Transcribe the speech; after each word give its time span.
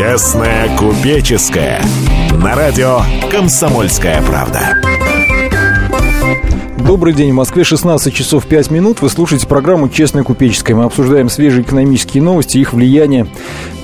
Честная 0.00 0.74
купеческая. 0.78 1.82
На 2.42 2.54
радио 2.54 3.00
«Комсомольская 3.30 4.22
правда». 4.22 4.74
Добрый 6.78 7.12
день. 7.12 7.32
В 7.32 7.34
Москве 7.34 7.64
16 7.64 8.14
часов 8.14 8.46
5 8.46 8.70
минут. 8.70 9.02
Вы 9.02 9.10
слушаете 9.10 9.46
программу 9.46 9.90
«Честная 9.90 10.24
купеческая». 10.24 10.74
Мы 10.74 10.84
обсуждаем 10.84 11.28
свежие 11.28 11.64
экономические 11.64 12.22
новости, 12.22 12.56
их 12.56 12.72
влияние 12.72 13.26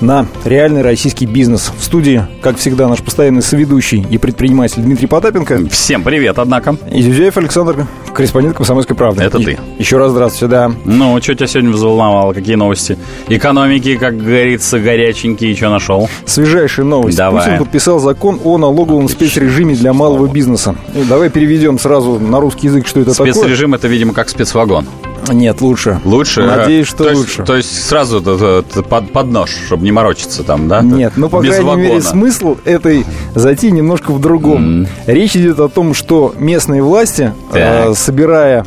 на 0.01 0.25
реальный 0.43 0.81
российский 0.81 1.27
бизнес. 1.27 1.71
В 1.77 1.83
студии, 1.83 2.25
как 2.41 2.57
всегда, 2.57 2.87
наш 2.87 3.03
постоянный 3.03 3.43
соведущий 3.43 4.03
и 4.09 4.17
предприниматель 4.17 4.81
Дмитрий 4.81 5.05
Потапенко. 5.05 5.69
Всем 5.69 6.01
привет, 6.01 6.39
однако. 6.39 6.77
И 6.91 7.03
Зюзяев 7.03 7.37
Александр, 7.37 7.85
корреспондент 8.17 8.57
«Комсомольской 8.57 8.95
правды». 8.95 9.23
Это 9.23 9.37
И- 9.37 9.45
ты. 9.45 9.59
Еще 9.77 9.97
раз 9.99 10.09
здравствуйте, 10.09 10.47
да. 10.47 10.71
Ну, 10.85 11.21
что 11.21 11.35
тебя 11.35 11.45
сегодня 11.45 11.69
взволновало? 11.69 12.33
Какие 12.33 12.55
новости? 12.55 12.97
Экономики, 13.29 13.95
как 13.95 14.17
говорится, 14.17 14.79
горяченькие, 14.79 15.55
что 15.55 15.69
нашел? 15.69 16.09
Свежайшая 16.25 16.87
новость. 16.87 17.15
Давай. 17.15 17.43
Путин 17.45 17.59
подписал 17.59 17.99
закон 17.99 18.39
о 18.43 18.57
налоговом 18.57 19.07
спецрежиме 19.07 19.75
для 19.75 19.93
малого 19.93 20.25
бизнеса. 20.27 20.75
И 20.95 21.03
давай 21.03 21.29
переведем 21.29 21.77
сразу 21.77 22.19
на 22.19 22.39
русский 22.39 22.65
язык, 22.67 22.87
что 22.87 23.01
это 23.01 23.13
Спецрежим 23.13 23.75
это, 23.75 23.87
видимо, 23.87 24.13
как 24.13 24.29
спецвагон. 24.29 24.87
Нет, 25.33 25.61
лучше. 25.61 25.99
Лучше? 26.05 26.43
Надеюсь, 26.43 26.87
что 26.87 27.03
то 27.03 27.09
есть- 27.09 27.21
лучше. 27.21 27.43
то 27.43 27.55
есть 27.55 27.83
сразу 27.87 28.21
под, 28.21 29.11
под 29.11 29.27
нож, 29.27 29.49
чтобы 29.65 29.83
не 29.83 29.91
морочиться 29.91 30.43
там, 30.43 30.67
да? 30.67 30.81
Нет, 30.81 31.13
ну, 31.15 31.29
по 31.29 31.41
Без 31.41 31.55
крайней 31.55 31.75
мере, 31.75 31.83
вагона. 31.95 32.01
смысл 32.01 32.57
этой 32.65 33.05
затеи 33.35 33.69
немножко 33.69 34.11
в 34.11 34.19
другом. 34.19 34.87
Речь 35.05 35.35
идет 35.35 35.59
о 35.59 35.69
том, 35.69 35.93
что 35.93 36.33
местные 36.37 36.81
власти, 36.83 37.33
э, 37.53 37.85
Так. 37.87 37.97
собирая 37.97 38.65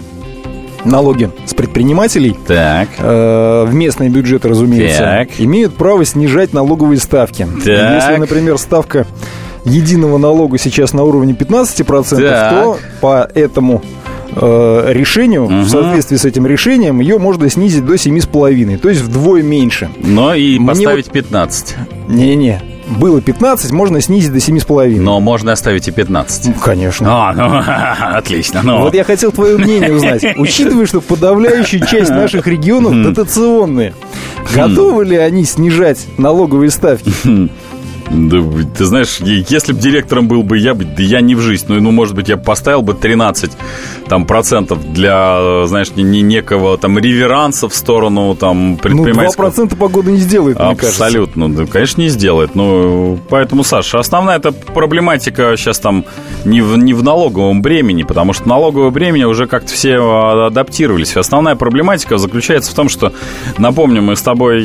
налоги 0.84 1.30
с 1.46 1.52
предпринимателей, 1.54 2.36
Так. 2.46 2.88
э, 2.98 3.64
в 3.68 3.74
местные 3.74 4.08
бюджеты, 4.08 4.48
разумеется, 4.48 4.98
Так. 5.02 5.28
имеют 5.38 5.74
право 5.74 6.04
снижать 6.04 6.52
налоговые 6.52 6.98
ставки. 6.98 7.46
Если, 7.64 8.16
например, 8.16 8.56
ставка 8.58 9.06
единого 9.64 10.16
налога 10.16 10.56
сейчас 10.58 10.94
на 10.94 11.02
уровне 11.04 11.34
15%, 11.34 12.30
Так. 12.30 12.50
то 12.50 12.78
по 13.02 13.28
этому 13.34 13.82
э, 14.34 14.92
решению, 14.92 15.46
в 15.46 15.68
соответствии 15.68 16.16
с 16.16 16.24
этим 16.24 16.46
решением, 16.46 17.00
ее 17.00 17.18
можно 17.18 17.48
снизить 17.50 17.84
до 17.84 17.94
7,5%, 17.94 18.78
то 18.78 18.88
есть 18.88 19.00
вдвое 19.02 19.42
меньше. 19.42 19.90
Но 19.98 20.34
и 20.34 20.58
Мне 20.58 20.68
поставить 20.68 21.10
15. 21.10 21.76
Не-не, 22.08 22.62
было 22.98 23.20
15, 23.20 23.70
можно 23.72 24.00
снизить 24.00 24.32
до 24.32 24.38
7,5%. 24.38 25.00
Но 25.00 25.20
можно 25.20 25.52
оставить 25.52 25.88
и 25.88 25.90
15. 25.92 26.46
Ну, 26.48 26.54
Конечно. 26.54 27.06
А, 27.08 27.32
ну, 27.32 28.16
отлично. 28.18 28.60
Ну, 28.62 28.78
Вот 28.82 28.94
я 28.94 29.04
хотел 29.04 29.32
твое 29.32 29.56
мнение 29.58 29.94
узнать. 29.94 30.24
Учитывая, 30.36 30.86
что 30.86 31.00
подавляющая 31.00 31.80
часть 31.86 32.10
наших 32.10 32.46
регионов 32.46 33.02
дотационные, 33.02 33.94
готовы 34.54 35.04
ли 35.04 35.16
они 35.16 35.44
снижать 35.44 36.06
налоговые 36.18 36.70
ставки? 36.70 37.12
Да, 38.10 38.38
ты 38.76 38.84
знаешь, 38.84 39.18
если 39.20 39.72
бы 39.72 39.78
директором 39.78 40.26
был 40.26 40.42
бы 40.42 40.58
я, 40.58 40.74
да 40.74 40.84
я 40.98 41.20
не 41.20 41.36
в 41.36 41.40
жизнь. 41.40 41.66
Ну, 41.68 41.80
ну, 41.80 41.92
может 41.92 42.16
быть, 42.16 42.28
я 42.28 42.36
бы 42.36 42.42
поставил 42.42 42.82
бы 42.82 42.94
13 42.94 43.52
там, 44.08 44.26
процентов 44.26 44.92
для, 44.92 45.38
э, 45.40 45.64
знаешь, 45.68 45.92
не, 45.94 46.02
не 46.02 46.22
некого 46.22 46.76
там 46.76 46.98
реверанса 46.98 47.68
в 47.68 47.74
сторону 47.74 48.34
там 48.34 48.72
Ну, 48.72 48.76
предпринимательского. 48.78 49.50
2% 49.50 49.76
погода 49.76 50.10
не 50.10 50.18
сделает, 50.18 50.58
мне 50.58 50.74
кажется. 50.74 51.04
Абсолютно, 51.04 51.54
да, 51.54 51.66
конечно, 51.66 52.00
не 52.00 52.08
сделает. 52.08 52.56
Ну, 52.56 53.18
поэтому, 53.28 53.62
Саша, 53.62 54.00
основная 54.00 54.38
эта 54.38 54.50
проблематика 54.50 55.54
сейчас 55.56 55.78
там 55.78 56.04
не 56.44 56.62
в, 56.62 56.76
не 56.76 56.94
в 56.94 57.04
налоговом 57.04 57.62
бремени, 57.62 58.02
потому 58.02 58.32
что 58.32 58.48
налоговое 58.48 58.90
бремя 58.90 59.28
уже 59.28 59.46
как-то 59.46 59.72
все 59.72 59.98
а, 60.00 60.46
адаптировались. 60.46 61.16
Основная 61.16 61.54
проблематика 61.54 62.18
заключается 62.18 62.72
в 62.72 62.74
том, 62.74 62.88
что, 62.88 63.12
напомню, 63.56 64.02
мы 64.02 64.16
с 64.16 64.22
тобой 64.22 64.64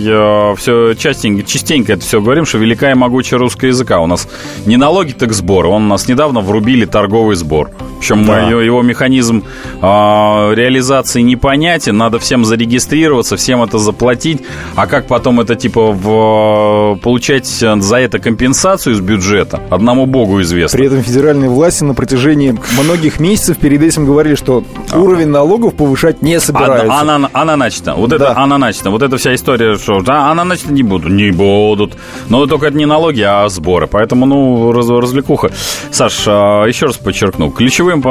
все 0.58 0.96
частенько, 0.96 1.44
частенько 1.44 1.94
это 1.94 2.02
все 2.02 2.20
говорим, 2.20 2.46
что 2.46 2.58
велика 2.58 2.90
и 2.90 2.96
могучая 2.96 3.35
русского 3.38 3.70
языка. 3.70 4.00
У 4.00 4.08
нас 4.08 4.28
не 4.66 4.78
налоги, 4.78 5.12
так 5.12 5.34
сбор. 5.34 5.68
Он 5.68 5.84
у 5.86 5.88
нас 5.88 6.08
недавно 6.08 6.42
врубили 6.42 6.86
торговый 6.86 7.36
сбор. 7.36 7.72
Причем 8.00 8.26
Да. 8.26 8.42
его, 8.50 8.62
его 8.62 8.82
механизм 8.82 9.44
а, 9.82 10.52
реализации 10.54 11.22
непонятен, 11.22 11.98
надо 11.98 12.20
всем 12.20 12.46
зарегистрироваться, 12.46 13.36
всем 13.38 13.64
это 13.64 13.80
заплатить, 13.80 14.42
а 14.76 14.88
как 14.88 15.08
потом 15.08 15.40
это 15.40 15.56
типа 15.56 15.92
в, 15.92 16.98
получать 17.02 17.48
за 17.48 17.98
это 17.98 18.20
компенсацию 18.20 18.94
из 18.96 19.00
бюджета, 19.00 19.62
одному 19.70 20.06
богу 20.06 20.42
известно. 20.42 20.78
При 20.78 20.88
этом 20.88 21.02
федеральные 21.02 21.50
власти 21.50 21.84
на 21.84 21.94
протяжении 21.94 22.58
многих 22.84 23.20
месяцев 23.20 23.58
перед 23.58 23.82
этим 23.82 24.06
говорили, 24.06 24.36
что 24.36 24.64
уровень 24.94 25.28
налогов 25.28 25.74
повышать 25.76 26.22
не 26.22 26.40
собираются. 26.40 26.94
Она, 27.00 27.16
она, 27.16 27.30
она 27.34 27.58
начата. 27.58 27.94
Вот 27.94 28.10
Да. 28.10 28.16
это 28.18 28.38
она 28.38 28.58
начата. 28.58 28.90
Вот 28.90 29.02
эта 29.02 29.18
вся 29.18 29.34
история, 29.36 29.78
что 29.78 30.02
да, 30.02 30.32
она 30.32 30.44
начата 30.44 30.72
не 30.74 30.84
будут. 30.84 31.12
Не 31.12 31.32
будут. 31.32 31.94
Но 32.30 32.46
только 32.46 32.68
это 32.68 32.78
не 32.78 32.86
налоги, 32.86 33.22
а 33.26 33.48
сборы. 33.50 33.88
Поэтому, 33.88 34.26
ну, 34.26 34.72
раз- 34.72 34.90
развлекуха. 34.90 35.52
Саш, 35.92 36.24
а, 36.28 36.66
еще 36.66 36.88
раз 36.88 36.98
подчеркну. 36.98 37.52
Ключевым, 37.52 38.02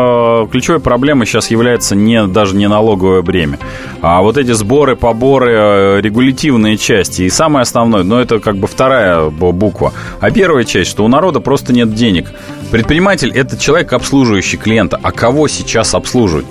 ключевой 0.48 0.80
проблемой 0.80 1.26
сейчас 1.26 1.50
является 1.50 1.96
не, 1.96 2.26
даже 2.26 2.56
не 2.56 2.68
налоговое 2.68 3.22
бремя, 3.22 3.58
а 4.02 4.22
вот 4.22 4.36
эти 4.36 4.52
сборы, 4.52 4.96
поборы, 4.96 5.52
э, 5.52 6.00
регулятивные 6.00 6.76
части. 6.76 7.22
И 7.22 7.30
самое 7.30 7.62
основное, 7.62 8.02
ну, 8.02 8.18
это 8.18 8.38
как 8.40 8.56
бы 8.56 8.66
вторая 8.66 9.30
буква. 9.30 9.92
А 10.20 10.30
первая 10.30 10.64
часть, 10.64 10.90
что 10.90 11.04
у 11.04 11.08
народа 11.08 11.40
просто 11.40 11.72
нет 11.72 11.94
денег. 11.94 12.30
Предприниматель– 12.70 13.30
это 13.34 13.56
человек, 13.58 13.92
обслуживающий 13.92 14.58
клиента. 14.58 14.98
А 15.02 15.12
кого 15.12 15.48
сейчас 15.48 15.94
обслуживать? 15.94 16.46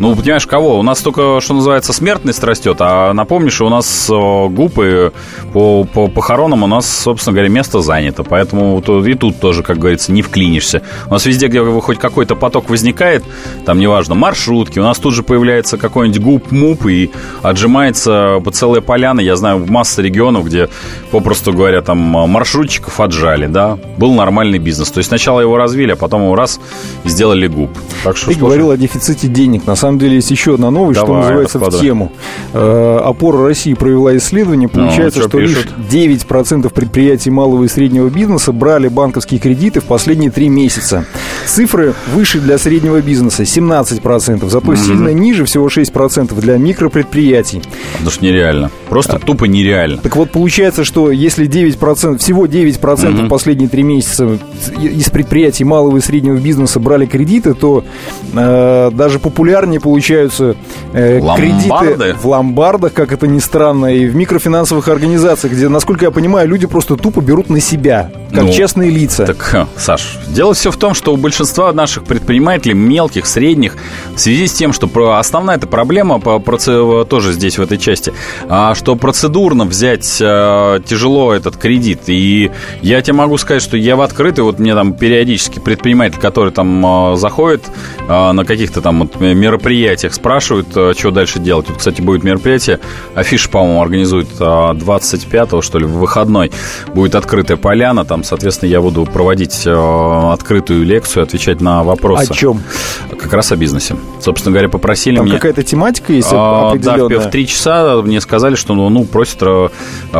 Ну, 0.00 0.14
понимаешь, 0.14 0.46
кого? 0.46 0.78
У 0.78 0.82
нас 0.82 1.00
только, 1.00 1.40
что 1.40 1.54
называется, 1.54 1.92
смертность 1.92 2.44
растет, 2.44 2.76
а 2.80 3.12
напомню, 3.12 3.50
что 3.50 3.66
у 3.66 3.68
нас 3.68 4.08
э, 4.08 4.48
гупы 4.48 5.12
по, 5.52 5.82
по 5.84 6.06
похоронам 6.06 6.62
у 6.62 6.66
нас, 6.68 6.86
собственно 6.88 7.34
говоря, 7.34 7.48
место 7.48 7.80
занято, 7.80 8.22
поэтому 8.22 8.80
тут- 8.80 9.04
и 9.08 9.14
тут 9.14 9.40
тоже, 9.40 9.64
как 9.64 9.78
говорится, 9.78 10.12
не 10.12 10.22
вклинишься. 10.22 10.82
У 11.08 11.10
нас 11.10 11.26
везде, 11.26 11.48
где 11.48 11.62
хоть 11.80 11.98
какой-то 11.98 12.36
поток 12.36 12.70
возникает, 12.70 13.24
там, 13.66 13.80
неважно, 13.80 14.14
маршрутки, 14.14 14.78
у 14.78 14.84
нас 14.84 14.98
тут 14.98 15.14
же 15.14 15.24
появляется 15.24 15.78
какой-нибудь 15.78 16.20
гуп-муп 16.22 16.86
и 16.86 17.10
отжимается 17.42 18.40
по 18.44 18.52
целая 18.52 18.80
поляна. 18.80 19.18
Я 19.20 19.34
знаю 19.34 19.66
масса 19.68 20.00
регионов, 20.00 20.46
где, 20.46 20.68
попросту 21.10 21.52
говоря, 21.52 21.82
там 21.82 21.98
маршрутчиков 21.98 23.00
отжали, 23.00 23.46
да, 23.46 23.76
был 23.96 24.12
нормальный 24.14 24.58
бизнес. 24.58 24.92
То 24.92 24.98
есть 24.98 25.08
сначала 25.08 25.40
его 25.40 25.56
развили, 25.56 25.90
а 25.92 25.96
потом 25.96 26.22
его 26.22 26.36
раз 26.36 26.60
сделали 27.04 27.48
гуп. 27.48 27.70
Так 28.04 28.16
что 28.16 28.26
Ты 28.28 28.34
что 28.34 28.44
говорил 28.44 28.70
о 28.70 28.76
дефиците 28.76 29.26
денег. 29.26 29.66
На 29.66 29.74
самом 29.74 29.87
деле 29.96 30.16
есть 30.16 30.30
еще 30.30 30.54
одна 30.54 30.70
новость, 30.70 30.98
что 30.98 31.06
Давай, 31.06 31.22
называется 31.22 31.58
в 31.58 31.80
тему. 31.80 32.12
Э, 32.52 33.00
Опора 33.04 33.46
России 33.46 33.74
провела 33.74 34.16
исследование. 34.16 34.68
Получается, 34.68 35.20
что 35.20 35.28
что 35.28 35.38
лишь 35.38 35.56
пишут? 35.56 35.72
9% 35.90 36.72
предприятий 36.72 37.30
малого 37.30 37.64
и 37.64 37.68
среднего 37.68 38.08
бизнеса 38.08 38.52
брали 38.52 38.88
банковские 38.88 39.40
кредиты 39.40 39.80
в 39.80 39.84
последние 39.84 40.30
три 40.30 40.48
месяца. 40.48 41.06
Цифры 41.46 41.94
выше 42.12 42.40
для 42.40 42.58
среднего 42.58 43.00
бизнеса 43.00 43.44
17%, 43.44 44.48
зато 44.50 44.74
сильно 44.74 45.10
ниже 45.10 45.44
всего 45.44 45.68
6% 45.68 46.38
для 46.40 46.58
микропредприятий. 46.58 47.62
Потому 47.92 48.10
что 48.10 48.24
нереально. 48.24 48.70
Просто 48.88 49.18
тупо 49.18 49.44
нереально. 49.44 49.98
Так 49.98 50.16
вот, 50.16 50.30
получается, 50.30 50.84
что 50.84 51.10
если 51.10 51.48
9%, 51.48 52.18
всего 52.18 52.46
9% 52.46 53.26
в 53.26 53.28
последние 53.28 53.68
три 53.68 53.82
месяца 53.82 54.38
из 54.80 55.10
предприятий 55.10 55.64
малого 55.64 55.98
и 55.98 56.00
среднего 56.00 56.36
бизнеса 56.36 56.80
брали 56.80 57.06
кредиты, 57.06 57.54
то 57.54 57.84
э, 58.34 58.90
даже 58.92 59.18
популярнее 59.18 59.77
получаются 59.78 60.56
э, 60.92 61.20
кредиты 61.36 62.14
в 62.20 62.26
ломбардах, 62.26 62.92
как 62.92 63.12
это 63.12 63.26
ни 63.26 63.38
странно, 63.38 63.86
и 63.86 64.06
в 64.06 64.14
микрофинансовых 64.16 64.88
организациях, 64.88 65.52
где, 65.54 65.68
насколько 65.68 66.04
я 66.04 66.10
понимаю, 66.10 66.48
люди 66.48 66.66
просто 66.66 66.96
тупо 66.96 67.20
берут 67.20 67.50
на 67.50 67.60
себя, 67.60 68.10
как 68.32 68.44
Ну, 68.44 68.52
частные 68.52 68.90
лица. 68.90 69.26
Так, 69.26 69.68
Саш, 69.76 70.18
дело 70.28 70.54
все 70.54 70.70
в 70.70 70.76
том, 70.76 70.94
что 70.94 71.12
у 71.12 71.16
большинства 71.16 71.72
наших 71.72 72.04
предпринимателей, 72.04 72.74
мелких, 72.74 73.26
средних, 73.26 73.76
в 74.14 74.18
связи 74.18 74.46
с 74.46 74.52
тем, 74.52 74.72
что 74.72 74.88
основная 75.16 75.56
эта 75.56 75.66
проблема 75.66 76.18
по 76.20 76.38
проце- 76.38 77.04
тоже 77.04 77.32
здесь, 77.32 77.58
в 77.58 77.62
этой 77.62 77.78
части, 77.78 78.12
а, 78.48 78.74
что 78.74 78.96
процедурно 78.96 79.64
взять 79.64 80.18
а, 80.22 80.80
тяжело 80.80 81.32
этот 81.32 81.56
кредит. 81.56 82.02
И 82.06 82.50
я 82.82 83.00
тебе 83.02 83.14
могу 83.14 83.38
сказать, 83.38 83.62
что 83.62 83.76
я 83.76 83.96
в 83.96 84.00
открытый, 84.02 84.44
вот 84.44 84.58
мне 84.58 84.74
там 84.74 84.92
периодически 84.92 85.58
предприниматель, 85.58 86.18
который 86.18 86.52
там 86.52 86.84
а, 86.86 87.16
заходит 87.16 87.62
на 88.08 88.44
каких-то 88.44 88.80
там 88.80 89.00
вот 89.00 89.20
мероприятиях, 89.68 90.14
спрашивают, 90.14 90.68
а, 90.74 90.94
что 90.96 91.10
дальше 91.10 91.38
делать. 91.38 91.68
Вот, 91.68 91.78
кстати, 91.78 92.00
будет 92.00 92.24
мероприятие, 92.24 92.80
афиша, 93.14 93.48
по-моему, 93.50 93.82
организует 93.82 94.28
а, 94.40 94.72
25-го, 94.72 95.60
что 95.62 95.78
ли, 95.78 95.84
в 95.84 95.98
выходной. 95.98 96.50
Будет 96.94 97.14
открытая 97.14 97.56
поляна, 97.56 98.04
там, 98.04 98.24
соответственно, 98.24 98.70
я 98.70 98.80
буду 98.80 99.04
проводить 99.04 99.64
а, 99.66 100.32
открытую 100.32 100.84
лекцию, 100.84 101.22
отвечать 101.22 101.60
на 101.60 101.82
вопросы. 101.82 102.32
О 102.32 102.34
чем? 102.34 102.62
Как 103.10 103.32
раз 103.32 103.52
о 103.52 103.56
бизнесе. 103.56 103.96
Собственно 104.20 104.52
говоря, 104.52 104.68
попросили 104.68 105.16
Там 105.16 105.26
меня... 105.26 105.36
какая-то 105.36 105.62
тематика 105.62 106.12
есть 106.12 106.28
А, 106.32 106.74
Да, 106.76 106.96
в 107.06 107.30
три 107.30 107.46
часа 107.46 108.00
мне 108.02 108.20
сказали, 108.20 108.54
что 108.54 108.74
ну, 108.74 108.88
ну, 108.88 109.04
просят 109.04 109.38
а, 109.42 109.70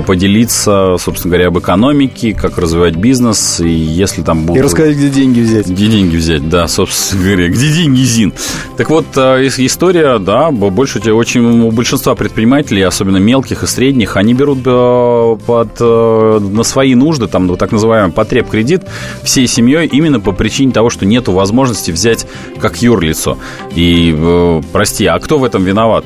поделиться, 0.02 0.96
собственно 0.98 1.32
говоря, 1.32 1.48
об 1.48 1.58
экономике, 1.58 2.34
как 2.34 2.58
развивать 2.58 2.96
бизнес, 2.96 3.60
и 3.60 3.68
если 3.68 4.22
там 4.22 4.44
будут... 4.44 4.58
И 4.58 4.62
рассказать, 4.62 4.96
где 4.96 5.08
деньги 5.08 5.40
взять. 5.40 5.68
Где 5.68 5.86
деньги 5.86 6.16
взять, 6.16 6.48
да, 6.48 6.68
собственно 6.68 7.24
говоря. 7.24 7.48
Где 7.48 7.72
деньги, 7.72 8.02
Зин? 8.02 8.32
Так 8.76 8.90
вот, 8.90 9.06
э, 9.16 9.37
история, 9.46 10.18
да, 10.18 10.50
больше 10.50 10.98
очень 11.12 11.62
у 11.62 11.70
большинства 11.70 12.14
предпринимателей, 12.14 12.82
особенно 12.82 13.18
мелких 13.18 13.62
и 13.62 13.66
средних, 13.66 14.16
они 14.16 14.34
берут 14.34 14.58
э, 14.64 15.36
под, 15.46 15.68
э, 15.80 16.38
на 16.40 16.62
свои 16.62 16.94
нужды, 16.94 17.28
там, 17.28 17.56
так 17.56 17.72
называемый 17.72 18.12
потреб 18.12 18.48
кредит 18.48 18.82
всей 19.22 19.46
семьей 19.46 19.86
именно 19.86 20.20
по 20.20 20.32
причине 20.32 20.72
того, 20.72 20.90
что 20.90 21.06
нет 21.06 21.28
возможности 21.28 21.90
взять 21.90 22.26
как 22.60 22.82
юрлицо. 22.82 23.38
И, 23.74 24.14
э, 24.16 24.62
прости, 24.72 25.06
а 25.06 25.18
кто 25.18 25.38
в 25.38 25.44
этом 25.44 25.64
виноват? 25.64 26.04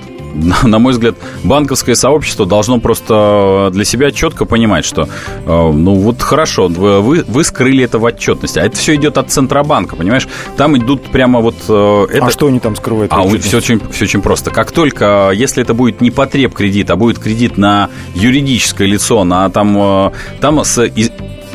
На 0.63 0.79
мой 0.79 0.93
взгляд, 0.93 1.17
банковское 1.45 1.95
сообщество 1.95 2.47
должно 2.47 2.81
просто 2.81 3.71
для 3.73 3.85
себя 3.85 4.11
четко 4.11 4.45
понимать, 4.45 4.85
что, 4.85 5.03
э, 5.03 5.07
ну 5.47 5.95
вот 5.95 6.21
хорошо, 6.21 6.69
вы, 6.69 7.25
вы 7.27 7.45
скрыли 7.45 7.85
это 7.85 7.99
в 7.99 8.05
отчетности, 8.05 8.59
а 8.59 8.65
это 8.65 8.77
все 8.77 8.95
идет 8.95 9.19
от 9.19 9.31
Центробанка, 9.31 9.97
понимаешь? 9.97 10.29
Там 10.57 10.77
идут 10.77 11.03
прямо 11.05 11.41
вот... 11.41 11.57
Э, 11.69 12.07
это... 12.11 12.27
А 12.27 12.31
что 12.31 12.47
они 12.47 12.61
там 12.61 12.77
скрывают? 12.77 13.13
А 13.13 13.23
все 13.39 13.59
очень, 13.59 13.81
все 13.91 14.05
очень 14.05 14.23
просто. 14.23 14.51
Как 14.51 14.73
только, 14.73 15.31
если 15.35 15.63
это 15.63 15.75
будет 15.75 16.01
не 16.01 16.11
потреб 16.11 16.55
кредит, 16.55 16.91
а 16.91 16.97
будет 16.97 17.19
кредит 17.19 17.59
на 17.59 17.91
юридическое 18.15 18.87
лицо, 18.87 19.25
на 19.25 19.49
там, 19.51 19.77
э, 19.79 20.11
там 20.41 20.65
с 20.65 20.79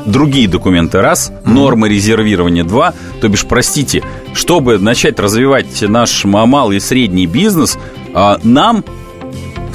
другие 0.07 0.48
документы 0.48 1.01
раз, 1.01 1.31
нормы 1.45 1.89
резервирования 1.89 2.63
два, 2.63 2.94
то 3.21 3.27
бишь, 3.30 3.45
простите, 3.45 4.04
чтобы 4.33 4.80
начать 4.80 5.19
развивать 5.19 5.81
наш 5.81 6.25
малый 6.25 6.77
и 6.77 6.80
средний 6.80 7.27
бизнес, 7.27 7.77
а, 8.13 8.39
нам 8.44 8.83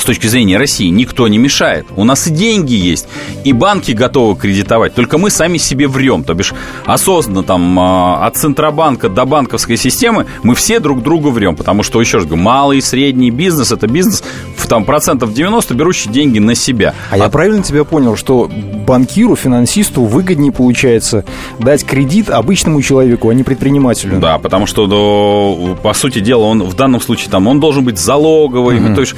с 0.03 0.05
точки 0.05 0.27
зрения 0.27 0.59
России 0.59 0.89
никто 0.89 1.29
не 1.29 1.39
мешает. 1.39 1.87
У 1.97 2.03
нас 2.03 2.27
и 2.27 2.31
деньги 2.31 2.75
есть, 2.75 3.07
и 3.45 3.53
банки 3.53 3.93
готовы 3.93 4.37
кредитовать. 4.37 4.95
Только 4.95 5.17
мы 5.17 5.31
сами 5.31 5.59
себе 5.59 5.87
врем. 5.87 6.25
То 6.25 6.35
бишь 6.35 6.53
осознанно 6.85 7.45
там 7.45 7.79
а, 7.79 8.27
от 8.27 8.37
Центробанка 8.37 9.09
до 9.09 9.25
банковской 9.25 9.77
системы 9.77 10.27
мы 10.43 10.57
все 10.57 10.81
друг 10.81 11.03
другу 11.03 11.31
врем. 11.31 11.55
Потому 11.55 11.85
что, 11.85 12.01
еще 12.01 12.19
раз 12.19 12.27
говорю, 12.27 12.43
малый 12.43 12.79
и 12.79 12.81
средний 12.81 13.31
бизнес– 13.31 13.71
это 13.73 13.87
бизнес 13.87 14.25
в 14.57 14.67
там, 14.67 14.85
процентов 14.85 15.33
90 15.33 15.73
берущий 15.75 16.11
деньги 16.11 16.41
на 16.41 16.57
себя. 16.57 16.95
А, 17.11 17.15
а 17.15 17.19
я 17.19 17.29
правильно 17.29 17.63
тебя 17.63 17.85
понял, 17.85 18.17
что 18.17 18.51
банкиру, 18.87 19.37
финансисту 19.37 20.03
выгоднее 20.03 20.51
получается 20.51 21.25
дать 21.61 21.85
кредит 21.85 22.29
обычному 22.29 22.83
человеку, 22.83 23.29
а 23.29 23.35
не 23.35 23.45
предпринимателю? 23.45 24.19
Да, 24.19 24.39
потому 24.39 24.67
что, 24.67 24.89
ну, 24.89 25.77
по 25.81 25.95
сути 25.95 26.19
дела, 26.19 26.43
он 26.45 26.65
в 26.65 26.75
данном 26.75 27.01
случае 27.01 27.31
там, 27.31 27.47
он 27.47 27.61
должен 27.61 27.85
быть 27.85 27.99
залоговый. 27.99 28.81
Угу. 28.81 28.95
То 28.95 29.01
есть 29.01 29.15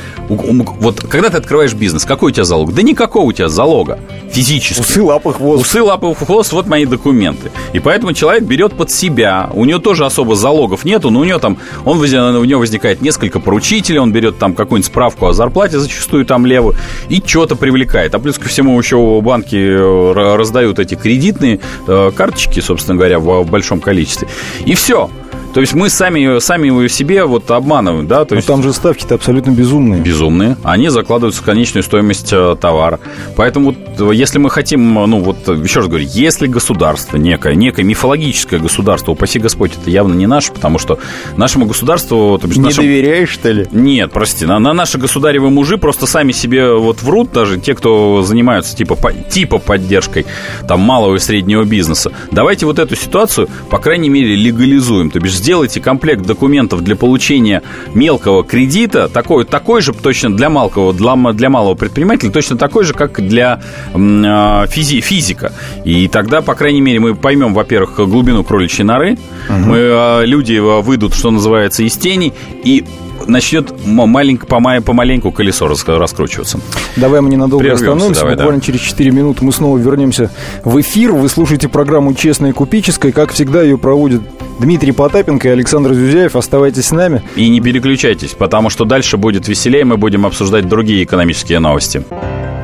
вот 0.79 1.01
когда 1.09 1.31
ты 1.31 1.37
открываешь 1.37 1.75
бизнес, 1.75 2.05
какой 2.05 2.33
у 2.33 2.35
тебя 2.35 2.45
залог? 2.45 2.75
Да 2.75 2.83
никакого 2.83 3.25
у 3.25 3.33
тебя 3.33 3.49
залога 3.49 3.99
физически. 4.31 4.81
Усы, 4.81 5.03
лапы, 5.03 5.33
хвост. 5.33 5.63
Усы, 5.63 5.83
лапы, 5.83 6.15
хвост, 6.15 6.53
вот 6.53 6.67
мои 6.67 6.87
документы. 6.87 7.51
И 7.73 7.81
поэтому 7.81 8.13
человек 8.13 8.45
берет 8.45 8.75
под 8.75 8.91
себя. 8.91 9.51
У 9.53 9.65
него 9.65 9.79
тоже 9.79 10.05
особо 10.05 10.35
залогов 10.35 10.85
нету, 10.85 11.11
но 11.11 11.21
у 11.21 11.25
него 11.25 11.39
там, 11.39 11.59
он, 11.85 11.99
у 11.99 12.45
него 12.45 12.61
возникает 12.61 13.03
несколько 13.03 13.41
поручителей, 13.41 13.99
он 13.99 14.13
берет 14.13 14.39
там 14.39 14.55
какую-нибудь 14.55 14.87
справку 14.87 15.27
о 15.27 15.33
зарплате, 15.33 15.79
зачастую 15.79 16.27
там 16.27 16.47
левую, 16.47 16.77
и 17.09 17.23
что-то 17.25 17.57
привлекает. 17.57 18.15
А 18.15 18.19
плюс 18.19 18.39
ко 18.39 18.49
всему 18.49 18.79
еще 18.79 19.21
банки 19.21 19.57
э, 19.57 20.13
раздают 20.37 20.79
эти 20.79 20.95
кредитные 20.95 21.61
э, 21.87 22.11
карточки, 22.15 22.61
собственно 22.61 22.97
говоря, 22.97 23.19
в 23.19 23.45
большом 23.45 23.81
количестве. 23.81 24.29
И 24.67 24.75
все. 24.75 25.09
То 25.55 25.61
есть 25.61 25.73
мы 25.73 25.89
сами, 25.89 26.41
сами 26.41 26.89
себе 26.89 27.25
вот 27.25 27.49
обманываем, 27.53 28.09
да? 28.09 28.25
То 28.25 28.35
Но 28.35 28.39
есть... 28.39 28.49
там 28.49 28.63
же 28.63 28.73
ставки-то 28.73 29.15
абсолютно 29.15 29.53
безумные. 29.53 30.01
Безумные. 30.01 30.57
Они 30.65 30.89
закладываются 30.89 31.43
в 31.43 31.45
конечную 31.45 31.85
стоимость 31.85 32.33
э, 32.33 32.57
товара. 32.61 32.99
Поэтому 33.37 33.67
вот, 33.67 33.77
э, 34.01 34.15
если 34.15 34.39
мы 34.39 34.51
хотим, 34.51 34.95
ну 34.95 35.21
вот, 35.21 35.47
еще 35.47 35.79
раз 35.79 35.89
говорю, 35.89 36.07
если 36.11 36.49
государство 36.49 37.19
некое, 37.19 37.55
некое 37.55 37.85
мифологическое 37.85 38.59
государство, 38.59 39.13
упаси 39.13 39.39
Господь, 39.39 39.73
это 39.81 39.91
явно 39.91 40.15
не 40.15 40.27
наше, 40.27 40.53
потому 40.53 40.81
что 40.81 40.99
нашему 41.37 41.67
государству... 41.67 42.37
То 42.41 42.49
есть, 42.49 42.59
не 42.59 42.65
нашим... 42.65 42.83
доверяешь, 42.83 43.31
что 43.31 43.53
ли? 43.53 43.69
Нет, 43.71 44.11
прости, 44.11 44.47
на, 44.47 44.59
на 44.59 44.73
наши 44.73 44.99
государевы 44.99 45.51
мужи 45.51 45.79
просто 45.79 46.09
сами 46.09 46.33
себе 46.33 46.73
вот 46.75 47.01
врут, 47.03 47.31
даже 47.31 47.61
те, 47.61 47.77
кто 47.77 48.23
занимаются 48.23 48.75
типа, 48.75 48.97
по, 48.97 49.13
типа 49.13 49.59
поддержкой 49.59 50.27
там 50.67 50.81
малого 50.81 51.15
и 51.15 51.19
среднего 51.21 51.63
бизнеса. 51.63 52.11
Давайте 52.33 52.67
вот 52.67 52.81
эту 52.81 52.97
ситуацию, 52.97 53.49
по 53.71 53.79
крайней 53.79 54.09
мере, 54.09 54.35
легализуем. 54.35 55.13
То 55.13 55.21
бишь 55.21 55.44
сделайте 55.45 55.79
комплект 55.79 56.23
документов 56.23 56.83
для 56.83 56.97
получения 56.97 57.63
мелкого 57.93 58.43
кредита, 58.45 59.11
такой, 59.11 59.45
такой 59.45 59.83
же 59.83 59.93
точно 59.93 60.35
для 60.35 60.49
малого, 60.49 60.95
для, 60.95 61.15
для 61.35 61.51
малого 61.51 61.75
предпринимателя, 61.75 62.31
точно 62.31 62.57
такой 62.57 62.85
же, 62.85 62.95
как 62.95 63.21
для 63.21 63.61
э, 63.93 64.67
физи, 64.71 65.03
физика. 65.03 65.53
И 65.85 66.09
тогда, 66.09 66.41
по 66.41 66.55
крайней 66.55 66.81
мере, 66.81 66.99
мы 66.99 67.15
поймем, 67.15 67.53
во-первых, 67.53 67.97
глубину 68.09 68.43
кроличьей 68.43 68.87
норы, 68.87 69.19
угу. 69.51 69.59
мы, 69.59 69.77
э, 69.77 70.23
люди 70.25 70.57
выйдут, 70.59 71.15
что 71.15 71.31
называется, 71.31 71.83
из 71.83 71.95
тени, 71.99 72.33
и 72.65 72.83
начнет 73.27 73.73
маленько, 73.85 74.47
помаленьку 74.47 75.33
колесо 75.33 75.69
раскручиваться. 75.69 76.61
Давай 76.97 77.21
мы 77.21 77.29
ненадолго 77.31 77.63
Прервемся, 77.63 77.93
остановимся. 77.93 78.21
Давай, 78.21 78.37
Буквально 78.37 78.61
да. 78.61 78.67
через 78.67 78.81
4 78.81 79.11
минуты 79.11 79.45
мы 79.45 79.53
снова 79.53 79.79
вернемся 79.79 80.31
в 80.65 80.81
эфир. 80.81 81.13
Вы 81.13 81.29
слушаете 81.29 81.69
программу 81.69 82.15
«Честная 82.15 82.53
купеческая». 82.53 83.13
Как 83.13 83.33
всегда, 83.33 83.63
ее 83.63 83.79
проводят 83.79 84.23
Дмитрий 84.59 84.93
Потапенко 84.93 85.49
и 85.49 85.51
Александр 85.51 85.95
Зюзяев. 85.95 86.37
Оставайтесь 86.37 86.87
с 86.87 86.91
нами. 86.93 87.23
И 87.37 87.49
не 87.49 87.61
переключайтесь, 87.61 88.31
потому 88.31 88.71
что 88.71 88.85
дальше 88.85 89.17
будет 89.17 89.49
веселее. 89.49 89.85
Мы 89.85 89.97
будем 89.97 90.27
обсуждать 90.27 90.69
другие 90.69 91.05
экономические 91.05 91.59
новости. 91.59 92.05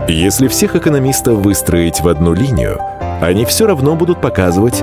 Если 0.09 0.49
всех 0.49 0.75
экономистов 0.75 1.39
выстроить 1.39 2.01
в 2.01 2.09
одну 2.09 2.35
линию, 2.35 2.79
они 3.21 3.45
все 3.45 3.67
равно 3.67 3.95
будут 3.95 4.21
показывать 4.21 4.83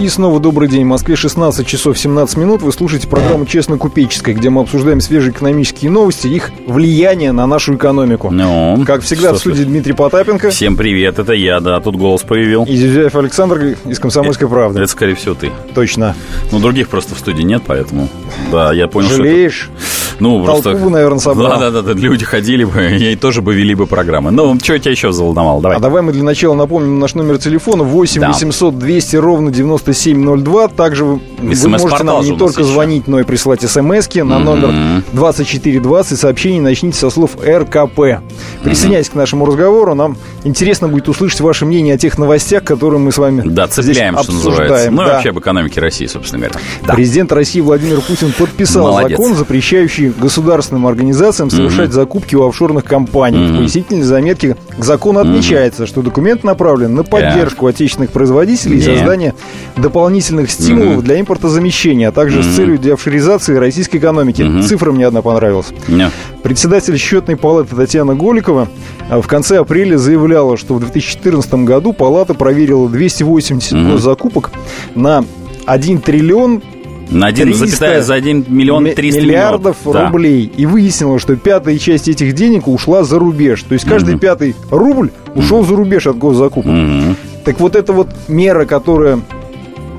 И 0.00 0.08
снова 0.08 0.40
добрый 0.40 0.66
день. 0.66 0.84
В 0.84 0.86
Москве 0.86 1.14
16 1.14 1.66
часов 1.66 1.98
17 1.98 2.38
минут. 2.38 2.62
Вы 2.62 2.72
слушаете 2.72 3.06
программу 3.06 3.44
«Честно 3.44 3.76
купеческая», 3.76 4.34
где 4.34 4.48
мы 4.48 4.62
обсуждаем 4.62 5.02
свежие 5.02 5.32
экономические 5.32 5.90
новости, 5.90 6.26
их 6.26 6.52
влияние 6.66 7.32
на 7.32 7.46
нашу 7.46 7.76
экономику. 7.76 8.30
Ну, 8.30 8.82
как 8.86 9.02
всегда, 9.02 9.34
в 9.34 9.36
студии 9.36 9.62
Дмитрий 9.64 9.92
Потапенко. 9.92 10.48
Всем 10.48 10.78
привет, 10.78 11.18
это 11.18 11.34
я, 11.34 11.60
да, 11.60 11.80
тут 11.80 11.96
голос 11.96 12.22
появил. 12.22 12.64
И 12.64 12.76
Зюзяев 12.76 13.14
Александр 13.14 13.76
из 13.84 13.98
«Комсомольской 13.98 14.46
это, 14.46 14.54
правды». 14.54 14.80
Это, 14.80 14.90
скорее 14.90 15.16
всего, 15.16 15.34
ты. 15.34 15.52
Точно. 15.74 16.16
Ну, 16.50 16.60
других 16.60 16.88
просто 16.88 17.14
в 17.14 17.18
студии 17.18 17.42
нет, 17.42 17.62
поэтому, 17.66 18.08
да, 18.50 18.72
я 18.72 18.88
понял, 18.88 19.10
Жалеешь? 19.10 19.68
что... 19.76 19.99
Ну, 20.20 20.44
просто... 20.44 20.72
Толпу, 20.72 20.90
наверное, 20.90 21.18
собрал. 21.18 21.58
Да, 21.58 21.70
да, 21.70 21.82
да, 21.82 21.92
люди 21.92 22.24
ходили 22.24 22.64
бы 22.64 22.96
и 23.00 23.16
тоже 23.16 23.42
бы 23.42 23.54
вели 23.54 23.74
бы 23.74 23.86
программы. 23.86 24.30
Ну, 24.30 24.58
что 24.62 24.78
тебя 24.78 24.90
еще 24.92 25.12
заволновало? 25.12 25.60
Давай. 25.62 25.76
А 25.76 25.80
давай 25.80 26.02
мы 26.02 26.12
для 26.12 26.22
начала 26.22 26.54
напомним 26.54 26.98
наш 26.98 27.14
номер 27.14 27.38
телефона 27.38 27.82
8 27.84 28.20
да. 28.20 28.28
800 28.28 28.78
200 28.78 29.16
ровно 29.16 29.50
9702. 29.50 30.68
Также 30.68 31.04
вы, 31.04 31.20
вы 31.38 31.68
можете 31.68 32.04
нам 32.04 32.22
не 32.22 32.36
только 32.36 32.62
еще. 32.62 32.72
звонить, 32.72 33.08
но 33.08 33.20
и 33.20 33.24
прислать 33.24 33.62
смс 33.62 33.80
на 33.80 33.90
mm-hmm. 33.90 34.38
номер 34.38 35.04
2420. 35.12 36.18
Сообщение 36.18 36.60
начните 36.60 36.96
со 36.98 37.10
слов 37.10 37.36
РКП. 37.44 38.22
Присоединяйтесь 38.62 39.08
mm-hmm. 39.08 39.12
к 39.12 39.16
нашему 39.16 39.46
разговору. 39.46 39.94
Нам 39.94 40.16
интересно 40.44 40.88
будет 40.88 41.08
услышать 41.08 41.40
ваше 41.40 41.66
мнение 41.66 41.94
о 41.94 41.98
тех 41.98 42.18
новостях, 42.18 42.64
которые 42.64 43.00
мы 43.00 43.12
с 43.12 43.18
вами 43.18 43.42
да, 43.44 43.68
цепляем, 43.68 44.14
здесь 44.14 44.28
обсуждаем. 44.28 44.44
Что 44.44 44.50
называется. 44.50 44.90
Ну, 44.90 44.96
да. 44.98 45.04
и 45.04 45.12
вообще 45.12 45.28
об 45.30 45.38
экономике 45.38 45.80
России, 45.80 46.06
собственно 46.06 46.46
говоря. 46.46 46.60
Да. 46.86 46.94
Президент 46.94 47.32
России 47.32 47.60
Владимир 47.60 48.00
Путин 48.00 48.32
подписал 48.32 48.88
Молодец. 48.88 49.18
закон, 49.18 49.34
запрещающий 49.34 50.10
государственным 50.10 50.86
организациям 50.86 51.50
совершать 51.50 51.90
mm-hmm. 51.90 51.94
закупки 51.94 52.34
у 52.34 52.48
офшорных 52.48 52.84
компаний. 52.84 53.38
Mm-hmm. 53.38 53.54
В 53.54 53.58
пояснительной 53.58 54.02
заметке 54.02 54.56
к 54.76 54.84
закону 54.84 55.20
отмечается, 55.20 55.84
mm-hmm. 55.84 55.88
что 55.88 56.02
документ 56.02 56.44
направлен 56.44 56.94
на 56.94 57.04
поддержку 57.04 57.66
yeah. 57.66 57.70
отечественных 57.70 58.10
производителей 58.10 58.78
yeah. 58.78 58.80
и 58.80 58.96
создание 58.96 59.34
дополнительных 59.76 60.50
стимулов 60.50 60.98
mm-hmm. 60.98 61.02
для 61.02 61.20
импортозамещения, 61.20 62.08
а 62.08 62.12
также 62.12 62.40
mm-hmm. 62.40 62.52
с 62.52 62.56
целью 62.56 62.78
деофшоризации 62.78 63.56
российской 63.56 63.96
экономики. 63.98 64.42
Mm-hmm. 64.42 64.62
Цифра 64.62 64.92
мне 64.92 65.06
одна 65.06 65.22
понравилась. 65.22 65.66
Yeah. 65.88 66.10
Председатель 66.42 66.96
счетной 66.96 67.36
палаты 67.36 67.76
Татьяна 67.76 68.14
Голикова 68.14 68.68
а, 69.10 69.20
в 69.20 69.26
конце 69.26 69.58
апреля 69.58 69.98
заявляла, 69.98 70.56
что 70.56 70.74
в 70.74 70.80
2014 70.80 71.52
году 71.54 71.92
палата 71.92 72.34
проверила 72.34 72.88
280 72.88 73.72
mm-hmm. 73.72 73.98
закупок 73.98 74.50
на 74.94 75.24
1 75.66 75.98
триллион 76.00 76.62
На 77.10 77.26
1, 77.26 77.52
300 77.52 78.02
за 78.02 78.14
1 78.14 78.46
миллион 78.48 78.84
300 78.94 79.20
миллиардов 79.20 79.76
миллионов. 79.84 80.12
рублей. 80.12 80.52
Да. 80.56 80.62
И 80.62 80.66
выяснилось, 80.66 81.20
что 81.20 81.36
пятая 81.36 81.76
часть 81.78 82.08
этих 82.08 82.34
денег 82.34 82.68
ушла 82.68 83.04
за 83.04 83.18
рубеж. 83.18 83.62
То 83.62 83.74
есть 83.74 83.84
каждый 83.84 84.14
угу. 84.14 84.20
пятый 84.20 84.56
рубль 84.70 85.10
ушел 85.34 85.58
угу. 85.58 85.66
за 85.66 85.76
рубеж 85.76 86.06
от 86.06 86.16
госзакупок. 86.16 86.72
Угу. 86.72 87.16
Так 87.44 87.60
вот 87.60 87.76
эта 87.76 87.92
вот 87.92 88.08
мера, 88.28 88.64
которая 88.64 89.20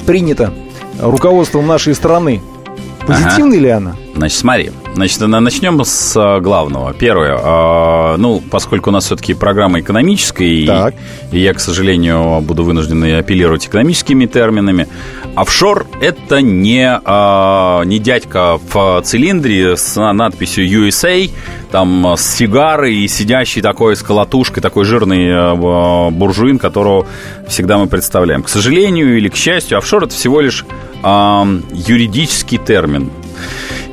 принята 0.05 0.51
руководством 0.99 1.67
нашей 1.67 1.93
страны, 1.93 2.41
позитивна 3.05 3.55
ага. 3.55 3.59
ли 3.59 3.69
она? 3.69 3.95
Значит, 4.15 4.37
смотри. 4.37 4.71
Значит, 4.93 5.21
начнем 5.21 5.83
с 5.83 6.13
а, 6.17 6.39
главного. 6.41 6.93
Первое. 6.93 7.39
А, 7.41 8.17
ну, 8.17 8.41
поскольку 8.51 8.89
у 8.89 8.93
нас 8.93 9.05
все-таки 9.05 9.33
программа 9.33 9.79
экономическая, 9.79 10.47
и, 10.47 10.69
и 11.31 11.39
я, 11.39 11.53
к 11.53 11.59
сожалению, 11.59 12.41
буду 12.41 12.63
вынужден 12.63 13.01
апеллировать 13.19 13.67
экономическими 13.67 14.25
терминами, 14.25 14.87
офшор– 15.35 15.87
это 16.01 16.41
не, 16.41 16.99
а, 17.05 17.83
не 17.83 17.99
дядька 17.99 18.59
в 18.71 19.01
цилиндре 19.03 19.77
с 19.77 19.95
надписью 19.95 20.67
USA, 20.67 21.29
там 21.71 22.15
с 22.17 22.35
сигарой 22.35 22.95
и 22.97 23.07
сидящий 23.07 23.61
такой 23.61 23.95
с 23.95 24.03
колотушкой, 24.03 24.61
такой 24.61 24.83
жирный 24.83 25.55
буржуин, 26.11 26.59
которого 26.59 27.07
всегда 27.47 27.77
мы 27.77 27.87
представляем. 27.87 28.43
К 28.43 28.49
сожалению 28.49 29.17
или 29.17 29.29
к 29.29 29.37
счастью, 29.37 29.77
офшор– 29.77 30.03
это 30.05 30.13
всего 30.13 30.41
лишь 30.41 30.65
юридический 31.01 32.57
термин. 32.57 33.09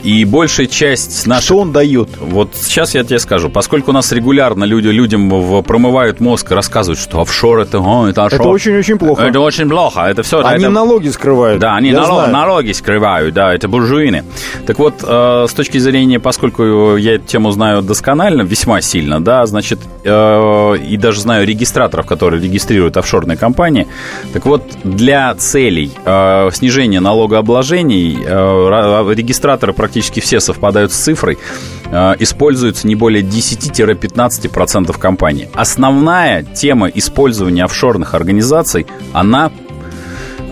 И 0.03 0.25
большая 0.25 0.67
часть 0.67 1.27
наших... 1.27 1.45
Что 1.45 1.59
он 1.59 1.73
дает? 1.73 2.09
Вот 2.19 2.55
сейчас 2.55 2.95
я 2.95 3.05
тебе 3.05 3.19
скажу. 3.19 3.51
Поскольку 3.51 3.91
у 3.91 3.95
нас 3.95 4.13
регулярно 4.13 4.65
люди, 4.65 4.89
людям 4.89 5.63
промывают 5.65 6.21
мозг 6.21 6.51
рассказывают, 6.53 7.01
что 7.01 7.21
офшор 7.21 7.61
это... 7.61 7.79
О, 7.81 8.07
это 8.09 8.25
офшор. 8.25 8.41
Это 8.41 8.49
очень-очень 8.49 8.99
плохо. 8.99 9.23
Это 9.23 9.41
очень 9.41 9.69
плохо. 9.69 10.03
Это 10.03 10.23
все... 10.23 10.41
Они 10.45 10.65
это... 10.65 10.73
налоги 10.73 11.09
скрывают. 11.09 11.61
Да, 11.61 11.75
они 11.75 11.93
налог, 11.93 12.29
налоги 12.29 12.73
скрывают, 12.73 13.35
да, 13.35 13.53
это 13.53 13.69
буржуины. 13.69 14.25
Так 14.67 14.79
вот, 14.79 15.03
э, 15.03 15.47
с 15.49 15.53
точки 15.53 15.79
зрения, 15.79 16.21
поскольку 16.21 16.97
я 16.97 17.17
эту 17.17 17.27
тему 17.27 17.51
знаю 17.51 17.83
досконально, 17.83 18.43
весьма 18.43 18.81
сильно, 18.81 19.23
да, 19.23 19.45
значит, 19.47 19.81
э, 20.05 20.77
и 20.89 20.97
даже 20.97 21.21
знаю 21.21 21.47
регистраторов, 21.47 22.07
которые 22.07 22.43
регистрируют 22.43 22.97
офшорные 22.97 23.37
компании, 23.37 23.89
так 24.33 24.47
вот, 24.47 24.63
для 24.85 25.35
целей 25.35 25.91
э, 26.05 26.51
снижения 26.53 27.01
налогообложений 27.01 28.19
э, 28.25 29.15
регистраторы 29.15 29.73
практически 29.73 29.88
все 29.97 30.41
совпадают 30.41 30.93
с 30.93 30.97
цифрой, 30.97 31.39
э, 31.87 32.15
используются 32.19 32.87
не 32.87 32.95
более 32.95 33.23
10-15% 33.23 34.99
компаний. 34.99 35.49
Основная 35.55 36.43
тема 36.43 36.89
использования 36.89 37.65
офшорных 37.65 38.15
организаций, 38.15 38.87
она 39.13 39.51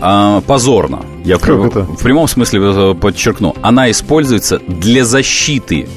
э, 0.01 0.41
позорна. 0.47 1.01
Я 1.25 1.39
как 1.39 1.57
в, 1.57 1.67
это? 1.67 1.81
в 1.83 2.03
прямом 2.03 2.29
смысле 2.29 2.61
э, 2.63 2.95
подчеркну. 2.95 3.55
Она 3.63 3.91
используется 3.91 4.61
для 4.67 5.05
защиты 5.05 5.89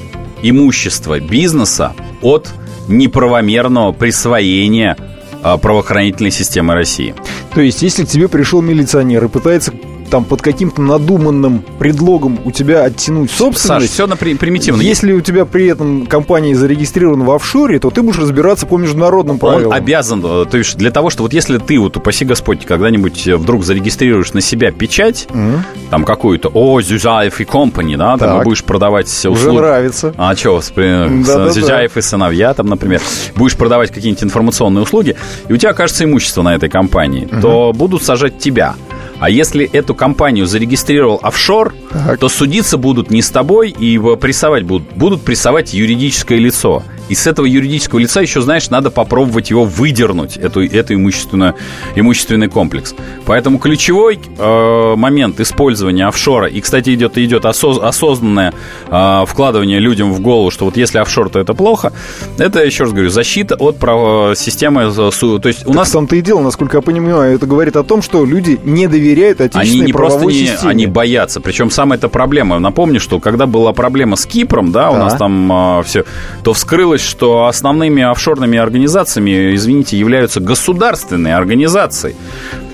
имущества 0.42 1.20
бизнеса 1.20 1.92
от 2.22 2.48
неправомерного 2.88 3.92
присвоения 3.92 4.96
правоохранительной 5.42 6.30
системы 6.30 6.74
России. 6.74 7.14
То 7.54 7.62
есть, 7.62 7.80
если 7.80 8.04
к 8.04 8.08
тебе 8.08 8.28
пришел 8.28 8.60
милиционер 8.60 9.24
и 9.24 9.28
пытается 9.28 9.72
там 10.10 10.24
под 10.24 10.42
каким-то 10.42 10.82
надуманным 10.82 11.62
предлогом 11.78 12.38
у 12.44 12.50
тебя 12.50 12.84
оттянуть 12.84 13.30
собственность. 13.30 13.86
Саш, 13.86 13.90
все 13.94 14.06
на 14.06 14.16
при- 14.16 14.34
примитивно. 14.34 14.82
Если 14.82 15.12
у 15.12 15.20
тебя 15.20 15.44
при 15.44 15.66
этом 15.66 16.06
компания 16.06 16.54
зарегистрирована 16.54 17.24
в 17.24 17.30
офшоре, 17.30 17.78
то 17.78 17.90
ты 17.90 18.02
будешь 18.02 18.18
разбираться 18.18 18.66
по 18.66 18.76
международным 18.76 19.38
правилам. 19.38 19.68
Он 19.68 19.72
обязан, 19.72 20.20
э, 20.24 20.44
то 20.50 20.58
есть 20.58 20.76
для 20.76 20.90
того, 20.90 21.10
что 21.10 21.22
вот 21.22 21.32
если 21.32 21.58
ты, 21.58 21.78
вот 21.78 21.96
упаси 21.96 22.24
Господь, 22.24 22.66
когда-нибудь 22.66 23.26
э, 23.28 23.36
вдруг 23.36 23.64
зарегистрируешь 23.64 24.32
на 24.32 24.40
себя 24.40 24.72
печать, 24.72 25.28
mm-hmm. 25.30 25.58
там 25.90 26.04
какую-то, 26.04 26.50
о, 26.52 26.80
Зюзаев 26.80 27.40
и 27.40 27.44
Company, 27.44 27.96
да, 27.96 28.16
так. 28.16 28.28
там 28.28 28.42
будешь 28.42 28.64
продавать 28.64 29.06
услуги. 29.06 29.38
Уже 29.38 29.52
нравится. 29.52 30.14
А 30.16 30.34
что, 30.34 30.60
Зюзаев 30.60 31.96
и 31.96 32.00
сыновья 32.02 32.52
там, 32.54 32.66
например, 32.66 33.00
будешь 33.36 33.56
продавать 33.56 33.90
какие-нибудь 33.90 34.24
информационные 34.24 34.82
услуги, 34.82 35.16
и 35.48 35.52
у 35.52 35.56
тебя 35.56 35.70
окажется 35.70 36.04
имущество 36.04 36.42
на 36.42 36.54
этой 36.54 36.68
компании, 36.68 37.28
mm-hmm. 37.30 37.40
то 37.40 37.72
будут 37.72 38.02
сажать 38.02 38.38
тебя. 38.38 38.74
А 39.20 39.28
если 39.28 39.68
эту 39.70 39.94
компанию 39.94 40.46
зарегистрировал 40.46 41.20
офшор, 41.22 41.74
так. 41.90 42.18
то 42.18 42.28
судиться 42.30 42.78
будут 42.78 43.10
не 43.10 43.20
с 43.20 43.30
тобой 43.30 43.68
и 43.68 43.98
прессовать 44.16 44.64
будут, 44.64 44.92
будут 44.94 45.22
прессовать 45.22 45.74
юридическое 45.74 46.38
лицо. 46.38 46.82
И 47.10 47.14
с 47.14 47.26
этого 47.26 47.44
юридического 47.44 47.98
лица 47.98 48.22
еще, 48.22 48.40
знаешь, 48.40 48.70
надо 48.70 48.90
попробовать 48.90 49.50
его 49.50 49.64
выдернуть, 49.64 50.36
эту, 50.36 50.64
эту 50.64 50.94
имущественную, 50.94 51.54
имущественный 51.96 52.48
комплекс. 52.48 52.94
Поэтому 53.26 53.58
ключевой 53.58 54.18
э, 54.38 54.94
момент 54.96 55.40
использования 55.40 56.06
офшора, 56.06 56.46
и, 56.46 56.60
кстати, 56.60 56.94
идет, 56.94 57.18
идет 57.18 57.44
осоз, 57.44 57.78
осознанное 57.78 58.52
э, 58.88 59.24
вкладывание 59.26 59.78
людям 59.78 60.12
в 60.12 60.20
голову, 60.20 60.50
что 60.50 60.64
вот 60.64 60.76
если 60.76 60.98
офшор, 60.98 61.28
то 61.28 61.38
это 61.38 61.54
плохо, 61.54 61.92
это, 62.38 62.64
еще 62.64 62.84
раз 62.84 62.92
говорю, 62.92 63.10
защита 63.10 63.56
от 63.56 63.78
прав, 63.78 64.36
системы... 64.38 64.82
Э, 64.82 65.10
то 65.10 65.40
есть 65.44 65.62
у 65.62 65.66
так 65.66 65.74
нас... 65.74 65.88
в 65.88 65.92
том-то 65.92 66.16
и 66.16 66.20
дело, 66.20 66.40
насколько 66.40 66.78
я 66.78 66.80
понимаю, 66.80 67.34
это 67.34 67.46
говорит 67.46 67.76
о 67.76 67.82
том, 67.82 68.02
что 68.02 68.24
люди 68.24 68.58
не 68.64 68.86
доверяют 68.86 69.40
отечественной 69.40 69.82
Они 69.82 69.86
не 69.86 69.92
просто 69.92 70.24
не, 70.24 70.32
системе. 70.32 70.70
они 70.70 70.86
боятся. 70.86 71.40
Причем 71.40 71.70
самая 71.70 71.98
эта 71.98 72.08
проблема, 72.08 72.58
напомню, 72.58 72.98
что 72.98 73.20
когда 73.20 73.46
была 73.46 73.72
проблема 73.72 74.16
с 74.16 74.24
Кипром, 74.24 74.72
да, 74.72 74.90
у 74.90 74.96
нас 74.96 75.14
там 75.16 75.80
э, 75.80 75.82
все, 75.84 76.04
то 76.42 76.52
вскрылось 76.54 76.99
оказалось, 77.00 77.02
что 77.02 77.46
основными 77.46 78.02
офшорными 78.02 78.58
организациями, 78.58 79.54
извините, 79.54 79.98
являются 79.98 80.40
государственные 80.40 81.34
организации. 81.34 82.14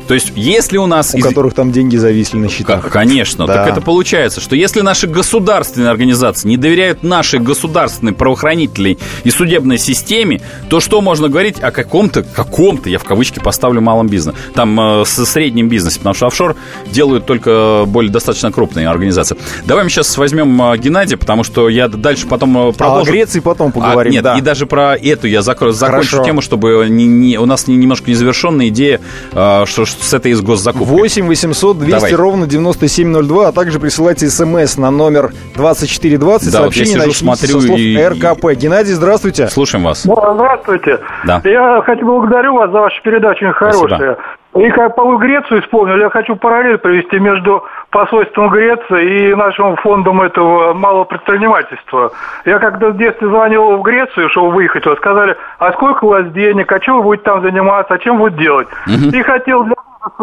То 0.06 0.14
есть, 0.14 0.32
если 0.36 0.76
у 0.76 0.86
нас... 0.86 1.14
У 1.14 1.18
из... 1.18 1.24
которых 1.24 1.54
там 1.54 1.72
деньги 1.72 1.96
зависли 1.96 2.38
на 2.38 2.48
счетах. 2.48 2.88
Конечно. 2.90 3.46
Да. 3.46 3.54
Так 3.54 3.68
это 3.68 3.80
получается, 3.80 4.40
что 4.40 4.56
если 4.56 4.80
наши 4.80 5.06
государственные 5.06 5.90
организации 5.90 6.48
не 6.48 6.56
доверяют 6.56 7.02
нашей 7.02 7.40
государственной 7.40 8.12
правоохранительной 8.12 8.98
и 9.24 9.30
судебной 9.30 9.78
системе, 9.78 10.40
то 10.68 10.80
что 10.80 11.00
можно 11.00 11.28
говорить 11.28 11.60
о 11.60 11.70
каком-то, 11.70 12.22
каком-то, 12.22 12.88
я 12.88 12.98
в 12.98 13.04
кавычки 13.04 13.38
поставлю, 13.38 13.80
малом 13.80 14.08
бизнесе, 14.08 14.38
там, 14.54 14.78
э, 15.00 15.04
с 15.04 15.24
среднем 15.26 15.68
бизнесе, 15.68 15.98
потому 15.98 16.14
что 16.14 16.26
офшор 16.26 16.56
делают 16.90 17.26
только 17.26 17.84
более 17.86 18.12
достаточно 18.12 18.52
крупные 18.52 18.88
организации. 18.88 19.36
Давай 19.64 19.84
мы 19.84 19.90
сейчас 19.90 20.16
возьмем 20.16 20.60
э, 20.62 20.78
Геннадия, 20.78 21.16
потому 21.16 21.42
что 21.42 21.68
я 21.68 21.88
дальше 21.88 22.26
потом 22.26 22.68
э, 22.68 22.72
продолжу. 22.72 23.00
А 23.00 23.08
о 23.08 23.12
Греции 23.12 23.40
потом 23.40 23.72
поговорим, 23.72 24.12
а, 24.12 24.14
Нет, 24.14 24.24
да. 24.24 24.38
и 24.38 24.40
даже 24.40 24.66
про 24.66 24.96
эту 24.96 25.26
я 25.26 25.42
закро... 25.42 25.72
закончу 25.72 26.24
тему, 26.24 26.40
чтобы 26.40 26.86
не, 26.88 27.06
не, 27.06 27.38
у 27.38 27.46
нас 27.46 27.66
не, 27.66 27.76
немножко 27.76 28.10
незавершенная 28.10 28.68
идея, 28.68 29.00
э, 29.32 29.64
что 29.66 29.84
с 30.00 30.14
этой 30.14 30.32
из 30.32 30.40
госзакупки. 30.40 30.90
8 30.90 31.26
800 31.26 31.78
200 31.78 31.92
Давай. 31.92 32.14
ровно 32.14 32.46
9702, 32.46 33.48
а 33.48 33.52
также 33.52 33.80
присылайте 33.80 34.28
смс 34.28 34.76
на 34.76 34.90
номер 34.90 35.32
2420. 35.54 36.52
Да, 36.52 36.58
сообщение 36.58 36.96
вот 36.96 37.06
я 37.06 37.12
сижу, 37.12 37.24
смотрю 37.24 37.60
со 37.60 37.66
слов 37.66 37.78
и... 37.78 38.06
РКП. 38.06 38.52
Геннадий, 38.54 38.92
здравствуйте. 38.92 39.48
Слушаем 39.48 39.84
вас. 39.84 40.02
здравствуйте. 40.02 41.00
Да. 41.24 41.40
Я 41.44 41.82
хочу 41.84 42.04
благодарю 42.04 42.54
вас 42.54 42.70
за 42.70 42.80
вашу 42.80 43.02
передачу, 43.02 43.46
очень 43.46 43.52
хорошая. 43.52 44.18
И 44.56 44.70
как 44.70 44.94
по 44.96 45.16
Грецию 45.16 45.60
исполнили, 45.60 46.00
я 46.00 46.08
хочу 46.08 46.34
параллель 46.34 46.78
провести 46.78 47.18
между 47.18 47.62
посольством 47.90 48.48
Греции 48.48 49.30
и 49.30 49.34
нашим 49.34 49.76
фондом 49.76 50.22
этого 50.22 50.72
малого 50.72 51.04
предпринимательства. 51.04 52.12
Я 52.46 52.58
когда 52.58 52.88
в 52.88 52.96
детстве 52.96 53.28
звонил 53.28 53.76
в 53.76 53.82
Грецию, 53.82 54.30
чтобы 54.30 54.52
выехать, 54.52 54.86
вот 54.86 54.96
сказали, 54.98 55.36
а 55.58 55.72
сколько 55.72 56.04
у 56.04 56.08
вас 56.08 56.30
денег, 56.32 56.72
а 56.72 56.80
чем 56.80 56.96
вы 56.98 57.02
будете 57.02 57.24
там 57.24 57.42
заниматься, 57.42 57.94
а 57.94 57.98
чем 57.98 58.16
будете 58.16 58.42
делать? 58.42 58.68
Угу. 58.86 59.14
И 59.14 59.22
хотел 59.22 59.64
для 59.64 59.74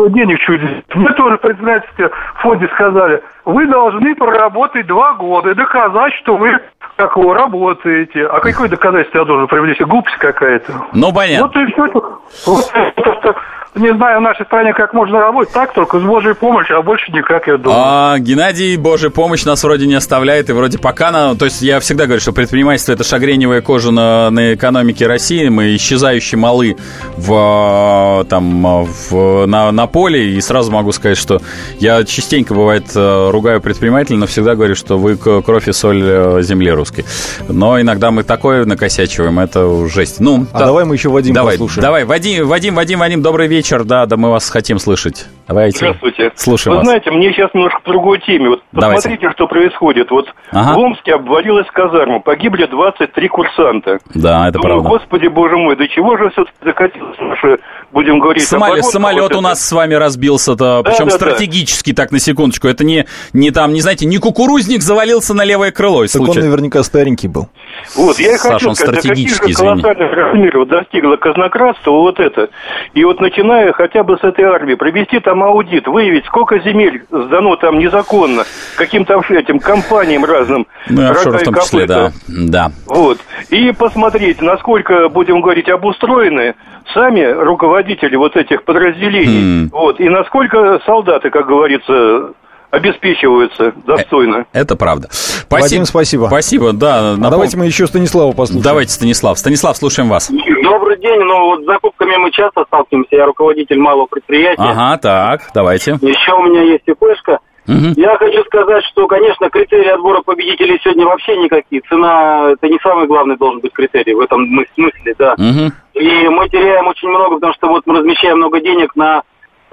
денег 0.09 0.39
чуть 0.39 0.61
Мне 0.95 1.09
тоже 1.13 1.37
председательстве 1.37 2.09
в 2.09 2.41
фонде 2.41 2.67
сказали, 2.75 3.23
вы 3.45 3.67
должны 3.67 4.15
проработать 4.15 4.87
два 4.87 5.13
года 5.13 5.51
и 5.51 5.55
доказать, 5.55 6.13
что 6.21 6.37
вы 6.37 6.59
как 6.95 7.17
вы 7.17 7.33
работаете. 7.33 8.25
А 8.27 8.39
какое 8.39 8.69
доказательство 8.69 9.19
я 9.19 9.25
должен 9.25 9.47
привлечь? 9.47 9.79
Глупость 9.79 10.17
какая-то. 10.17 10.73
Ну, 10.93 11.11
понятно. 11.11 11.47
Вот 11.47 11.55
и 11.55 11.71
все. 11.71 12.21
Вот, 12.45 12.71
это, 12.95 13.35
не 13.75 13.91
знаю 13.93 14.19
в 14.19 14.21
нашей 14.21 14.45
стране, 14.45 14.73
как 14.73 14.93
можно 14.93 15.19
работать, 15.19 15.53
так 15.53 15.73
только 15.73 15.99
с 15.99 16.03
Божьей 16.03 16.35
помощью, 16.35 16.77
а 16.77 16.81
больше 16.81 17.11
никак, 17.11 17.47
я 17.47 17.57
думаю. 17.57 17.81
А, 17.83 18.19
Геннадий, 18.19 18.77
Божья 18.77 19.09
помощь 19.09 19.45
нас 19.45 19.63
вроде 19.63 19.87
не 19.87 19.95
оставляет, 19.95 20.49
и 20.49 20.53
вроде 20.53 20.77
пока, 20.77 21.11
на, 21.11 21.35
то 21.35 21.45
есть 21.45 21.61
я 21.61 21.79
всегда 21.79 22.05
говорю, 22.05 22.21
что 22.21 22.33
предпринимательство 22.33 22.93
это 22.93 23.03
шагреневая 23.03 23.61
кожа 23.61 23.91
на, 23.91 24.29
на 24.29 24.53
экономике 24.53 25.07
России, 25.07 25.49
мы 25.49 25.75
исчезающие 25.75 26.37
малы 26.37 26.77
в, 27.17 28.25
там, 28.29 28.85
в, 28.85 29.45
на, 29.47 29.71
на 29.73 29.87
поле, 29.87 30.35
и 30.35 30.41
сразу 30.41 30.71
могу 30.71 30.91
сказать, 30.91 31.17
что 31.17 31.41
я 31.79 32.03
частенько, 32.03 32.53
бывает, 32.53 32.85
ругаю 32.95 33.61
предпринимателей, 33.61 34.17
но 34.17 34.27
всегда 34.27 34.55
говорю, 34.55 34.75
что 34.75 34.97
вы 34.97 35.17
кровь 35.17 35.67
и 35.67 35.73
соль 35.73 36.01
э, 36.03 36.41
земли 36.41 36.71
русской. 36.71 37.05
Но 37.47 37.79
иногда 37.79 38.11
мы 38.11 38.23
такое 38.23 38.65
накосячиваем, 38.65 39.39
это 39.39 39.87
жесть. 39.87 40.19
Ну, 40.19 40.47
а 40.53 40.59
да, 40.59 40.65
давай 40.65 40.85
мы 40.85 40.95
еще 40.95 41.09
Вадим 41.09 41.33
давай, 41.33 41.55
послушаем. 41.55 41.81
Давай, 41.81 42.05
Вадим, 42.05 42.47
Вадим, 42.47 42.75
Вадим, 42.75 42.99
Вадим, 42.99 43.21
добрый 43.21 43.47
вечер, 43.47 43.83
да, 43.83 44.05
да, 44.05 44.17
мы 44.17 44.29
вас 44.29 44.49
хотим 44.49 44.79
слышать. 44.79 45.25
Давайте. 45.47 45.77
Здравствуйте. 45.77 46.31
Слушаем 46.35 46.73
Вы 46.73 46.77
вас. 46.77 46.87
знаете, 46.87 47.11
мне 47.11 47.33
сейчас 47.33 47.53
немножко 47.53 47.79
по 47.81 47.91
другой 47.91 48.19
теме. 48.19 48.49
Вот 48.49 48.61
Давайте. 48.71 49.09
посмотрите, 49.09 49.31
что 49.33 49.47
происходит. 49.47 50.09
Вот 50.11 50.27
ага. 50.51 50.73
в 50.73 50.79
Омске 50.79 51.15
обвалилась 51.15 51.67
казарма, 51.67 52.19
погибли 52.19 52.65
23 52.65 53.27
курсанта. 53.27 53.99
Да, 54.13 54.47
это 54.47 54.59
Думаю, 54.59 54.81
правда. 54.81 54.89
Господи, 54.89 55.27
боже 55.27 55.57
мой, 55.57 55.75
до 55.75 55.87
чего 55.87 56.17
же 56.17 56.29
все 56.29 56.45
закатилось 56.63 57.17
наше 57.19 57.59
будем 57.93 58.19
говорить. 58.19 58.43
Самолет, 58.43 58.85
самолет 58.85 59.21
вот 59.21 59.35
у 59.35 59.41
нас 59.41 59.63
с 59.63 59.71
вами 59.71 59.93
разбился-то, 59.93 60.81
да, 60.83 60.89
причем 60.89 61.05
да, 61.05 61.11
стратегически, 61.11 61.91
да. 61.91 62.03
так, 62.03 62.11
на 62.11 62.19
секундочку. 62.19 62.67
Это 62.67 62.83
не, 62.83 63.05
не 63.31 63.51
там, 63.51 63.73
не 63.73 63.81
знаете, 63.81 64.05
не 64.05 64.17
кукурузник 64.17 64.81
завалился 64.81 65.33
на 65.33 65.43
левое 65.43 65.71
крыло. 65.71 66.05
Так 66.05 66.21
он 66.21 66.35
наверняка 66.35 66.83
старенький 66.83 67.27
был. 67.27 67.49
Вот, 67.95 68.19
я 68.19 68.33
и 68.33 68.37
Саша, 68.37 68.53
хочу 68.53 68.69
он 68.69 68.75
сказать, 68.75 68.99
стратегический, 68.99 69.53
до 69.53 69.59
каких 69.59 69.81
колоссальных 69.83 70.11
размеров 70.11 70.67
достигло 70.67 71.15
казнократство 71.17 71.91
вот 71.91 72.19
это. 72.19 72.49
И 72.93 73.03
вот 73.03 73.19
начиная 73.19 73.71
хотя 73.73 74.03
бы 74.03 74.17
с 74.17 74.23
этой 74.23 74.45
армии, 74.45 74.75
провести 74.75 75.19
там 75.19 75.32
аудит, 75.41 75.87
выявить, 75.87 76.25
сколько 76.25 76.59
земель 76.59 77.03
сдано 77.09 77.55
там 77.55 77.79
незаконно, 77.79 78.43
каким-то 78.77 79.23
этим 79.29 79.59
компаниям 79.59 80.25
разным. 80.25 80.67
Ну, 80.89 81.09
офшоры 81.09 81.39
в 81.39 81.43
том 81.43 81.55
числе, 81.55 81.85
да. 81.87 82.11
да. 82.27 82.71
Вот. 82.85 83.19
И 83.49 83.71
посмотреть, 83.71 84.41
насколько, 84.41 85.09
будем 85.09 85.41
говорить, 85.41 85.69
обустроены 85.69 86.55
сами 86.93 87.23
руководители 87.23 88.15
вот 88.15 88.35
этих 88.35 88.63
подразделений. 88.63 89.65
Mm. 89.65 89.69
Вот. 89.71 89.99
И 89.99 90.09
насколько 90.09 90.79
солдаты, 90.85 91.29
как 91.29 91.47
говорится, 91.47 92.33
обеспечиваются 92.73 93.71
достойно. 93.85 94.47
Э, 94.51 94.61
это 94.61 94.75
правда. 94.75 95.07
Спасибо. 95.11 95.61
Вадим, 95.61 95.85
спасибо. 95.85 96.25
Спасибо, 96.25 96.73
да. 96.73 97.11
Напом... 97.11 97.25
А 97.25 97.29
давайте 97.29 97.55
мы 97.55 97.65
еще 97.65 97.85
Станислава 97.85 98.31
послушаем. 98.31 98.63
Давайте, 98.63 98.91
Станислав. 98.91 99.37
Станислав, 99.37 99.77
слушаем 99.77 100.09
вас. 100.09 100.31
Добрый 100.31 100.99
день. 100.99 101.19
Ну, 101.19 101.49
вот 101.49 101.61
с 101.61 101.65
закупками 101.65 102.15
мы 102.17 102.31
часто 102.31 102.63
сталкиваемся. 102.65 103.15
Я 103.15 103.25
руководитель 103.27 103.77
малого 103.77 104.07
предприятия. 104.07 104.57
Ага, 104.57 104.97
так, 104.97 105.41
давайте. 105.53 105.99
Еще 106.01 106.33
у 106.33 106.43
меня 106.45 106.63
есть 106.63 106.83
ИПшка. 106.87 107.39
Угу. 107.67 107.93
Я 107.95 108.17
хочу 108.17 108.43
сказать, 108.45 108.83
что, 108.91 109.05
конечно, 109.07 109.49
критерии 109.51 109.89
отбора 109.89 110.23
победителей 110.23 110.79
сегодня 110.83 111.05
вообще 111.05 111.37
никакие. 111.37 111.81
Цена– 111.87 112.49
это 112.53 112.67
не 112.67 112.79
самый 112.81 113.05
главный 113.05 113.37
должен 113.37 113.61
быть 113.61 113.71
критерий 113.71 114.15
в 114.15 114.19
этом 114.19 114.47
смысле, 114.73 115.15
да. 115.19 115.33
Угу. 115.33 116.01
И 116.01 116.27
мы 116.27 116.49
теряем 116.49 116.87
очень 116.87 117.07
много, 117.07 117.35
потому 117.35 117.53
что 117.53 117.67
вот 117.67 117.83
мы 117.85 117.99
размещаем 117.99 118.37
много 118.37 118.59
денег 118.59 118.95
на 118.95 119.21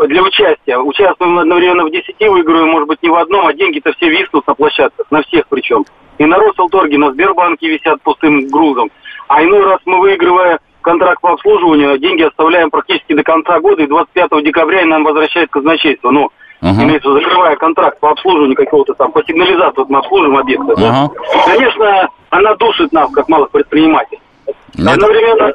для 0.08 0.22
участия. 0.22 0.78
Участвуем 0.78 1.38
одновременно 1.38 1.84
в 1.84 1.90
10, 1.90 2.14
выиграем, 2.20 2.68
может 2.68 2.88
быть, 2.88 3.02
не 3.02 3.10
в 3.10 3.14
одном, 3.14 3.46
а 3.46 3.52
деньги-то 3.52 3.92
все 3.92 4.08
виснут 4.08 4.46
на 4.46 4.54
площадках, 4.54 5.06
на 5.10 5.22
всех 5.22 5.44
причем. 5.48 5.84
И 6.18 6.24
на 6.24 6.36
Росселторге, 6.36 6.98
на 6.98 7.12
Сбербанке 7.12 7.68
висят 7.68 8.00
пустым 8.02 8.48
грузом. 8.48 8.90
А 9.28 9.42
иной 9.42 9.64
раз 9.64 9.80
мы, 9.86 10.00
выигрывая 10.00 10.58
контракт 10.82 11.20
по 11.20 11.32
обслуживанию, 11.32 11.98
деньги 11.98 12.22
оставляем 12.22 12.70
практически 12.70 13.14
до 13.14 13.22
конца 13.22 13.60
года, 13.60 13.82
и 13.82 13.86
25 13.86 14.44
декабря 14.44 14.84
нам 14.84 15.04
возвращает 15.04 15.50
казначейство. 15.50 16.10
Ну, 16.10 16.30
Uh-huh. 16.62 16.82
Имеется, 16.82 17.10
закрывая 17.10 17.56
контракт 17.56 17.98
по 18.00 18.10
обслуживанию 18.10 18.54
какого-то 18.54 18.92
там, 18.92 19.12
по 19.12 19.24
сигнализации, 19.24 19.78
вот 19.78 19.88
мы 19.88 20.00
обслуживаем 20.00 20.36
объекты. 20.36 20.72
Uh-huh. 20.72 20.76
Да? 20.76 21.10
Конечно, 21.46 22.08
она 22.28 22.54
душит 22.56 22.92
нас, 22.92 23.10
как 23.12 23.30
малых 23.30 23.50
предпринимателей. 23.50 24.20
Это... 24.46 24.92
Одновременно 24.92 25.54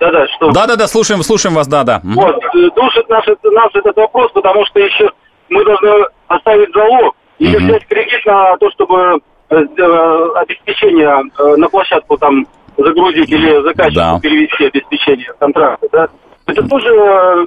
да-да, 0.00 0.26
что? 0.28 0.50
Да-да-да, 0.50 0.86
слушаем, 0.86 1.22
слушаем 1.22 1.54
вас, 1.54 1.66
да-да. 1.66 2.00
Вот, 2.04 2.36
э, 2.36 2.70
душит 2.74 3.08
наш, 3.08 3.26
нас 3.26 3.70
этот 3.74 3.96
вопрос, 3.96 4.30
потому 4.32 4.64
что 4.66 4.80
еще 4.80 5.10
мы 5.48 5.64
должны 5.64 6.06
оставить 6.28 6.72
залог 6.72 7.14
или 7.38 7.56
угу. 7.56 7.64
взять 7.64 7.86
кредит 7.86 8.24
на 8.26 8.56
то, 8.58 8.70
чтобы 8.70 9.20
э, 9.50 9.56
э, 9.56 10.28
обеспечение 10.36 11.22
на 11.56 11.68
площадку 11.68 12.16
там 12.18 12.46
загрузить 12.76 13.30
или 13.30 13.62
заказчику 13.62 13.94
да. 13.94 14.20
перевести 14.20 14.66
обеспечение 14.66 15.32
контракта, 15.38 15.86
да. 15.92 16.08
Это 16.46 16.66
тоже 16.66 16.88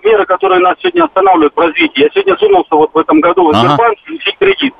меры, 0.03 0.25
которые 0.25 0.59
нас 0.59 0.75
сегодня 0.79 1.05
останавливают 1.05 1.55
в 1.55 1.59
развитии. 1.59 2.03
Я 2.03 2.09
сегодня 2.13 2.37
сунулся 2.37 2.75
вот 2.75 2.93
в 2.93 2.97
этом 2.99 3.19
году 3.19 3.49
в 3.49 3.55
Сбербанк 3.55 3.79
ага. 3.79 3.95
получить 4.05 4.37
кредит. 4.37 4.73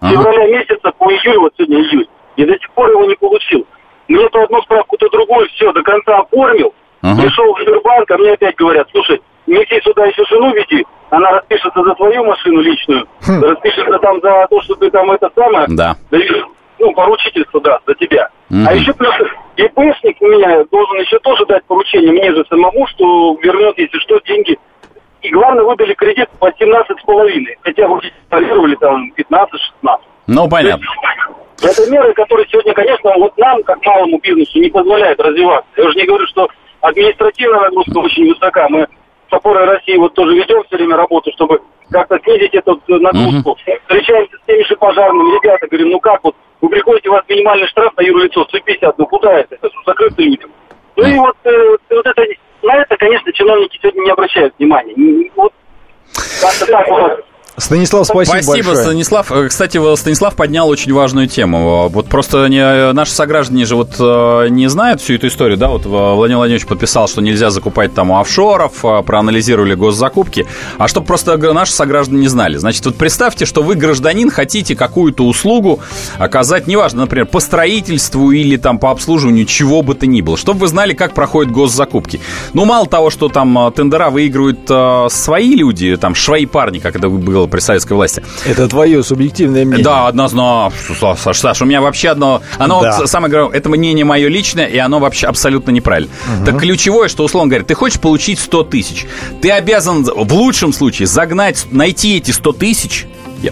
С 0.00 0.04
ага. 0.04 0.14
февраля 0.14 0.58
месяца 0.58 0.92
по 0.98 1.12
июль, 1.12 1.38
вот 1.38 1.52
сегодня 1.56 1.78
июль, 1.82 2.08
и 2.36 2.44
до 2.44 2.52
сих 2.54 2.70
пор 2.70 2.90
его 2.90 3.04
не 3.04 3.14
получил. 3.14 3.66
Мне 4.08 4.28
то 4.30 4.42
одну 4.42 4.60
справку, 4.62 4.96
то 4.96 5.08
другую, 5.10 5.48
все, 5.50 5.72
до 5.72 5.82
конца 5.82 6.18
оформил, 6.18 6.74
Ага. 7.02 7.22
Пришел 7.22 7.54
в 7.54 7.60
Сбербанк, 7.60 8.10
а 8.10 8.18
мне 8.18 8.32
опять 8.32 8.56
говорят, 8.56 8.88
слушай, 8.90 9.20
неси 9.46 9.80
сюда 9.82 10.06
еще 10.06 10.24
жену 10.26 10.52
веди, 10.52 10.84
она 11.10 11.30
распишется 11.30 11.82
за 11.82 11.94
твою 11.94 12.24
машину 12.24 12.60
личную, 12.60 13.06
хм. 13.26 13.42
распишется 13.42 13.98
там 13.98 14.20
за 14.20 14.46
то, 14.50 14.60
что 14.62 14.74
ты 14.74 14.90
там 14.90 15.10
это 15.10 15.30
самое, 15.34 15.66
да. 15.68 15.96
ну, 16.78 16.92
поручительство 16.92 17.60
даст 17.60 17.84
за 17.86 17.94
тебя. 17.94 18.28
Угу. 18.50 18.60
А 18.66 18.74
еще 18.74 18.92
плюс 18.94 19.14
ИПшник 19.56 20.16
у 20.20 20.26
меня 20.26 20.64
должен 20.70 20.98
еще 21.00 21.18
тоже 21.20 21.44
дать 21.46 21.64
поручение 21.64 22.12
мне 22.12 22.32
же 22.32 22.44
самому, 22.48 22.86
что 22.88 23.36
вернет, 23.42 23.78
если 23.78 23.98
что, 23.98 24.18
деньги. 24.20 24.58
И 25.22 25.30
главное, 25.30 25.64
выдали 25.64 25.94
кредит 25.94 26.28
по 26.38 26.46
17,5, 26.46 27.44
хотя 27.62 27.88
вроде 27.88 28.12
инсталлировали 28.22 28.76
там 28.76 29.12
15-16. 29.16 29.48
Ну, 30.28 30.48
понятно. 30.48 30.86
Это 31.60 31.90
меры, 31.90 32.12
которые 32.14 32.46
сегодня, 32.48 32.72
конечно, 32.72 33.12
вот 33.16 33.36
нам, 33.36 33.62
как 33.64 33.84
малому 33.84 34.18
бизнесу, 34.20 34.60
не 34.60 34.70
позволяют 34.70 35.18
развиваться. 35.20 35.68
Я 35.76 35.86
уже 35.86 35.98
не 35.98 36.06
говорю, 36.06 36.26
что 36.28 36.48
административная 36.80 37.60
нагрузка 37.60 37.98
очень 37.98 38.28
высока. 38.28 38.68
Мы 38.68 38.86
с 39.30 39.32
опорой 39.32 39.64
России 39.66 39.96
вот 39.96 40.14
тоже 40.14 40.34
ведем 40.34 40.62
все 40.64 40.76
время 40.76 40.96
работу, 40.96 41.30
чтобы 41.32 41.60
как-то 41.90 42.18
снизить 42.24 42.54
эту 42.54 42.80
нагрузку. 42.86 43.56
Uh-huh. 43.66 43.80
Встречаемся 43.82 44.36
с 44.36 44.46
теми 44.46 44.62
же 44.64 44.76
пожарными. 44.76 45.34
Ребята, 45.36 45.66
говорим, 45.66 45.90
ну 45.90 46.00
как 46.00 46.22
вот, 46.24 46.34
вы 46.60 46.68
приходите, 46.68 47.08
у 47.08 47.12
вас 47.12 47.24
минимальный 47.28 47.66
штраф 47.68 47.96
на 47.96 48.02
юрлицо 48.02 48.44
150, 48.44 48.98
ну 48.98 49.06
куда 49.06 49.40
это? 49.40 49.54
Это 49.54 49.70
закрыто 49.86 50.22
людям. 50.22 50.50
Ну 50.96 51.06
и 51.06 51.18
вот, 51.18 51.36
э, 51.44 51.76
вот 51.90 52.06
это, 52.06 52.22
на 52.62 52.76
это, 52.76 52.96
конечно, 52.96 53.32
чиновники 53.32 53.78
сегодня 53.80 54.00
не 54.02 54.10
обращают 54.10 54.54
внимания. 54.58 55.30
Вот 55.36 55.52
как-то 56.40 56.66
так 56.66 56.88
вот 56.88 57.24
Станислав, 57.58 58.06
спасибо 58.06 58.42
Спасибо, 58.42 58.68
большое. 58.68 58.76
Станислав. 58.76 59.32
Э, 59.32 59.48
кстати, 59.48 59.96
Станислав 59.96 60.34
поднял 60.36 60.68
очень 60.68 60.92
важную 60.92 61.28
тему. 61.28 61.88
Вот 61.88 62.06
просто 62.06 62.46
не, 62.46 62.92
наши 62.92 63.12
сограждане 63.12 63.64
же 63.64 63.76
вот 63.76 63.96
э, 63.98 64.48
не 64.50 64.68
знают 64.68 65.00
всю 65.00 65.14
эту 65.14 65.26
историю, 65.26 65.58
да, 65.58 65.68
вот 65.68 65.84
Владимир 65.84 66.38
Владимирович 66.38 66.66
подписал, 66.66 67.08
что 67.08 67.20
нельзя 67.20 67.50
закупать 67.50 67.94
там 67.94 68.10
у 68.10 68.18
офшоров, 68.18 68.84
э, 68.84 69.02
проанализировали 69.02 69.74
госзакупки, 69.74 70.46
а 70.78 70.88
чтобы 70.88 71.06
просто 71.06 71.36
наши 71.36 71.72
сограждане 71.72 72.20
не 72.20 72.28
знали. 72.28 72.56
Значит, 72.56 72.86
вот 72.86 72.96
представьте, 72.96 73.44
что 73.44 73.62
вы, 73.62 73.74
гражданин, 73.74 74.30
хотите 74.30 74.76
какую-то 74.76 75.24
услугу 75.24 75.80
оказать, 76.18 76.66
неважно, 76.66 77.02
например, 77.02 77.26
по 77.26 77.40
строительству 77.40 78.30
или 78.30 78.56
там 78.56 78.78
по 78.78 78.90
обслуживанию 78.90 79.46
чего 79.46 79.82
бы 79.82 79.94
то 79.94 80.06
ни 80.06 80.20
было, 80.20 80.36
чтобы 80.36 80.60
вы 80.60 80.68
знали, 80.68 80.94
как 80.94 81.14
проходят 81.14 81.52
госзакупки. 81.52 82.20
Ну, 82.52 82.64
мало 82.64 82.86
того, 82.86 83.10
что 83.10 83.28
там 83.28 83.72
тендера 83.74 84.10
выигрывают 84.10 84.60
э, 84.68 85.06
свои 85.10 85.54
люди, 85.54 85.96
там, 85.96 86.14
свои 86.14 86.46
парни, 86.46 86.78
как 86.78 86.94
это 86.94 87.08
было 87.08 87.47
при 87.48 87.60
советской 87.60 87.94
власти. 87.94 88.22
Это 88.44 88.68
твое 88.68 89.02
субъективное 89.02 89.64
мнение. 89.64 89.84
Да, 89.84 90.06
однозначно. 90.08 90.72
Саш, 91.16 91.38
Саш, 91.38 91.62
у 91.62 91.64
меня 91.64 91.80
вообще 91.80 92.10
одно... 92.10 92.42
Оно, 92.58 92.82
да. 92.82 93.06
самое 93.06 93.30
главное, 93.30 93.56
это 93.56 93.68
мнение 93.68 94.04
мое 94.04 94.28
личное, 94.28 94.66
и 94.66 94.78
оно 94.78 94.98
вообще 94.98 95.26
абсолютно 95.26 95.70
неправильно. 95.70 96.10
Угу. 96.38 96.46
Так 96.46 96.58
ключевое, 96.60 97.08
что, 97.08 97.24
условно 97.24 97.50
говоря, 97.50 97.64
ты 97.64 97.74
хочешь 97.74 98.00
получить 98.00 98.38
100 98.38 98.64
тысяч. 98.64 99.06
Ты 99.40 99.50
обязан 99.50 100.04
в 100.04 100.32
лучшем 100.32 100.72
случае 100.72 101.06
загнать, 101.06 101.66
найти 101.70 102.16
эти 102.16 102.30
100 102.30 102.52
тысяч, 102.52 103.06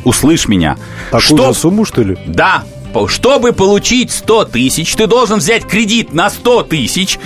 услышь 0.04 0.48
меня. 0.48 0.76
Такую 1.11 1.38
что... 1.38 1.54
сумму, 1.54 1.85
что 1.85 2.02
ли? 2.02 2.16
Да, 2.26 2.64
чтобы 3.09 3.52
получить 3.52 4.11
100 4.11 4.46
тысяч, 4.46 4.94
ты 4.94 5.06
должен 5.06 5.38
взять 5.38 5.66
кредит 5.66 6.14
на 6.14 6.30
100 6.30 6.62
тысяч, 6.64 7.18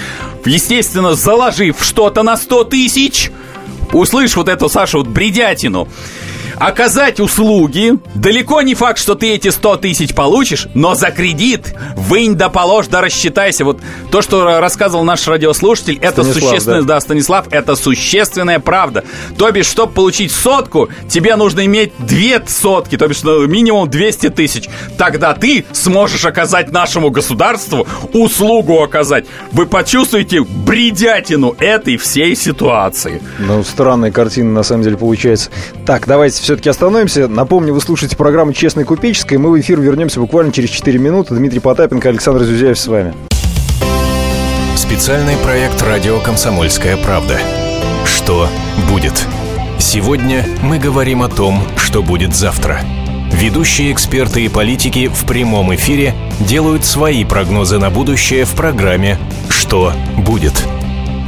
естественно, 0.44 1.14
заложив 1.14 1.76
что-то 1.83 2.22
на 2.22 2.37
100 2.37 2.64
тысяч. 2.64 3.30
Услышь 3.92 4.37
вот 4.37 4.48
эту, 4.48 4.68
Саша, 4.68 4.98
вот 4.98 5.09
бредятину 5.09 5.88
оказать 6.56 7.20
услуги. 7.20 7.94
Далеко 8.14 8.62
не 8.62 8.74
факт, 8.74 8.98
что 8.98 9.14
ты 9.14 9.32
эти 9.34 9.48
100 9.48 9.76
тысяч 9.78 10.14
получишь, 10.14 10.68
но 10.74 10.94
за 10.94 11.10
кредит 11.10 11.74
вынь 11.96 12.34
да 12.34 12.48
положь, 12.48 12.88
да 12.88 13.00
рассчитайся. 13.00 13.64
Вот 13.64 13.80
то, 14.10 14.22
что 14.22 14.60
рассказывал 14.60 15.04
наш 15.04 15.26
радиослушатель, 15.26 15.98
это 16.00 16.24
существенная, 16.24 16.82
да. 16.82 16.94
да, 16.94 17.00
Станислав, 17.00 17.46
это 17.50 17.76
существенная 17.76 18.58
правда. 18.58 19.04
То 19.36 19.50
бишь, 19.50 19.66
чтобы 19.66 19.92
получить 19.92 20.32
сотку, 20.32 20.88
тебе 21.08 21.36
нужно 21.36 21.64
иметь 21.66 21.92
две 21.98 22.42
сотки, 22.46 22.96
то 22.96 23.06
бишь 23.08 23.22
ну, 23.22 23.46
минимум 23.46 23.88
200 23.88 24.30
тысяч. 24.30 24.68
Тогда 24.98 25.34
ты 25.34 25.64
сможешь 25.72 26.24
оказать 26.24 26.72
нашему 26.72 27.10
государству 27.10 27.86
услугу 28.12 28.82
оказать. 28.82 29.26
Вы 29.52 29.66
почувствуете 29.66 30.42
бредятину 30.42 31.54
этой 31.58 31.96
всей 31.96 32.34
ситуации. 32.36 33.22
Ну, 33.38 33.62
странная 33.64 34.10
картина 34.10 34.52
на 34.52 34.62
самом 34.62 34.82
деле 34.82 34.96
получается. 34.96 35.50
Так, 35.86 36.06
давайте 36.06 36.39
все-таки 36.40 36.68
остановимся. 36.68 37.29
Напомню, 37.29 37.74
вы 37.74 37.81
слушаете 37.81 38.16
программу 38.16 38.53
«Честная 38.53 38.85
купеческая». 38.85 39.38
Мы 39.38 39.50
в 39.50 39.61
эфир 39.61 39.81
вернемся 39.81 40.20
буквально 40.20 40.53
через 40.53 40.70
4 40.70 40.98
минуты. 40.98 41.35
Дмитрий 41.35 41.61
Потапенко, 41.61 42.09
Александр 42.09 42.44
Зюзяев 42.44 42.79
с 42.79 42.87
вами. 42.87 43.14
Специальный 44.76 45.37
проект 45.37 45.83
«Радио 45.83 46.18
Комсомольская 46.20 46.96
правда». 46.96 47.38
Что 48.05 48.48
будет? 48.90 49.26
Сегодня 49.79 50.44
мы 50.62 50.79
говорим 50.79 51.22
о 51.22 51.29
том, 51.29 51.62
что 51.76 52.03
будет 52.03 52.35
завтра. 52.35 52.81
Ведущие 53.33 53.92
эксперты 53.92 54.44
и 54.44 54.48
политики 54.48 55.09
в 55.09 55.24
прямом 55.24 55.74
эфире 55.74 56.14
делают 56.40 56.85
свои 56.85 57.24
прогнозы 57.24 57.79
на 57.79 57.90
будущее 57.90 58.44
в 58.44 58.55
программе 58.55 59.18
«Что 59.48 59.92
будет?». 60.18 60.53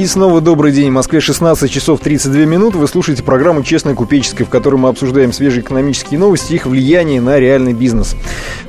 И 0.00 0.06
снова 0.06 0.40
добрый 0.40 0.72
день. 0.72 0.88
В 0.88 0.94
Москве 0.94 1.20
16 1.20 1.70
часов 1.70 2.00
32 2.00 2.46
минут. 2.46 2.74
Вы 2.74 2.88
слушаете 2.88 3.22
программу 3.22 3.62
«Честная 3.62 3.94
купеческая», 3.94 4.46
в 4.46 4.48
которой 4.48 4.76
мы 4.76 4.88
обсуждаем 4.88 5.30
свежие 5.30 5.60
экономические 5.60 6.18
новости 6.18 6.52
и 6.52 6.54
их 6.54 6.64
влияние 6.64 7.20
на 7.20 7.38
реальный 7.38 7.74
бизнес. 7.74 8.16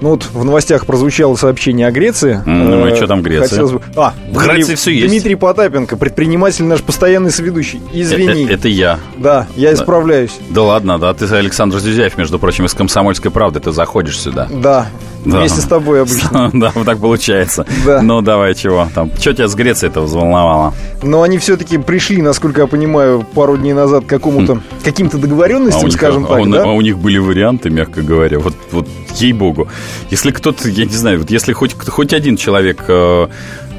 Ну 0.02 0.10
вот 0.10 0.28
в 0.34 0.44
новостях 0.44 0.86
прозвучало 0.86 1.38
сообщение 1.38 1.88
о 1.88 1.92
Греции. 1.92 2.44
Ну 2.46 2.86
и 2.86 2.94
что 2.96 3.08
там 3.08 3.22
Греция? 3.22 3.48
Хотелось 3.48 3.72
бы... 3.72 3.82
А, 3.96 4.14
в 4.32 4.38
Греции 4.38 4.76
все 4.76 4.92
есть. 4.92 5.08
Дмитрий 5.08 5.36
Потапенко, 5.36 5.98
предприниматель 5.98 6.64
наш 6.64 6.82
постоянный 6.82 7.32
соведущий. 7.32 7.82
Извини. 7.94 8.46
Это, 8.46 8.54
это 8.54 8.68
я. 8.70 9.00
Да, 9.18 9.48
я 9.56 9.74
исправляюсь. 9.74 10.32
Да 10.50 10.64
ладно, 10.64 10.98
да. 10.98 11.14
Ты 11.14 11.26
Александр 11.36 11.80
Зюзяев, 11.80 12.18
между 12.18 12.40
прочим, 12.40 12.66
из 12.66 12.74
«Комсомольской 12.74 13.32
правды». 13.32 13.60
Ты 13.60 13.72
заходишь 13.72 14.20
сюда. 14.20 14.48
Да, 14.50 14.88
да. 15.26 15.40
Вместе 15.40 15.62
с 15.62 15.66
тобой 15.66 16.02
обычно. 16.04 16.50
Да, 16.54 16.72
вот 16.74 16.86
так 16.86 17.00
получается. 17.00 17.66
Да. 17.86 18.02
Ну, 18.02 18.22
давай, 18.22 18.56
чего 18.56 18.88
там? 18.94 19.12
Что 19.20 19.34
тебя 19.34 19.48
с 19.48 19.56
Грецией 19.56 19.92
это 19.92 20.02
взволновало? 20.02 20.74
Ну, 21.04 21.22
они 21.22 21.38
все-таки 21.38 21.78
пришли, 21.78 22.22
насколько 22.22 22.62
я 22.62 22.68
понимаю, 22.68 23.26
пару 23.34 23.58
дней 23.58 23.74
назад 23.74 24.06
к 24.06 24.08
какому-то, 24.08 24.56
хм. 24.56 24.64
каким-то 24.84 25.18
договоренностям, 25.18 25.90
а 25.90 25.92
скажем 25.92 26.22
них, 26.22 26.30
так, 26.30 26.40
а, 26.40 26.50
да? 26.50 26.64
а 26.64 26.72
у 26.72 26.82
них 26.82 26.98
были 26.98 27.18
варианты, 27.18 27.70
мягко 27.70 28.02
говоря. 28.02 28.40
Вот, 28.40 28.54
вот 28.72 28.88
ей-богу. 29.20 29.68
Если 30.10 30.32
кто-то, 30.32 30.70
я 30.70 30.86
не 30.86 30.96
знаю, 30.96 31.20
вот 31.20 31.32
если 31.32 31.54
хоть, 31.54 31.74
хоть 31.74 32.14
один 32.14 32.38
человек 32.38 32.86
э, 32.88 33.28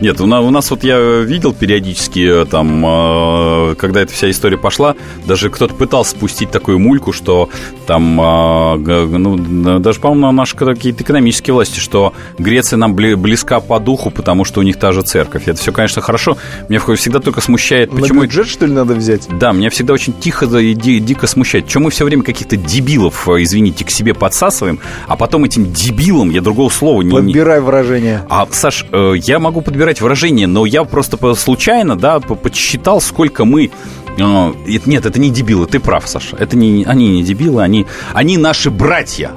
нет, 0.03 0.21
у 0.21 0.27
нас, 0.27 0.42
у 0.42 0.51
нас 0.51 0.68
вот 0.68 0.83
я 0.83 0.99
видел 1.21 1.55
периодически, 1.55 2.42
э, 2.42 2.45
там, 2.45 2.85
э, 2.85 3.75
когда 3.77 4.01
эта 4.01 4.12
вся 4.12 4.29
история 4.31 4.59
пошла, 4.59 4.97
даже 5.27 5.49
кто-то 5.49 5.75
пытался 5.75 6.11
спустить 6.11 6.51
такую 6.51 6.81
мульку, 6.81 7.12
что 7.12 7.51
там, 7.87 8.16
ну, 8.16 9.79
даже, 9.79 10.01
по-моему, 10.01 10.33
наши 10.33 10.57
какие-то 10.57 11.05
экономические 11.05 11.55
власти, 11.55 11.79
что 11.79 12.14
Греция 12.38 12.79
нам 12.79 12.95
близка 12.95 13.61
по 13.61 13.79
духу, 13.79 14.11
потому 14.11 14.45
что 14.45 14.61
у 14.61 14.62
них 14.62 14.77
та 14.77 14.92
же 14.92 15.03
церковь. 15.03 15.47
Это 15.47 15.61
все, 15.61 15.73
конечно, 15.73 16.01
хорошо. 16.03 16.37
Меня 16.68 16.81
всегда 16.81 17.18
только 17.18 17.40
смущает, 17.40 17.90
почему... 17.90 18.21
На 18.21 18.27
бюджет, 18.27 18.49
что 18.49 18.66
ли, 18.66 18.73
надо 18.73 18.95
взять? 18.95 19.29
Да, 19.38 19.53
меня 19.53 19.71
всегда 19.71 19.95
очень 19.95 20.12
тихо 20.12 20.47
и 20.59 20.75
дико 20.75 21.27
смущает. 21.27 21.68
Чем 21.68 21.83
мы 21.83 21.90
все 21.90 22.05
время 22.05 22.23
каких-то 22.23 22.57
дебилов, 22.57 23.29
извините, 23.29 23.85
к 23.85 23.90
себе 23.90 24.14
подсасываем, 24.14 24.81
а 25.07 25.16
потом 25.23 25.45
этим 25.45 25.73
дебилам, 25.73 26.31
я 26.31 26.41
другого 26.41 26.69
слова 26.69 27.01
не... 27.01 27.13
Подбирай 27.13 27.61
выражение. 27.61 28.27
А, 28.29 28.45
Саш, 28.51 28.87
я 28.91 29.39
могу 29.39 29.61
подбирать 29.61 30.01
выражение, 30.01 30.49
но 30.49 30.67
я 30.67 30.83
просто 30.83 31.17
случайно, 31.37 31.97
да, 31.97 32.19
подсчитал, 32.19 33.01
сколько 33.01 33.45
мы 33.45 33.71
э, 34.19 34.53
нет, 34.85 35.07
это 35.07 35.21
не 35.21 35.31
дебилы, 35.31 35.67
ты 35.67 35.79
прав, 35.79 36.09
Саша. 36.09 36.35
Это 36.41 36.57
не, 36.57 36.83
они 36.83 37.09
не 37.09 37.23
дебилы, 37.23 37.63
они, 37.63 37.87
они 38.15 38.37
наши 38.37 38.69
братья. 38.69 39.31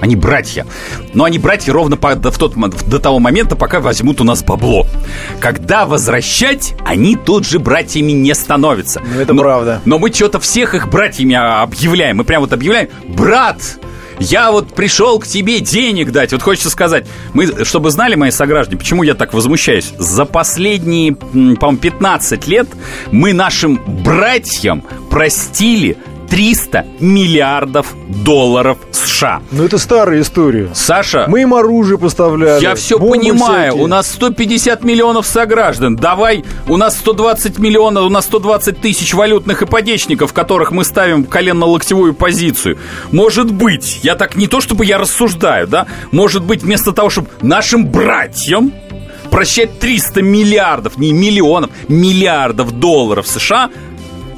Они 0.00 0.16
братья. 0.16 0.66
Но 1.12 1.24
они 1.24 1.38
братья 1.38 1.70
ровно 1.70 1.98
по, 1.98 2.14
в 2.14 2.38
тот, 2.38 2.54
до 2.88 2.98
того 2.98 3.18
момента, 3.18 3.56
пока 3.56 3.80
возьмут 3.80 4.22
у 4.22 4.24
нас 4.24 4.42
бабло. 4.42 4.86
Когда 5.38 5.84
возвращать, 5.84 6.74
они 6.82 7.14
тут 7.14 7.46
же 7.46 7.58
братьями 7.58 8.12
не 8.12 8.34
становятся. 8.34 9.02
Ну, 9.04 9.20
это 9.20 9.34
но, 9.34 9.42
правда. 9.42 9.82
Но 9.84 9.98
мы 9.98 10.10
что-то 10.10 10.40
всех 10.40 10.74
их 10.74 10.88
братьями 10.88 11.34
объявляем. 11.34 12.16
Мы 12.16 12.24
прям 12.24 12.40
вот 12.40 12.54
объявляем, 12.54 12.88
брат, 13.06 13.78
я 14.18 14.50
вот 14.50 14.74
пришел 14.74 15.18
к 15.18 15.26
тебе 15.26 15.60
денег 15.60 16.12
дать. 16.12 16.32
Вот 16.32 16.42
хочется 16.42 16.70
сказать, 16.70 17.06
мы, 17.32 17.64
чтобы 17.64 17.90
знали 17.90 18.14
мои 18.14 18.30
сограждане, 18.30 18.78
почему 18.78 19.02
я 19.02 19.14
так 19.14 19.34
возмущаюсь. 19.34 19.92
За 19.98 20.24
последние, 20.24 21.14
по-моему, 21.14 21.78
15 21.78 22.46
лет 22.46 22.68
мы 23.12 23.32
нашим 23.32 23.80
братьям 24.04 24.82
простили 25.10 25.96
300 26.28 26.86
миллиардов 27.00 27.94
долларов 28.08 28.78
США. 28.90 29.42
Ну, 29.52 29.64
это 29.64 29.78
старая 29.78 30.20
история. 30.20 30.70
Саша... 30.74 31.26
Мы 31.28 31.42
им 31.42 31.54
оружие 31.54 31.98
поставляли. 31.98 32.62
Я 32.62 32.74
все 32.74 32.98
понимаю. 32.98 33.72
Всякие. 33.72 33.84
У 33.84 33.86
нас 33.86 34.10
150 34.10 34.84
миллионов 34.84 35.26
сограждан. 35.26 35.96
Давай, 35.96 36.44
у 36.68 36.76
нас 36.76 36.96
120 36.98 37.58
миллионов, 37.58 38.04
у 38.04 38.08
нас 38.08 38.24
120 38.26 38.80
тысяч 38.80 39.14
валютных 39.14 39.62
ипотечников, 39.62 40.32
которых 40.32 40.70
мы 40.70 40.84
ставим 40.84 41.24
в 41.24 41.28
коленно-локтевую 41.28 42.14
позицию. 42.14 42.78
Может 43.12 43.52
быть, 43.52 44.00
я 44.02 44.14
так 44.14 44.36
не 44.36 44.46
то, 44.46 44.60
чтобы 44.60 44.84
я 44.84 44.98
рассуждаю, 44.98 45.66
да? 45.66 45.86
Может 46.12 46.44
быть, 46.44 46.62
вместо 46.62 46.92
того, 46.92 47.10
чтобы 47.10 47.28
нашим 47.40 47.86
братьям 47.86 48.72
прощать 49.30 49.78
300 49.78 50.22
миллиардов, 50.22 50.96
не 50.98 51.12
миллионов, 51.12 51.70
миллиардов 51.88 52.72
долларов 52.72 53.26
США, 53.26 53.70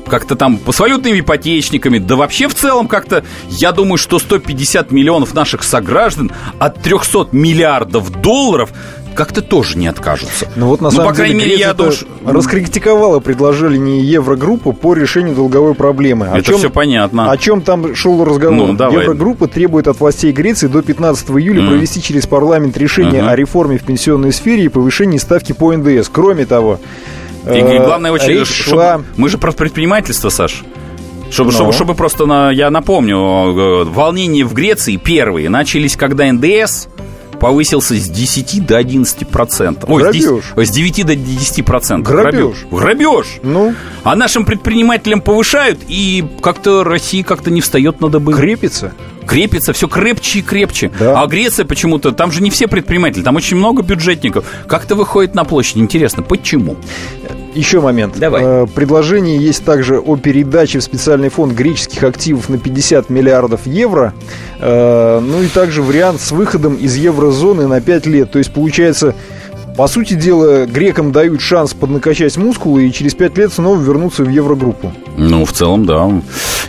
как-то 0.08 0.36
там 0.36 0.58
с 0.70 0.80
валютными 0.80 1.20
ипотечниками, 1.20 1.98
да 1.98 2.16
вообще 2.16 2.48
в 2.48 2.54
целом 2.54 2.88
как-то, 2.88 3.24
я 3.48 3.72
думаю, 3.72 3.98
что 3.98 4.18
150 4.18 4.90
миллионов 4.90 5.34
наших 5.34 5.62
сограждан 5.62 6.32
от 6.58 6.82
300 6.82 7.28
миллиардов 7.32 8.10
долларов 8.20 8.70
как-то 9.18 9.42
тоже 9.42 9.76
не 9.76 9.88
откажутся. 9.88 10.48
Ну 10.54 10.68
вот 10.68 10.80
на 10.80 10.90
ну, 10.90 10.96
самом 10.96 11.10
по 11.10 11.16
крайней 11.16 11.40
деле, 11.40 11.50
мере, 11.50 11.60
я 11.60 11.74
думаю, 11.74 11.92
раскритиковала 12.24 13.18
предложение 13.18 13.98
Еврогруппы 14.00 14.72
по 14.72 14.94
решению 14.94 15.34
долговой 15.34 15.74
проблемы. 15.74 16.28
О 16.28 16.38
Это 16.38 16.46
чем, 16.46 16.58
все 16.58 16.70
понятно. 16.70 17.28
О 17.28 17.36
чем 17.36 17.62
там 17.62 17.96
шел 17.96 18.24
разговор? 18.24 18.68
Ну, 18.68 18.72
давай. 18.74 19.02
Еврогруппа 19.02 19.48
требует 19.48 19.88
от 19.88 19.98
властей 19.98 20.30
Греции 20.30 20.68
до 20.68 20.82
15 20.82 21.30
июля 21.30 21.62
mm. 21.62 21.68
провести 21.68 22.00
через 22.00 22.28
парламент 22.28 22.76
решение 22.76 23.22
mm-hmm. 23.22 23.30
о 23.30 23.34
реформе 23.34 23.78
в 23.78 23.82
пенсионной 23.82 24.32
сфере 24.32 24.66
и 24.66 24.68
повышении 24.68 25.18
ставки 25.18 25.50
по 25.50 25.72
НДС. 25.72 26.08
Кроме 26.08 26.46
того, 26.46 26.78
и, 27.54 27.58
и 27.58 27.78
главное, 27.78 28.12
очень, 28.12 28.44
чтобы, 28.44 29.04
мы 29.16 29.28
же 29.28 29.38
про 29.38 29.52
предпринимательство, 29.52 30.28
Саш. 30.28 30.62
Чтобы, 31.30 31.52
чтобы, 31.52 31.72
чтобы 31.72 31.94
просто, 31.94 32.24
на, 32.24 32.50
я 32.50 32.70
напомню, 32.70 33.16
э, 33.16 33.84
волнения 33.84 34.44
в 34.44 34.54
Греции 34.54 34.96
первые 34.96 35.50
начались, 35.50 35.94
когда 35.96 36.32
НДС 36.32 36.88
повысился 37.40 37.94
с 37.94 38.08
10 38.08 38.66
до 38.66 38.76
11 38.76 39.28
процентов. 39.28 39.88
Ой, 39.88 40.02
Грабеж. 40.02 40.44
с 40.56 40.70
9 40.70 41.06
до 41.06 41.14
10 41.14 41.64
процентов. 41.64 42.12
Грабеж. 42.12 42.66
Грабеж. 42.70 43.26
Ну? 43.42 43.74
А 44.04 44.16
нашим 44.16 44.44
предпринимателям 44.44 45.20
повышают, 45.20 45.80
и 45.88 46.24
как-то 46.42 46.84
Россия 46.84 47.24
как-то 47.24 47.50
не 47.50 47.60
встает 47.60 48.00
на 48.00 48.08
дыбы. 48.08 48.32
Крепится 48.32 48.92
крепится 49.28 49.72
все 49.74 49.86
крепче 49.88 50.38
и 50.38 50.42
крепче. 50.42 50.90
Да. 50.98 51.22
А 51.22 51.26
Греция 51.26 51.66
почему-то, 51.66 52.12
там 52.12 52.32
же 52.32 52.42
не 52.42 52.50
все 52.50 52.66
предприниматели, 52.66 53.22
там 53.22 53.36
очень 53.36 53.58
много 53.58 53.82
бюджетников. 53.82 54.46
Как-то 54.66 54.94
выходит 54.94 55.34
на 55.34 55.44
площадь. 55.44 55.76
Интересно, 55.76 56.22
почему? 56.22 56.76
Еще 57.58 57.80
момент. 57.80 58.16
Давай. 58.16 58.42
Э, 58.44 58.66
предложение 58.72 59.36
есть 59.36 59.64
также 59.64 59.98
о 59.98 60.16
передаче 60.16 60.78
в 60.78 60.84
специальный 60.84 61.28
фонд 61.28 61.54
греческих 61.54 62.04
активов 62.04 62.48
на 62.48 62.56
50 62.56 63.10
миллиардов 63.10 63.66
евро. 63.66 64.14
Э, 64.60 65.18
ну 65.20 65.42
и 65.42 65.48
также 65.48 65.82
вариант 65.82 66.20
с 66.20 66.30
выходом 66.30 66.76
из 66.76 66.94
еврозоны 66.94 67.66
на 67.66 67.80
5 67.80 68.06
лет. 68.06 68.30
То 68.30 68.38
есть 68.38 68.52
получается 68.52 69.16
по 69.76 69.88
сути 69.88 70.14
дела, 70.14 70.66
грекам 70.66 71.10
дают 71.10 71.40
шанс 71.40 71.74
поднакачать 71.74 72.36
мускулы 72.36 72.86
и 72.86 72.92
через 72.92 73.14
пять 73.14 73.36
лет 73.36 73.52
снова 73.52 73.80
вернуться 73.80 74.24
в 74.24 74.28
Еврогруппу. 74.28 74.92
Ну, 75.16 75.44
в 75.44 75.52
целом, 75.52 75.84
да. 75.84 76.10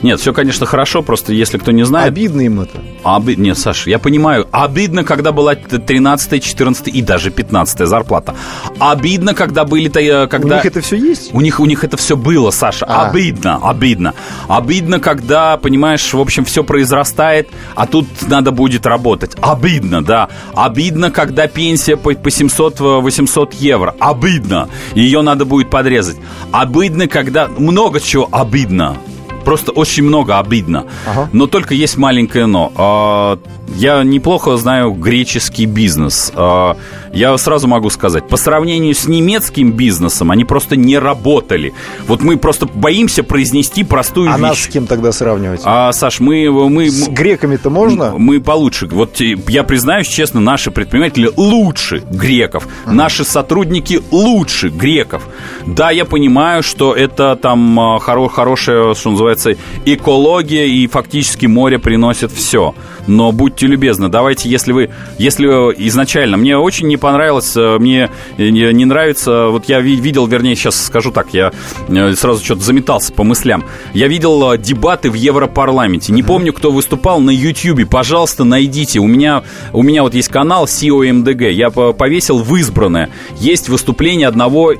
Нет, 0.02 0.20
все, 0.20 0.34
конечно, 0.34 0.66
хорошо, 0.66 1.02
просто 1.02 1.34
если 1.34 1.58
кто 1.58 1.72
не 1.72 1.84
знает... 1.84 2.08
Обидно 2.08 2.42
им 2.42 2.62
это. 2.62 2.82
Оби... 3.04 3.36
Нет, 3.36 3.58
Саша, 3.58 3.90
я 3.90 4.00
понимаю. 4.00 4.48
Обидно, 4.52 5.04
когда 5.04 5.32
была 5.32 5.56
13 5.56 6.44
14 6.44 6.88
и 6.88 7.02
даже 7.02 7.32
15 7.32 7.88
зарплата. 7.88 8.36
Обидно, 8.80 9.34
когда 9.34 9.66
были... 9.66 9.90
Э, 9.96 10.28
когда... 10.28 10.56
У 10.56 10.58
них 10.58 10.66
это 10.66 10.82
все 10.82 10.96
есть? 10.96 11.34
У 11.34 11.42
них, 11.42 11.60
у 11.60 11.66
них 11.66 11.84
это 11.84 11.98
все 11.98 12.16
было, 12.16 12.52
Саша. 12.52 12.86
А. 12.86 13.10
Обидно, 13.10 13.60
обидно. 13.62 14.14
Обидно, 14.48 15.00
когда, 15.00 15.58
понимаешь, 15.58 16.14
в 16.14 16.20
общем, 16.20 16.46
все 16.46 16.64
произрастает, 16.64 17.50
а 17.76 17.86
тут 17.86 18.08
надо 18.28 18.52
будет 18.52 18.86
работать. 18.86 19.36
Обидно, 19.42 20.04
да. 20.04 20.30
Обидно, 20.56 21.12
когда 21.12 21.48
пенсия 21.48 21.98
по, 21.98 22.14
по 22.14 22.32
700 22.32 22.80
800 22.80 23.54
евро. 23.56 23.96
Обидно. 24.00 24.70
Ее 24.94 25.22
надо 25.22 25.46
будет 25.46 25.70
подрезать. 25.70 26.18
Обидно, 26.52 27.08
когда... 27.08 27.48
Много 27.48 28.00
чего 28.00 28.28
обидно. 28.32 28.98
Просто 29.46 29.72
очень 29.72 30.04
много 30.04 30.38
обидно. 30.40 30.86
Ага. 31.08 31.30
Но 31.34 31.48
только 31.48 31.74
есть 31.74 31.98
маленькое 31.98 32.46
но. 32.46 33.40
Я 33.80 34.04
неплохо 34.04 34.58
знаю 34.58 34.92
греческий 34.92 35.66
бизнес. 35.66 36.34
А, 36.36 36.76
я 37.14 37.38
сразу 37.38 37.66
могу 37.70 37.90
сказать, 37.90 38.28
по 38.28 38.36
сравнению 38.36 38.94
с 38.94 39.08
немецким 39.08 39.72
бизнесом, 39.72 40.32
они 40.32 40.44
просто 40.44 40.76
не 40.76 41.00
работали. 41.00 41.74
Вот 42.06 42.22
мы 42.22 42.36
просто 42.36 42.66
боимся 42.66 43.24
произнести 43.24 43.86
простую 43.86 44.32
а 44.32 44.34
вещь. 44.34 44.44
А 44.44 44.48
нас 44.50 44.60
с 44.60 44.68
кем 44.68 44.86
тогда 44.86 45.14
сравнивать? 45.14 45.62
А, 45.64 45.94
Саш, 45.94 46.20
мы... 46.20 46.52
мы 46.70 46.90
с 46.90 47.08
греками-то 47.08 47.70
можно? 47.70 48.16
Мы 48.18 48.42
получше. 48.42 48.88
Вот 48.88 49.22
я 49.22 49.64
признаюсь 49.64 50.08
честно, 50.10 50.42
наши 50.42 50.72
предприниматели 50.72 51.32
лучше 51.38 52.04
греков. 52.12 52.68
Ага. 52.84 52.94
Наши 52.94 53.24
сотрудники 53.24 54.02
лучше 54.12 54.68
греков. 54.68 55.24
Да, 55.66 55.90
я 55.90 56.04
понимаю, 56.04 56.64
что 56.64 56.94
это 56.94 57.38
там 57.42 57.80
а, 57.80 58.00
хоро 58.00 58.28
хорошая, 58.28 58.94
что 58.94 59.12
называется, 59.12 59.54
экология, 59.86 60.68
и 60.68 60.86
фактически 60.88 61.46
море 61.46 61.80
приносит 61.80 62.34
все. 62.34 62.76
Но 63.10 63.32
будьте 63.32 63.68
любезны, 63.68 64.08
давайте, 64.08 64.50
если 64.50 64.72
вы, 64.72 64.90
если 65.18 65.48
изначально, 65.88 66.38
мне 66.38 66.58
очень 66.58 66.88
не 66.88 66.98
понравилось, 66.98 67.54
э, 67.56 67.78
мне 67.80 68.10
не, 68.38 68.86
нравится, 68.86 69.48
вот 69.48 69.68
я 69.68 69.82
видел, 69.82 70.28
вернее, 70.28 70.56
сейчас 70.56 70.86
скажу 70.86 71.12
так, 71.12 71.34
я 71.34 71.52
э, 71.88 72.14
сразу 72.14 72.44
что-то 72.44 72.62
заметался 72.62 73.12
по 73.12 73.24
мыслям, 73.24 73.66
я 73.94 74.08
видел 74.08 74.56
дебаты 74.58 75.10
в 75.10 75.16
Европарламенте, 75.16 76.14
не 76.14 76.24
помню, 76.24 76.54
кто 76.54 76.72
выступал 76.72 77.20
на 77.20 77.32
YouTube, 77.32 77.90
пожалуйста, 77.90 78.44
найдите, 78.44 79.00
у 79.00 79.08
меня, 79.08 79.44
у 79.74 79.84
меня 79.84 80.04
вот 80.04 80.14
есть 80.14 80.30
канал 80.30 80.66
COMDG, 80.66 81.52
я 81.52 81.70
повесил 81.72 82.40
в 82.40 82.56
избранное, 82.56 83.10
есть 83.40 83.70
выступление 83.70 84.28
одного, 84.28 84.74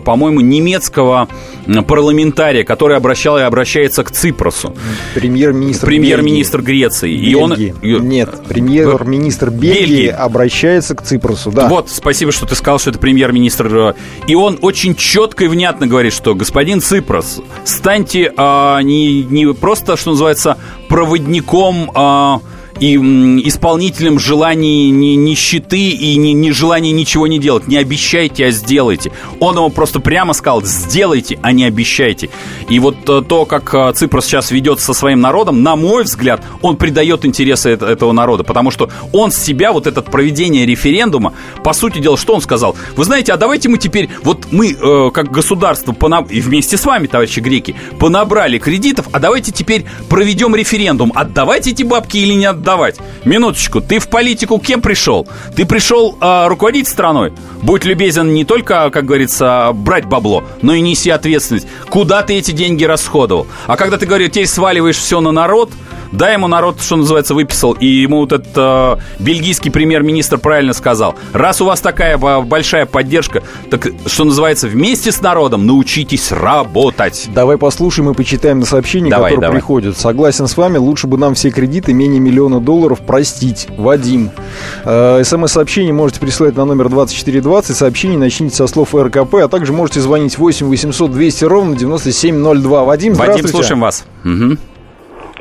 по-моему, 0.00 0.40
немецкого 0.40 1.28
парламентария, 1.86 2.64
который 2.64 2.96
обращал 2.96 3.38
и 3.38 3.42
обращается 3.42 4.02
к 4.04 4.10
Ципросу. 4.10 4.74
Премьер-министр 5.14 5.86
Премьер-министр 5.86 6.62
Греции. 6.62 7.16
Бельгии. 7.16 7.30
И 7.30 7.34
он... 7.34 7.54
Нет, 7.82 8.30
премьер-министр 8.48 9.50
Бельгии, 9.50 9.80
Бельгии 9.80 10.06
обращается 10.08 10.94
к 10.94 11.02
Ципросу, 11.02 11.50
да. 11.50 11.68
Вот, 11.68 11.90
спасибо, 11.90 12.32
что 12.32 12.46
ты 12.46 12.54
сказал, 12.54 12.78
что 12.78 12.90
это 12.90 12.98
премьер-министр. 12.98 13.94
И 14.26 14.34
он 14.34 14.58
очень 14.62 14.94
четко 14.94 15.44
и 15.44 15.48
внятно 15.48 15.86
говорит, 15.86 16.12
что 16.12 16.34
господин 16.34 16.80
Ципрос, 16.80 17.40
станьте 17.64 18.32
а, 18.36 18.80
не, 18.80 19.22
не 19.24 19.52
просто, 19.54 19.96
что 19.96 20.10
называется, 20.10 20.56
проводником... 20.88 21.90
А, 21.94 22.40
и 22.80 22.96
исполнителем 23.48 24.18
желаний 24.18 24.90
нищеты 24.90 25.90
и 25.90 26.16
не, 26.16 26.32
не 26.32 26.92
ничего 26.92 27.26
не 27.26 27.38
делать. 27.38 27.66
Не 27.68 27.76
обещайте, 27.76 28.46
а 28.46 28.50
сделайте. 28.50 29.12
Он 29.40 29.56
ему 29.56 29.70
просто 29.70 30.00
прямо 30.00 30.32
сказал, 30.32 30.62
сделайте, 30.64 31.38
а 31.42 31.52
не 31.52 31.64
обещайте. 31.64 32.30
И 32.68 32.78
вот 32.78 32.96
э, 33.08 33.22
то, 33.26 33.44
как 33.44 33.74
э, 33.74 33.92
Ципрос 33.94 34.26
сейчас 34.26 34.50
ведет 34.50 34.80
со 34.80 34.92
своим 34.92 35.20
народом, 35.20 35.62
на 35.62 35.76
мой 35.76 36.04
взгляд, 36.04 36.42
он 36.62 36.76
придает 36.76 37.24
интересы 37.24 37.70
этого 37.70 38.12
народа, 38.12 38.44
потому 38.44 38.70
что 38.70 38.90
он 39.12 39.30
с 39.30 39.38
себя, 39.38 39.72
вот 39.72 39.86
это 39.86 40.02
проведение 40.02 40.66
референдума, 40.66 41.34
по 41.62 41.72
сути 41.72 41.98
дела, 41.98 42.16
что 42.16 42.34
он 42.34 42.40
сказал? 42.40 42.76
Вы 42.96 43.04
знаете, 43.04 43.32
а 43.32 43.36
давайте 43.36 43.68
мы 43.68 43.78
теперь, 43.78 44.08
вот 44.22 44.45
мы, 44.50 44.72
э, 44.72 45.10
как 45.12 45.30
государство, 45.30 45.92
понаб... 45.92 46.30
и 46.30 46.40
вместе 46.40 46.76
с 46.76 46.84
вами, 46.84 47.06
товарищи 47.06 47.40
греки, 47.40 47.74
понабрали 47.98 48.58
кредитов, 48.58 49.08
а 49.12 49.18
давайте 49.18 49.52
теперь 49.52 49.84
проведем 50.08 50.54
референдум, 50.54 51.12
отдавайте 51.14 51.70
эти 51.70 51.82
бабки 51.82 52.18
или 52.18 52.34
не 52.34 52.46
отдавать. 52.46 52.96
Минуточку, 53.24 53.80
ты 53.80 53.98
в 53.98 54.08
политику 54.08 54.58
кем 54.58 54.80
пришел? 54.80 55.26
Ты 55.54 55.64
пришел 55.64 56.16
э, 56.20 56.46
руководить 56.48 56.88
страной? 56.88 57.32
Будь 57.62 57.84
любезен 57.84 58.34
не 58.34 58.44
только, 58.44 58.90
как 58.90 59.04
говорится, 59.04 59.72
брать 59.74 60.06
бабло, 60.06 60.44
но 60.62 60.74
и 60.74 60.80
неси 60.80 61.10
ответственность. 61.10 61.66
Куда 61.88 62.22
ты 62.22 62.34
эти 62.34 62.52
деньги 62.52 62.84
расходовал? 62.84 63.46
А 63.66 63.76
когда 63.76 63.98
ты 63.98 64.06
говоришь, 64.06 64.30
теперь 64.30 64.46
сваливаешь 64.46 64.96
все 64.96 65.20
на 65.20 65.32
народ, 65.32 65.70
да, 66.12 66.30
ему 66.30 66.48
народ, 66.48 66.80
что 66.80 66.96
называется, 66.96 67.34
выписал, 67.34 67.72
и 67.72 67.86
ему 67.86 68.20
вот 68.20 68.32
этот 68.32 68.52
э, 68.54 68.96
бельгийский 69.18 69.70
премьер-министр 69.70 70.38
правильно 70.38 70.72
сказал. 70.72 71.16
Раз 71.32 71.60
у 71.60 71.64
вас 71.64 71.80
такая 71.80 72.16
большая 72.16 72.86
поддержка, 72.86 73.42
так, 73.70 73.88
что 74.06 74.24
называется, 74.24 74.68
вместе 74.68 75.12
с 75.12 75.20
народом 75.20 75.66
научитесь 75.66 76.32
работать. 76.32 77.28
Давай 77.34 77.58
послушаем 77.58 78.10
и 78.10 78.14
почитаем 78.14 78.60
на 78.60 78.66
сообщения, 78.66 79.10
давай, 79.10 79.30
которые 79.30 79.48
давай. 79.48 79.60
приходят. 79.60 79.96
Согласен 79.96 80.46
с 80.46 80.56
вами, 80.56 80.78
лучше 80.78 81.06
бы 81.06 81.18
нам 81.18 81.34
все 81.34 81.50
кредиты 81.50 81.92
менее 81.92 82.20
миллиона 82.20 82.60
долларов 82.60 83.00
простить. 83.00 83.68
Вадим. 83.76 84.30
Э, 84.84 85.22
СМС-сообщение 85.24 85.92
можете 85.92 86.20
присылать 86.20 86.56
на 86.56 86.64
номер 86.64 86.88
2420. 86.88 87.76
Сообщение 87.76 88.18
начните 88.18 88.56
со 88.56 88.66
слов 88.66 88.94
РКП, 88.94 89.34
а 89.36 89.48
также 89.48 89.72
можете 89.72 90.00
звонить 90.00 90.38
8 90.38 90.66
800 90.66 91.12
200 91.12 91.44
ровно 91.44 91.76
9702. 91.76 92.84
Вадим, 92.84 93.14
здравствуйте. 93.14 93.42
Вадим, 93.42 93.56
слушаем 93.56 93.80
вас. 93.80 94.04
Угу. 94.24 94.56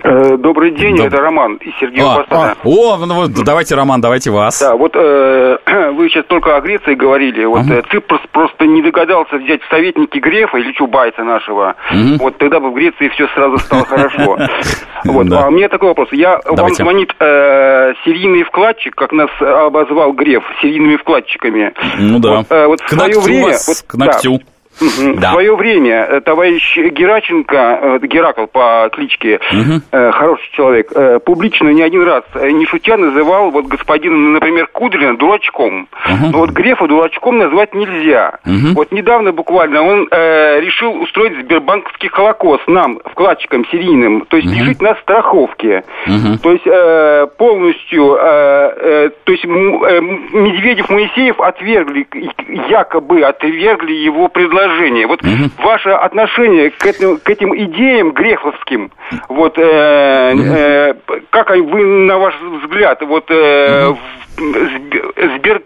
Э, 0.07 0.37
добрый 0.37 0.69
день, 0.69 0.97
Доб... 0.97 1.07
это 1.07 1.17
Роман 1.17 1.55
из 1.55 1.73
Сергеева 1.79 2.13
а, 2.13 2.23
Посада. 2.23 2.51
А, 2.51 2.67
о, 2.67 2.97
ну, 3.07 3.27
давайте, 3.43 3.73
Роман, 3.73 4.01
давайте 4.01 4.29
вас. 4.29 4.59
Да, 4.59 4.75
вот 4.75 4.91
э, 4.95 5.57
вы 5.93 6.09
сейчас 6.09 6.25
только 6.25 6.55
о 6.55 6.61
Греции 6.61 6.93
говорили. 6.93 7.43
Вот 7.45 7.65
uh-huh. 7.65 7.83
Ципрос 7.91 8.21
просто 8.31 8.67
не 8.67 8.83
догадался 8.83 9.37
взять 9.37 9.63
в 9.63 9.69
советники 9.69 10.19
Грефа 10.19 10.57
или 10.57 10.73
Чубайса 10.73 11.23
нашего. 11.23 11.75
Uh-huh. 11.91 12.17
Вот 12.19 12.37
тогда 12.37 12.59
бы 12.59 12.69
в 12.69 12.75
Греции 12.75 13.09
все 13.09 13.27
сразу 13.29 13.57
стало 13.57 13.85
хорошо. 13.85 14.37
Вот. 15.05 15.31
А 15.31 15.49
мне 15.49 15.69
такой 15.69 15.89
вопрос. 15.89 16.09
Я 16.11 16.39
вам 16.45 16.71
звонит 16.75 17.11
э, 17.19 17.93
серийный 18.05 18.43
вкладчик, 18.43 18.93
как 18.93 19.11
нас 19.11 19.29
обозвал 19.39 20.13
Греф, 20.13 20.43
серийными 20.61 20.97
вкладчиками. 20.97 21.73
Ну 21.97 22.19
да. 22.19 22.45
Вот 22.67 22.79
в 22.79 22.89
свое 22.89 23.19
время... 23.19 23.55
К 23.87 23.95
ногтю. 23.95 24.39
Угу. 24.81 25.19
Да. 25.19 25.29
В 25.29 25.31
свое 25.33 25.55
время 25.55 26.05
э, 26.09 26.21
товарищ 26.21 26.77
Гераченко, 26.77 27.79
э, 28.01 28.07
Геракл 28.07 28.45
по 28.45 28.89
кличке, 28.91 29.39
угу. 29.51 29.81
хороший 30.11 30.51
человек, 30.51 30.91
публично 31.23 31.69
не 31.69 31.81
один 31.81 32.03
раз, 32.03 32.23
не 32.35 32.65
шутя, 32.65 32.97
называл 32.97 33.51
вот 33.51 33.65
господина, 33.67 34.15
например, 34.15 34.67
Кудрина 34.67 35.17
дурачком. 35.17 35.88
Угу. 36.05 36.31
Но 36.31 36.38
вот 36.39 36.49
Грефа 36.51 36.88
дурачком 36.88 37.38
назвать 37.38 37.73
нельзя. 37.73 38.39
Угу. 38.45 38.73
Вот 38.75 38.91
недавно 38.91 39.31
буквально 39.31 39.81
он 39.81 40.07
э, 40.11 40.59
решил 40.61 41.01
устроить 41.01 41.38
Сбербанковский 41.39 42.09
холокост 42.09 42.67
нам, 42.67 42.99
вкладчикам 43.05 43.65
серийным, 43.71 44.25
то 44.27 44.38
есть 44.38 44.49
угу. 44.49 44.57
лишить 44.57 44.81
нас 44.81 44.97
страховки. 44.99 45.83
Угу. 46.07 46.38
То 46.43 46.51
есть 46.51 46.67
э, 46.67 47.27
полностью, 47.38 48.17
э, 48.19 48.73
э, 48.77 49.09
то 49.23 49.31
есть 49.31 49.45
э, 49.45 49.47
Медведев, 49.47 50.89
Моисеев 50.89 51.39
отвергли, 51.39 52.07
якобы 52.69 53.21
отвергли 53.21 53.93
его 53.93 54.27
предложение 54.27 54.64
предложение. 54.65 55.08
Вот 55.08 55.23
угу. 55.23 55.49
ваше 55.63 55.89
отношение 55.89 56.71
к 56.71 56.86
этим, 56.86 57.17
к 57.17 57.30
этим 57.30 57.56
идеям 57.56 58.12
греховским, 58.12 58.91
вот, 59.30 59.58
э, 59.58 60.34
э, 60.36 60.93
как 61.30 61.49
вы, 61.49 61.86
на 61.86 62.17
ваш 62.17 62.36
взгляд, 62.41 63.01
вот, 63.01 63.25
э, 63.30 63.88
угу. 63.89 63.99
Сбер 65.38 65.62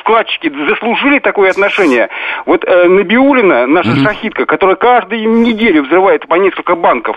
вкладчики 0.00 0.50
заслужили 0.68 1.18
такое 1.18 1.50
отношение. 1.50 2.08
Вот 2.46 2.64
э, 2.64 2.88
Набиулина, 2.88 3.66
наша 3.66 3.90
mm-hmm. 3.90 4.04
шахидка, 4.04 4.46
которая 4.46 4.76
каждую 4.76 5.40
неделю 5.40 5.84
взрывает 5.84 6.26
по 6.26 6.34
несколько 6.36 6.74
банков. 6.74 7.16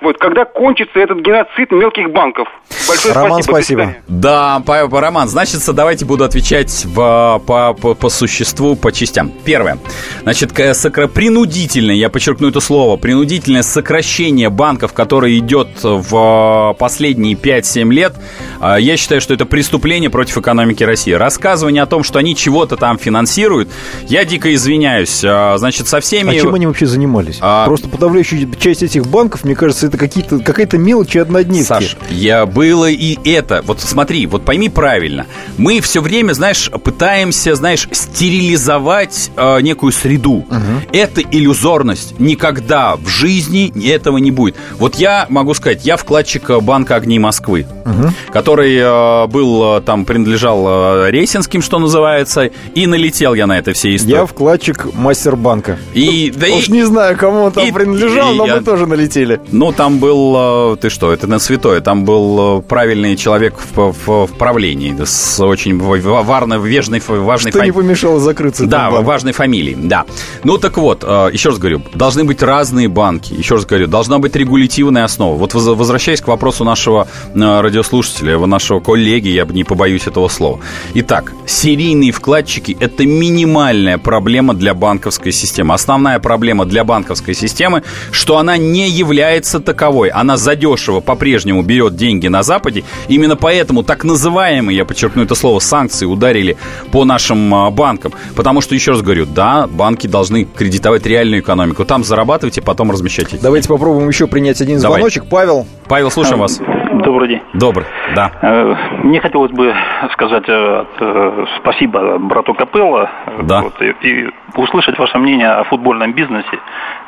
Вот 0.00 0.18
когда 0.18 0.44
кончится 0.44 0.98
этот 0.98 1.20
геноцид 1.20 1.70
мелких 1.70 2.10
банков? 2.10 2.48
Большое 2.88 3.14
Роман, 3.14 3.42
спасибо. 3.42 3.82
спасибо. 3.82 3.96
Да, 4.08 4.62
по, 4.66 4.88
по, 4.88 5.00
Роман, 5.00 5.28
значит, 5.28 5.60
давайте 5.72 6.04
буду 6.04 6.24
отвечать 6.24 6.84
в, 6.84 7.40
по, 7.46 7.74
по, 7.74 7.94
по 7.94 8.08
существу, 8.08 8.76
по 8.76 8.92
частям. 8.92 9.30
Первое. 9.44 9.78
Значит, 10.22 10.52
сокра... 10.74 11.06
принудительное, 11.06 11.94
я 11.94 12.10
подчеркну 12.10 12.48
это 12.48 12.60
слово, 12.60 12.96
принудительное 12.96 13.62
сокращение 13.62 14.50
банков, 14.50 14.92
которое 14.92 15.38
идет 15.38 15.68
в 15.82 16.76
последние 16.78 17.34
5-7 17.34 17.92
лет, 17.92 18.14
э, 18.60 18.76
я 18.80 18.96
считаю, 18.96 19.20
что 19.20 19.32
это 19.34 19.46
преступление 19.46 20.10
против 20.10 20.38
экономики 20.38 20.73
России. 20.82 21.12
Рассказывание 21.12 21.82
о 21.82 21.86
том, 21.86 22.02
что 22.02 22.18
они 22.18 22.34
чего-то 22.34 22.76
там 22.76 22.98
финансируют, 22.98 23.68
я 24.08 24.24
дико 24.24 24.52
извиняюсь. 24.54 25.22
А, 25.24 25.56
значит, 25.58 25.88
со 25.88 26.00
всеми... 26.00 26.36
А 26.36 26.40
чем 26.40 26.54
они 26.54 26.66
вообще 26.66 26.86
занимались? 26.86 27.38
А... 27.40 27.66
Просто 27.66 27.88
подавляющая 27.88 28.48
часть 28.58 28.82
этих 28.82 29.06
банков, 29.06 29.44
мне 29.44 29.54
кажется, 29.54 29.86
это 29.86 29.98
какие-то, 29.98 30.38
какая-то 30.38 30.78
мелочь 30.78 31.14
и 31.16 31.18
однодневки. 31.18 31.66
Саш, 31.66 31.96
я 32.10 32.46
было 32.46 32.90
и 32.90 33.18
это. 33.28 33.62
Вот 33.66 33.80
смотри, 33.80 34.26
вот 34.26 34.44
пойми 34.44 34.68
правильно. 34.68 35.26
Мы 35.58 35.80
все 35.80 36.00
время, 36.00 36.32
знаешь, 36.32 36.70
пытаемся, 36.82 37.54
знаешь, 37.54 37.88
стерилизовать 37.92 39.30
э, 39.36 39.60
некую 39.60 39.92
среду. 39.92 40.44
Угу. 40.48 40.92
Это 40.92 41.20
иллюзорность. 41.20 42.18
Никогда 42.18 42.96
в 42.96 43.08
жизни 43.08 43.72
этого 43.88 44.18
не 44.18 44.30
будет. 44.30 44.56
Вот 44.78 44.96
я 44.96 45.26
могу 45.28 45.54
сказать, 45.54 45.84
я 45.84 45.96
вкладчик 45.96 46.50
Банка 46.62 46.96
Огней 46.96 47.18
Москвы, 47.18 47.66
угу. 47.84 48.12
который 48.32 48.76
э, 48.76 49.26
был, 49.26 49.80
там, 49.82 50.04
принадлежал 50.04 50.63
э, 50.66 51.10
рейсинским, 51.10 51.62
что 51.62 51.78
называется, 51.78 52.50
и 52.74 52.86
налетел 52.86 53.34
я 53.34 53.46
на 53.46 53.58
это 53.58 53.72
все 53.72 53.94
истории. 53.94 54.14
Я 54.14 54.26
вкладчик 54.26 54.86
Мастербанка. 54.94 55.78
И, 55.92 56.32
да 56.34 56.46
Уж 56.48 56.68
и, 56.68 56.72
не 56.72 56.82
знаю, 56.84 57.16
кому 57.16 57.42
он 57.44 57.52
там 57.52 57.66
и, 57.66 57.72
принадлежал, 57.72 58.32
и, 58.32 58.36
но 58.36 58.46
я, 58.46 58.56
мы 58.56 58.62
тоже 58.62 58.86
налетели. 58.86 59.40
Ну, 59.50 59.72
там 59.72 59.98
был, 59.98 60.72
э, 60.74 60.76
ты 60.76 60.90
что, 60.90 61.12
это 61.12 61.26
на 61.26 61.38
святое, 61.38 61.80
там 61.80 62.04
был 62.04 62.58
э, 62.58 62.62
правильный 62.62 63.16
человек 63.16 63.54
в, 63.74 63.92
в, 63.92 64.26
в 64.26 64.32
правлении 64.34 64.94
с 65.04 65.40
очень 65.40 65.78
важной, 65.78 66.58
важной, 66.58 67.00
важной 67.00 67.50
Что 67.50 67.58
фами... 67.58 67.68
не 67.68 67.72
помешало 67.72 68.20
закрыться. 68.20 68.66
Да, 68.66 68.90
важной 68.90 69.32
фамилией, 69.32 69.76
да. 69.78 70.04
Ну, 70.42 70.58
так 70.58 70.76
вот, 70.78 71.04
э, 71.06 71.30
еще 71.32 71.50
раз 71.50 71.58
говорю, 71.58 71.82
должны 71.94 72.24
быть 72.24 72.42
разные 72.42 72.88
банки, 72.88 73.32
еще 73.32 73.54
раз 73.54 73.66
говорю, 73.66 73.86
должна 73.86 74.18
быть 74.18 74.36
регулятивная 74.36 75.04
основа. 75.04 75.36
Вот 75.36 75.54
возвращаясь 75.54 76.20
к 76.20 76.28
вопросу 76.28 76.64
нашего 76.64 77.06
радиослушателя, 77.34 78.38
нашего 78.46 78.80
коллеги, 78.80 79.28
я 79.28 79.44
бы 79.44 79.54
не 79.54 79.64
побоюсь 79.64 80.06
этого 80.06 80.28
слова. 80.28 80.53
Итак, 80.94 81.32
серийные 81.46 82.12
вкладчики– 82.12 82.76
это 82.80 83.04
минимальная 83.06 83.98
проблема 83.98 84.54
для 84.54 84.74
банковской 84.74 85.32
системы. 85.32 85.74
Основная 85.74 86.18
проблема 86.18 86.64
для 86.64 86.84
банковской 86.84 87.34
системы, 87.34 87.82
что 88.10 88.38
она 88.38 88.56
не 88.56 88.88
является 88.88 89.60
таковой. 89.60 90.08
Она 90.08 90.36
задешево 90.36 91.00
по-прежнему 91.00 91.62
берет 91.62 91.96
деньги 91.96 92.28
на 92.28 92.42
Западе. 92.42 92.84
Именно 93.08 93.36
поэтому 93.36 93.82
так 93.82 94.04
называемые, 94.04 94.76
я 94.76 94.84
подчеркну 94.84 95.22
это 95.22 95.34
слово, 95.34 95.58
санкции 95.58 96.06
ударили 96.06 96.56
по 96.92 97.04
нашим 97.04 97.54
а, 97.54 97.70
банкам. 97.70 98.12
Потому 98.36 98.60
что, 98.60 98.74
еще 98.74 98.92
раз 98.92 99.02
говорю, 99.02 99.26
да, 99.26 99.66
банки 99.66 100.06
должны 100.06 100.44
кредитовать 100.44 101.06
реальную 101.06 101.40
экономику. 101.42 101.84
Там 101.84 102.04
зарабатывайте, 102.04 102.62
потом 102.62 102.90
размещайте. 102.90 103.38
Давайте 103.40 103.68
попробуем 103.68 104.08
еще 104.08 104.26
принять 104.26 104.60
один 104.60 104.78
Давай. 104.80 104.98
звоночек. 104.98 105.24
Павел. 105.28 105.66
Павел, 105.88 106.10
слушаем 106.10 106.40
вас. 106.40 106.60
Добрый 107.04 107.28
день. 107.28 107.40
Добрый, 107.52 107.86
да. 108.14 108.32
Э, 108.40 108.74
мне 109.02 109.20
хотелось 109.20 109.50
бы 109.50 109.74
сказать 110.12 110.43
э, 110.48 110.84
э, 111.00 111.44
спасибо 111.58 112.18
брату 112.18 112.54
Капелло. 112.54 113.10
Да. 113.42 113.62
Вот, 113.62 113.80
и, 113.80 113.94
и 114.02 114.30
услышать 114.56 114.98
ваше 114.98 115.18
мнение 115.18 115.50
о 115.50 115.64
футбольном 115.64 116.12
бизнесе 116.12 116.58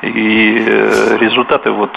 и 0.02 0.08
результаты, 1.20 1.70
вот, 1.70 1.90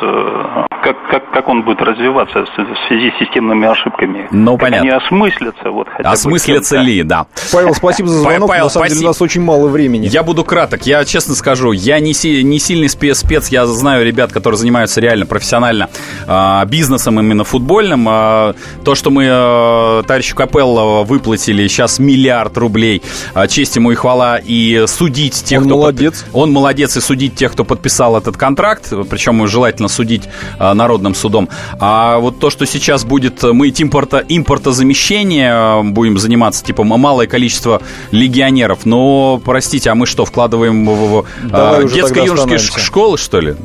как, 0.82 1.08
как, 1.10 1.32
как 1.32 1.47
он 1.47 1.63
будет 1.63 1.82
развиваться 1.82 2.45
в 2.45 2.88
связи 2.88 3.12
с 3.12 3.19
системными 3.19 3.67
ошибками. 3.67 4.28
Ну, 4.32 4.52
как 4.54 4.62
понятно. 4.62 4.82
Они 4.82 4.89
осмыслятся. 4.89 5.71
Вот, 5.71 5.88
хотя 5.89 6.10
осмыслятся 6.12 6.78
ли, 6.78 7.04
да. 7.04 7.25
Павел, 7.52 7.73
спасибо 7.73 8.10
за 8.10 8.19
звонок. 8.19 8.49
Павел, 8.49 8.65
На 8.65 8.69
самом 8.69 8.88
спасибо. 8.88 8.95
деле 8.99 9.08
у 9.08 9.10
нас 9.10 9.21
очень 9.21 9.41
мало 9.41 9.67
времени. 9.67 10.06
Я 10.08 10.23
буду 10.23 10.43
краток. 10.43 10.84
Я 10.84 11.04
честно 11.06 11.36
скажу, 11.36 11.71
я 11.71 11.99
не, 11.99 12.13
си, 12.13 12.43
не 12.43 12.60
сильный 12.60 12.89
спец, 12.89 13.23
я 13.49 13.65
знаю 13.65 14.06
ребят, 14.06 14.32
которые 14.32 14.58
занимаются 14.58 15.02
реально 15.02 15.25
профессионально 15.25 15.89
э, 16.28 16.65
бизнесом 16.67 17.19
именно 17.19 17.43
футбольным. 17.43 18.08
Э, 18.08 18.54
то, 18.86 18.95
что 18.95 19.10
мы 19.10 19.25
э, 19.25 20.04
товарищу 20.06 20.36
Капелло 20.36 21.04
выплатили 21.04 21.29
сейчас 21.38 22.00
миллиард 22.00 22.58
рублей, 22.58 23.02
э, 23.36 23.48
честь 23.48 23.76
ему 23.76 23.92
и 23.92 23.96
хвала, 23.96 24.38
и 24.38 24.86
судить 24.88 25.34
тех, 25.44 25.62
он 25.62 25.68
кто... 25.68 25.78
молодец. 25.78 26.24
Под... 26.24 26.36
Он 26.36 26.52
молодец, 26.52 26.98
и 26.98 27.02
судить 27.02 27.36
тех, 27.36 27.52
кто 27.52 27.63
подписал 27.63 28.18
этот 28.18 28.38
контракт, 28.38 28.92
причем 29.10 29.48
желательно 29.48 29.88
судить 29.88 30.24
э, 30.60 30.74
народным 30.74 31.15
судом. 31.15 31.50
А 31.80 32.20
вот 32.20 32.39
то, 32.39 32.50
что 32.50 32.65
сейчас 32.65 33.04
будет, 33.04 33.44
мы 33.44 33.70
импорта, 33.70 34.24
импортозамещение 34.28 35.84
будем 35.84 36.18
заниматься, 36.18 36.63
типа 36.63 36.84
малое 36.84 37.28
количество 37.28 37.82
легионеров, 38.12 38.86
но, 38.86 39.42
простите, 39.44 39.89
а 39.89 39.96
мы 39.96 40.06
что, 40.06 40.26
вкладываем 40.26 40.86
в, 40.86 41.26
в 41.44 41.94
детско-юношеские 41.94 42.80
школы, 42.80 43.18
что 43.18 43.39
ли? 43.39 43.56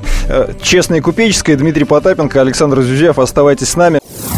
Честная 0.62 0.98
и 0.98 1.00
купеческая, 1.00 1.57
Дмитрий 1.57 1.85
Потапенко, 1.85 2.40
Александр 2.40 2.83
Зюзяев, 2.83 3.18
оставайтесь 3.18 3.68
с 3.70 3.77
нами. 3.77 4.00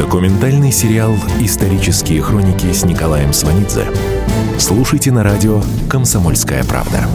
Документальный 0.00 0.72
сериал 0.72 1.14
«Исторические 1.40 2.22
хроники» 2.22 2.72
с 2.72 2.86
Николаем 2.86 3.34
Сванидзе 3.34 3.84
слушайте 4.58 5.12
на 5.12 5.22
радио 5.22 5.60
«Комсомольская 5.90 6.64
правда». 6.64 7.06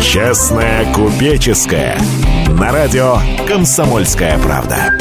Честная 0.00 0.90
купеческая 0.94 2.00
на 2.48 2.72
радио 2.72 3.18
«Комсомольская 3.46 4.38
правда». 4.38 4.94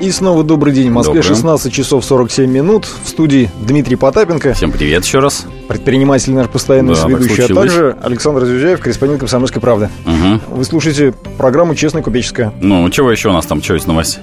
И 0.00 0.10
снова 0.10 0.42
добрый 0.42 0.72
день. 0.74 0.90
В 0.90 0.94
Москве 0.94 1.22
Добрый. 1.22 1.36
16 1.36 1.72
часов 1.72 2.04
47 2.04 2.50
минут. 2.50 2.88
В 3.04 3.08
студии 3.08 3.50
Дмитрий 3.60 3.94
Потапенко. 3.94 4.54
Всем 4.54 4.72
привет 4.72 5.04
еще 5.04 5.20
раз. 5.20 5.46
Предприниматель 5.68 6.32
наш 6.32 6.48
постоянный 6.48 6.94
да, 6.94 7.08
ведущий, 7.08 7.42
а 7.42 7.54
также 7.54 7.96
Александр 8.02 8.44
Зюзяев, 8.44 8.80
корреспондент 8.80 9.20
«Комсомольской 9.20 9.60
правды». 9.60 9.88
Угу. 10.04 10.56
Вы 10.56 10.64
слушаете 10.64 11.12
программу 11.38 11.74
«Честная 11.74 12.02
купеческая». 12.02 12.52
Ну, 12.60 12.88
чего 12.90 13.10
еще 13.10 13.30
у 13.30 13.32
нас 13.32 13.46
там, 13.46 13.62
что 13.62 13.74
из 13.74 13.86
новостей? 13.86 14.22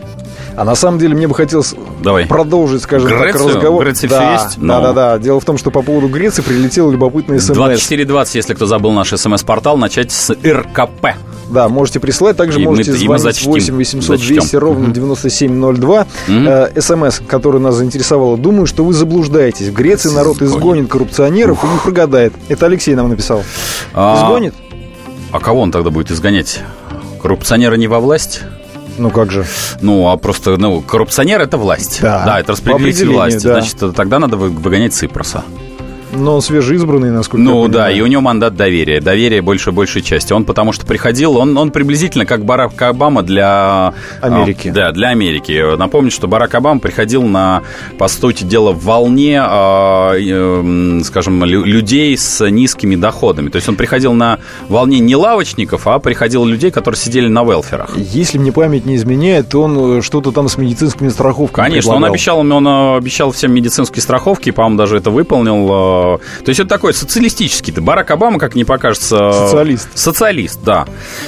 А 0.56 0.64
на 0.64 0.76
самом 0.76 1.00
деле 1.00 1.16
мне 1.16 1.28
бы 1.28 1.34
хотелось 1.34 1.74
Давай. 2.04 2.26
продолжить, 2.26 2.84
скажем 2.84 3.08
Грецию? 3.08 3.34
так, 3.34 3.56
разговор. 3.56 3.84
Греция 3.84 4.10
да, 4.10 4.34
есть? 4.34 4.60
Да, 4.60 4.82
да, 4.82 4.94
да. 4.94 5.18
Дело 5.18 5.40
в 5.40 5.46
том, 5.46 5.58
что 5.58 5.72
по 5.72 5.82
поводу 5.82 6.08
Греции 6.08 6.42
прилетел 6.42 6.92
любопытный 6.92 7.40
смс. 7.40 7.56
2420, 7.56 8.36
если 8.36 8.54
кто 8.54 8.66
забыл 8.66 8.92
наш 8.92 9.10
смс-портал, 9.10 9.78
начать 9.78 10.12
с 10.12 10.32
РКП. 10.32 11.08
Да, 11.50 11.70
можете 11.70 12.00
присылать. 12.00 12.38
Также 12.38 12.62
и 12.62 12.66
можете 12.66 12.92
мы, 12.92 13.18
звонить 13.18 13.46
8 13.46 13.76
800 13.76 14.20
200 14.20 14.56
ровно 14.56 14.94
9702. 14.94 16.08
Э, 16.28 16.82
СМС, 16.82 17.20
который 17.28 17.60
нас 17.60 17.76
заинтересовало. 17.76 18.38
Думаю, 18.38 18.66
что 18.66 18.84
вы 18.84 18.94
заблуждаетесь. 18.94 19.68
В 19.68 19.74
Греции 19.74 20.10
народ 20.10 20.42
изгонит 20.42 20.88
коррупционеров 20.90 21.33
и 21.42 21.68
не 21.68 21.80
прогадает. 21.80 22.34
Это 22.50 22.66
Алексей 22.66 22.96
нам 22.96 23.10
написал. 23.10 23.44
А, 23.94 24.24
изгонит? 24.24 24.54
А 25.32 25.40
кого 25.40 25.62
он 25.62 25.72
тогда 25.72 25.90
будет 25.90 26.12
изгонять? 26.12 26.62
Коррупционеры 27.22 27.78
не 27.78 27.88
во 27.88 28.00
власть? 28.00 28.42
Ну 28.98 29.10
как 29.10 29.32
же? 29.32 29.46
Ну, 29.82 30.10
а 30.10 30.18
просто, 30.18 30.58
ну, 30.58 30.82
коррупционер 30.82 31.42
это 31.42 31.58
власть. 31.58 32.00
Да, 32.02 32.24
да 32.26 32.40
это 32.40 32.52
распределитель 32.52 33.10
власти. 33.10 33.46
Да. 33.46 33.62
Значит, 33.62 33.96
тогда 33.96 34.20
надо 34.20 34.38
выгонять 34.38 34.94
Ципроса. 34.94 35.44
Но 36.16 36.36
он 36.36 36.42
свежеизбранный, 36.42 37.12
насколько 37.12 37.44
Ну 37.44 37.68
да, 37.68 37.92
и 37.92 38.02
у 38.02 38.08
него 38.08 38.22
мандат 38.22 38.56
доверия. 38.56 39.02
Доверие 39.02 39.42
больше 39.42 39.72
большей 39.72 40.02
части. 40.02 40.34
Он 40.34 40.46
потому 40.46 40.72
что 40.72 40.86
приходил, 40.86 41.38
он, 41.38 41.58
он 41.58 41.72
приблизительно 41.72 42.26
как 42.26 42.46
Барак 42.46 42.82
Обама 42.82 43.24
для... 43.24 43.94
Америки. 44.22 44.70
А, 44.70 44.74
да, 44.74 44.92
для 44.92 45.10
Америки. 45.10 45.76
Напомню, 45.78 46.12
что 46.12 46.28
Барак 46.28 46.56
Обама 46.56 46.80
приходил 46.80 47.24
на, 47.24 47.64
по 47.98 48.08
сути 48.08 48.44
дела, 48.44 48.72
волне, 48.72 49.42
а, 49.42 50.14
э, 50.16 51.02
скажем, 51.04 51.44
людей 51.44 52.18
с 52.18 52.48
низкими 52.50 52.96
доходами. 52.96 53.50
То 53.50 53.58
есть 53.58 53.68
он 53.70 53.76
приходил 53.76 54.14
на 54.14 54.40
волне 54.70 55.00
не 55.00 55.16
лавочников, 55.16 55.88
а 55.88 56.00
приходил 56.00 56.46
людей, 56.46 56.72
которые 56.72 57.00
сидели 57.00 57.28
на 57.28 57.44
велферах. 57.44 57.96
Если 57.96 58.38
мне 58.38 58.52
память 58.52 58.86
не 58.86 58.96
изменяет, 58.96 59.54
он 59.56 60.00
э, 60.00 60.02
что-то 60.02 60.32
там 60.32 60.48
с 60.48 60.58
медицинскими 60.58 61.10
страховками 61.10 61.66
Конечно, 61.66 61.92
предлагал. 61.92 62.04
он 62.04 62.12
обещал, 62.12 62.40
он 62.40 62.68
обещал 62.98 63.32
всем 63.32 63.54
медицинские 63.54 64.02
страховки, 64.02 64.52
по-моему, 64.52 64.78
даже 64.78 64.98
это 64.98 65.10
выполнил 65.10 66.03
то 66.44 66.50
есть 66.50 66.60
это 66.60 66.70
такой 66.70 66.94
социалистический. 66.94 67.74
Барак 67.74 68.12
Обама, 68.12 68.40
как 68.40 68.56
не 68.56 68.64
покажется... 68.64 69.32
Социалист. 69.32 69.90
Социалист, 69.96 70.60
да. 70.64 70.86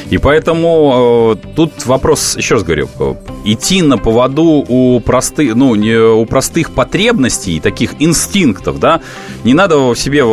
И 0.09 0.17
поэтому 0.17 1.35
э, 1.35 1.53
тут 1.55 1.85
вопрос, 1.85 2.37
еще 2.37 2.55
раз 2.55 2.63
говорю, 2.63 2.89
э, 2.99 3.15
идти 3.45 3.81
на 3.81 3.97
поводу 3.97 4.65
у 4.67 4.99
простых, 4.99 5.55
ну, 5.55 5.75
не, 5.75 5.95
у 5.95 6.25
простых 6.25 6.71
потребностей, 6.71 7.59
таких 7.59 7.91
инстинктов, 7.99 8.79
да, 8.79 9.01
не 9.43 9.53
надо 9.53 9.77
в 9.77 9.95
себе 9.95 10.23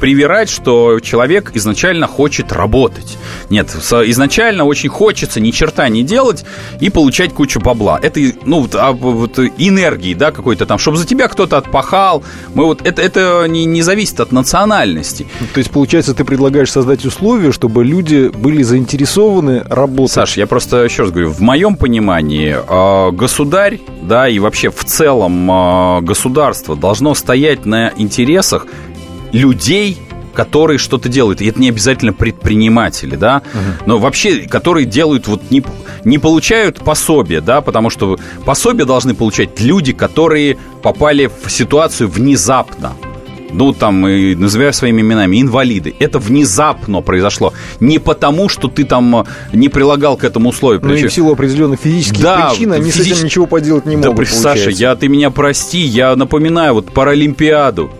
привирать, 0.00 0.48
что 0.48 1.00
человек 1.00 1.52
изначально 1.54 2.06
хочет 2.06 2.52
работать. 2.52 3.16
Нет, 3.50 3.68
изначально 3.70 4.64
очень 4.64 4.88
хочется 4.88 5.40
ни 5.40 5.50
черта 5.50 5.88
не 5.88 6.02
делать 6.02 6.44
и 6.80 6.90
получать 6.90 7.32
кучу 7.32 7.60
бабла. 7.60 7.98
Это, 8.02 8.20
ну, 8.44 8.60
вот, 8.60 8.74
а, 8.74 8.92
вот 8.92 9.38
энергии, 9.38 10.14
да, 10.14 10.30
какой-то 10.30 10.66
там, 10.66 10.78
чтобы 10.78 10.96
за 10.96 11.06
тебя 11.06 11.28
кто-то 11.28 11.56
отпахал. 11.56 12.22
Мы 12.54 12.64
вот, 12.64 12.86
это, 12.86 13.02
это 13.02 13.46
не, 13.48 13.64
не 13.64 13.82
зависит 13.86 14.20
от 14.20 14.32
национальности. 14.32 15.26
То 15.54 15.58
есть, 15.58 15.70
получается, 15.70 16.12
ты 16.12 16.24
предлагаешь 16.24 16.70
создать 16.70 17.04
условия, 17.06 17.52
чтобы 17.52 17.84
люди 17.84 18.28
были 18.28 18.62
заинтересованы 18.62 19.62
работать? 19.64 20.12
Саш, 20.12 20.36
я 20.36 20.46
просто 20.46 20.84
еще 20.84 21.02
раз 21.02 21.12
говорю, 21.12 21.30
в 21.30 21.40
моем 21.40 21.76
понимании 21.76 22.54
а, 22.68 23.10
государь, 23.12 23.80
да, 24.02 24.28
и 24.28 24.38
вообще 24.38 24.70
в 24.70 24.84
целом 24.84 25.48
а, 25.50 26.00
государство 26.02 26.76
должно 26.76 27.14
стоять 27.14 27.64
на 27.64 27.92
интересах 27.96 28.66
людей, 29.32 29.98
которые 30.34 30.78
что-то 30.78 31.08
делают. 31.08 31.40
И 31.40 31.46
это 31.46 31.60
не 31.60 31.70
обязательно 31.70 32.12
предприниматели, 32.12 33.16
да, 33.16 33.42
угу. 33.52 33.86
но 33.86 33.98
вообще, 33.98 34.42
которые 34.42 34.84
делают 34.84 35.28
вот 35.28 35.50
не, 35.50 35.62
не 36.04 36.18
получают 36.18 36.80
пособие, 36.80 37.40
да, 37.40 37.60
потому 37.62 37.88
что 37.88 38.18
пособие 38.44 38.84
должны 38.84 39.14
получать 39.14 39.60
люди, 39.60 39.92
которые 39.92 40.58
попали 40.82 41.30
в 41.44 41.50
ситуацию 41.50 42.08
внезапно 42.08 42.92
ну, 43.56 43.72
там, 43.72 44.06
и 44.06 44.34
называя 44.34 44.72
своими 44.72 45.00
именами, 45.00 45.40
инвалиды. 45.40 45.94
Это 45.98 46.18
внезапно 46.18 47.00
произошло. 47.00 47.54
Не 47.80 47.98
потому, 47.98 48.48
что 48.48 48.68
ты 48.68 48.84
там 48.84 49.16
э, 49.16 49.24
не 49.52 49.68
прилагал 49.68 50.16
к 50.16 50.24
этому 50.24 50.50
условию. 50.50 50.80
Ну, 50.84 50.94
и 50.94 51.06
в 51.06 51.12
силу 51.12 51.32
определенных 51.32 51.80
физических 51.80 52.20
да, 52.20 52.50
причин 52.50 52.72
они 52.72 52.90
физич... 52.90 53.14
с 53.14 53.16
этим 53.16 53.24
ничего 53.24 53.46
поделать 53.46 53.86
не 53.86 53.96
да, 53.96 54.10
могут, 54.10 54.28
Саша, 54.28 54.70
я, 54.70 54.94
ты 54.94 55.08
меня 55.08 55.30
прости, 55.30 55.78
я 55.78 56.14
напоминаю, 56.16 56.74
вот 56.74 56.92
Паралимпиаду. 56.92 57.90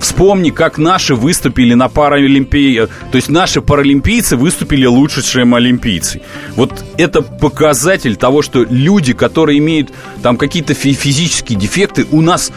Вспомни, 0.00 0.50
как 0.50 0.78
наши 0.78 1.14
выступили 1.14 1.74
на 1.74 1.88
Паралимпии. 1.88 2.86
То 3.10 3.16
есть 3.16 3.28
наши 3.28 3.60
паралимпийцы 3.60 4.36
выступили 4.36 4.86
лучше, 4.86 5.22
чем 5.22 5.56
олимпийцы. 5.56 6.20
Вот 6.54 6.84
это 6.98 7.22
показатель 7.22 8.14
того, 8.14 8.42
что 8.42 8.64
люди, 8.68 9.12
которые 9.12 9.58
имеют 9.58 9.90
там 10.22 10.36
какие-то 10.36 10.74
физические 10.74 11.58
дефекты, 11.58 12.06
у 12.12 12.20
нас 12.20 12.52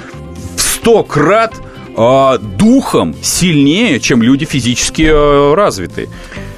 сто 0.55 1.03
крат 1.03 1.55
э, 1.95 2.37
духом 2.57 3.13
сильнее, 3.21 3.99
чем 3.99 4.21
люди 4.21 4.45
физически 4.45 5.03
э, 5.03 5.53
развитые. 5.53 6.07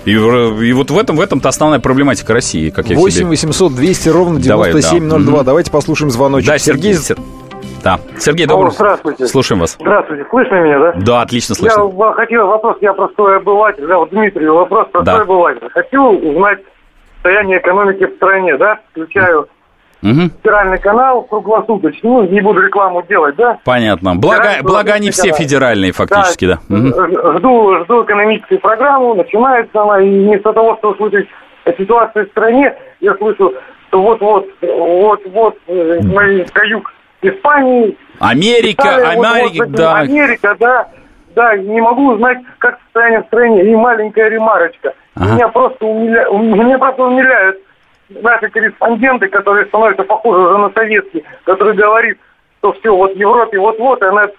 И, 0.05 0.11
и 0.11 0.73
вот 0.73 0.91
в 0.91 0.97
этом 0.97 1.15
в 1.15 1.21
этом-то 1.21 1.49
основная 1.49 1.79
проблематика 1.79 2.33
России, 2.33 2.69
как 2.69 2.87
я 2.87 2.97
8 2.97 3.17
себе... 3.17 3.27
800 3.27 3.75
200 3.75 4.09
ровно 4.09 4.39
9702. 4.39 5.19
Давай, 5.19 5.37
да. 5.39 5.43
Давайте 5.43 5.71
послушаем 5.71 6.11
звоночек. 6.11 6.47
Да, 6.47 6.57
Сергей. 6.57 6.93
Сергей... 6.93 7.23
Да. 7.83 7.99
Сергей, 8.17 8.45
добрый. 8.45 8.71
Здравствуйте. 8.71 9.27
Слушаем 9.27 9.59
вас. 9.59 9.75
Здравствуйте. 9.79 10.25
Слышно 10.29 10.55
меня, 10.61 10.79
да? 10.79 10.93
Да, 10.97 11.21
отлично 11.21 11.55
слышно. 11.55 11.81
Я 11.81 12.13
хотел 12.13 12.47
вопрос, 12.47 12.77
я 12.81 12.93
простой 12.93 13.37
обыватель, 13.37 13.85
да, 13.85 13.97
вот 13.97 14.09
Дмитрий, 14.09 14.47
вопрос 14.47 14.87
простой 14.91 15.13
да. 15.13 15.21
обыватель. 15.21 15.69
Хочу 15.69 16.01
узнать 16.01 16.59
состояние 17.15 17.59
экономики 17.59 18.05
в 18.05 18.15
стране, 18.15 18.57
да, 18.57 18.79
включаю 18.91 19.47
Угу. 20.03 20.29
Федеральный 20.41 20.79
канал 20.79 21.23
круглосуточный. 21.23 22.09
Ну, 22.09 22.23
не 22.23 22.41
буду 22.41 22.61
рекламу 22.61 23.03
делать, 23.07 23.35
да? 23.37 23.59
Понятно. 23.63 24.15
Благо, 24.15 24.49
благо 24.61 24.93
они 24.93 25.11
все 25.11 25.29
канал. 25.29 25.37
федеральные 25.37 25.91
фактически, 25.93 26.45
да. 26.45 26.59
да. 26.67 26.75
Угу. 26.75 27.37
Жду, 27.37 27.83
жду 27.85 28.03
экономическую 28.03 28.59
программу, 28.59 29.15
начинается 29.15 29.81
она, 29.81 30.01
и 30.01 30.09
вместо 30.09 30.51
того, 30.51 30.75
чтобы 30.77 30.97
слышать 30.97 31.27
о 31.63 31.71
ситуации 31.71 32.25
в 32.25 32.31
стране, 32.31 32.75
я 32.99 33.15
слышу, 33.15 33.53
что 33.87 34.01
вот-вот, 34.01 34.49
вот-вот, 34.61 35.57
э, 35.67 35.99
на 36.01 36.45
каюк 36.51 36.91
Испании. 37.21 37.97
Америка, 38.19 38.83
Италия, 38.83 39.05
Америка, 39.07 39.57
вот, 39.59 39.67
вот, 39.67 39.71
да. 39.71 39.95
Америка, 39.95 40.55
да. 40.59 40.87
Да, 41.35 41.57
не 41.57 41.81
могу 41.81 42.11
узнать, 42.11 42.39
как 42.59 42.77
состояние 42.85 43.23
в 43.23 43.25
стране. 43.27 43.63
И 43.63 43.75
маленькая 43.75 44.29
ремарочка. 44.29 44.93
Ага. 45.15 45.33
Меня 45.33 45.47
просто 45.47 45.85
умиля... 45.85 46.27
меня 46.29 46.77
просто 46.77 47.03
умиляют 47.03 47.57
наши 48.21 48.49
корреспонденты, 48.49 49.27
которые 49.27 49.65
становятся 49.67 50.03
похожи 50.03 50.41
уже 50.41 50.57
на 50.57 50.69
советские, 50.71 51.23
которые 51.45 51.75
говорит, 51.75 52.17
что 52.59 52.73
все, 52.73 52.95
вот 52.95 53.13
в 53.13 53.17
Европе 53.17 53.59
вот-вот, 53.59 54.01
и 54.01 54.05
она 54.05 54.29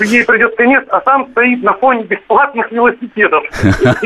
ей 0.00 0.24
придет 0.24 0.56
конец, 0.56 0.84
а 0.90 1.00
сам 1.02 1.28
стоит 1.32 1.62
на 1.62 1.72
фоне 1.74 2.04
бесплатных 2.04 2.70
велосипедов. 2.70 3.44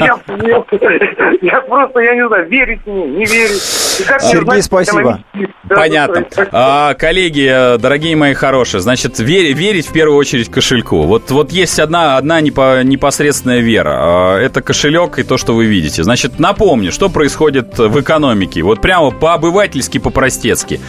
Я, 1.43 1.61
просто, 1.63 2.01
я 2.01 2.15
не 2.15 2.27
знаю, 2.27 2.49
верить 2.49 2.81
мне, 2.87 3.05
не 3.07 3.25
верить. 3.25 3.61
Сергей, 3.61 4.63
спасибо. 4.63 5.21
Понятно. 5.69 6.25
А, 6.53 6.95
коллеги, 6.95 7.49
э, 7.49 7.79
дорогие 7.79 8.17
мои 8.17 8.35
хорошие, 8.35 8.81
значит, 8.81 9.19
верить 9.19 9.89
в 9.89 9.93
первую 9.93 10.17
очередь 10.17 10.51
кошельку. 10.51 11.03
Вот, 11.03 11.31
вот 11.31 11.51
есть 11.51 11.79
одна, 11.79 12.17
одна 12.17 12.41
непосредственная 12.41 13.61
вера. 13.61 13.99
А, 14.01 14.39
это 14.39 14.63
кошелек 14.63 15.19
и 15.19 15.23
то, 15.23 15.37
что 15.37 15.55
вы 15.55 15.67
видите. 15.67 16.03
Значит, 16.03 16.39
напомню, 16.39 16.93
что 16.93 17.09
происходит 17.09 17.79
в 17.79 18.01
экономике. 18.01 18.63
Вот 18.63 18.81
прямо 18.81 19.11
по-обывательски, 19.11 19.99
по-простецки. 19.99 20.81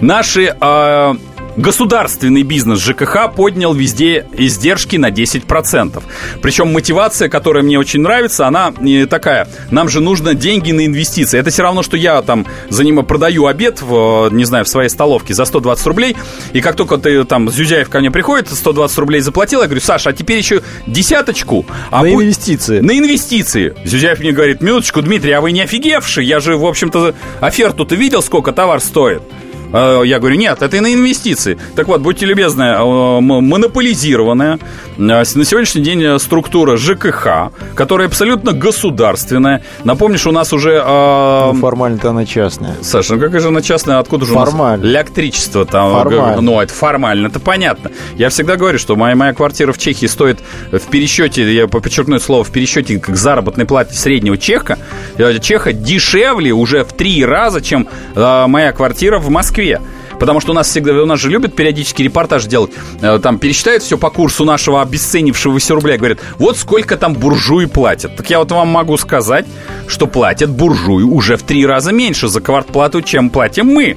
Наши 0.00 0.54
а, 0.60 1.14
Государственный 1.60 2.42
бизнес 2.42 2.82
ЖКХ 2.82 3.30
поднял 3.36 3.74
везде 3.74 4.26
издержки 4.32 4.96
на 4.96 5.10
10%. 5.10 6.02
Причем 6.40 6.72
мотивация, 6.72 7.28
которая 7.28 7.62
мне 7.62 7.78
очень 7.78 8.00
нравится, 8.00 8.46
она 8.46 8.72
не 8.80 9.04
такая. 9.04 9.46
Нам 9.70 9.90
же 9.90 10.00
нужно 10.00 10.32
деньги 10.32 10.72
на 10.72 10.86
инвестиции. 10.86 11.38
Это 11.38 11.50
все 11.50 11.62
равно, 11.62 11.82
что 11.82 11.98
я 11.98 12.22
там 12.22 12.46
за 12.70 12.82
ним 12.82 13.04
продаю 13.04 13.44
обед, 13.44 13.82
в, 13.82 14.30
не 14.32 14.44
знаю, 14.44 14.64
в 14.64 14.68
своей 14.68 14.88
столовке 14.88 15.34
за 15.34 15.44
120 15.44 15.86
рублей. 15.86 16.16
И 16.54 16.62
как 16.62 16.76
только 16.76 16.96
ты 16.96 17.24
там, 17.24 17.50
Зюзяев 17.50 17.90
ко 17.90 18.00
мне 18.00 18.10
приходит, 18.10 18.48
120 18.48 18.96
рублей 18.96 19.20
заплатил, 19.20 19.60
я 19.60 19.66
говорю, 19.66 19.82
Саша, 19.82 20.10
а 20.10 20.12
теперь 20.14 20.38
еще 20.38 20.62
десяточку. 20.86 21.66
А 21.90 22.02
на 22.02 22.10
будь... 22.10 22.24
инвестиции. 22.24 22.80
На 22.80 22.96
инвестиции. 22.96 23.74
Зюзяев 23.84 24.20
мне 24.20 24.32
говорит, 24.32 24.62
минуточку, 24.62 25.02
Дмитрий, 25.02 25.32
а 25.32 25.42
вы 25.42 25.52
не 25.52 25.60
офигевший? 25.60 26.24
Я 26.24 26.40
же, 26.40 26.56
в 26.56 26.64
общем-то, 26.64 27.14
оферту-то 27.40 27.96
видел, 27.96 28.22
сколько 28.22 28.52
товар 28.52 28.80
стоит? 28.80 29.20
Э, 29.72 30.02
я 30.04 30.18
говорю, 30.18 30.36
нет, 30.36 30.62
это 30.62 30.76
и 30.76 30.80
на 30.80 30.92
инвестиции. 30.92 31.58
Так 31.76 31.88
вот, 31.88 32.00
будьте 32.00 32.26
любезны, 32.26 32.62
э, 32.62 33.20
монополизированная 33.20 34.54
э, 34.54 34.58
на 34.98 35.24
сегодняшний 35.24 35.82
день 35.82 36.18
структура 36.18 36.76
ЖКХ, 36.76 37.52
которая 37.74 38.08
абсолютно 38.08 38.52
государственная. 38.52 39.62
Напомню, 39.84 40.18
что 40.18 40.30
у 40.30 40.32
нас 40.32 40.52
уже... 40.52 40.82
Ну, 40.84 41.54
формально-то 41.60 42.10
она 42.10 42.26
частная. 42.26 42.76
Саша, 42.82 43.14
ну 43.14 43.20
как 43.20 43.38
же 43.40 43.48
она 43.48 43.62
частная? 43.62 43.98
Откуда 43.98 44.26
же 44.26 44.32
формально. 44.32 44.82
у 44.82 44.86
нас 44.86 44.92
электричество 44.92 45.64
там? 45.64 45.92
Формально. 45.92 46.40
Ну, 46.40 46.60
это 46.60 46.72
формально, 46.72 47.28
это 47.28 47.40
понятно. 47.40 47.90
Я 48.16 48.28
всегда 48.30 48.56
говорю, 48.56 48.78
что 48.78 48.96
моя, 48.96 49.14
моя 49.14 49.32
квартира 49.32 49.72
в 49.72 49.78
Чехии 49.78 50.06
стоит 50.06 50.40
в 50.70 50.90
пересчете, 50.90 51.52
я 51.52 51.66
подчеркну 51.68 52.16
это 52.16 52.24
слово, 52.24 52.44
в 52.44 52.50
пересчете 52.50 52.98
к 52.98 53.14
заработной 53.14 53.66
плате 53.66 53.94
среднего 53.94 54.36
чеха, 54.36 54.78
чеха 55.40 55.72
дешевле 55.72 56.52
уже 56.52 56.84
в 56.84 56.92
три 56.92 57.24
раза, 57.24 57.60
чем 57.60 57.88
моя 58.14 58.72
квартира 58.72 59.18
в 59.18 59.30
Москве. 59.30 59.59
Москве. 59.60 59.80
Потому 60.18 60.40
что 60.40 60.52
у 60.52 60.54
нас 60.54 60.68
всегда, 60.68 60.92
у 61.02 61.06
нас 61.06 61.18
же 61.18 61.30
любят 61.30 61.56
периодически 61.56 62.02
репортаж 62.02 62.44
делать. 62.44 62.72
Э, 63.00 63.18
там 63.22 63.38
пересчитают 63.38 63.82
все 63.82 63.96
по 63.96 64.10
курсу 64.10 64.44
нашего 64.44 64.82
обесценившегося 64.82 65.74
рубля. 65.74 65.96
Говорят, 65.96 66.18
вот 66.38 66.58
сколько 66.58 66.96
там 66.96 67.14
буржуи 67.14 67.66
платят. 67.66 68.16
Так 68.16 68.28
я 68.28 68.38
вот 68.38 68.52
вам 68.52 68.68
могу 68.68 68.96
сказать, 68.98 69.46
что 69.86 70.06
платят 70.06 70.50
буржуи 70.50 71.04
уже 71.04 71.36
в 71.36 71.42
три 71.42 71.64
раза 71.64 71.92
меньше 71.92 72.28
за 72.28 72.40
квартплату, 72.40 73.00
чем 73.00 73.30
платим 73.30 73.66
мы. 73.66 73.96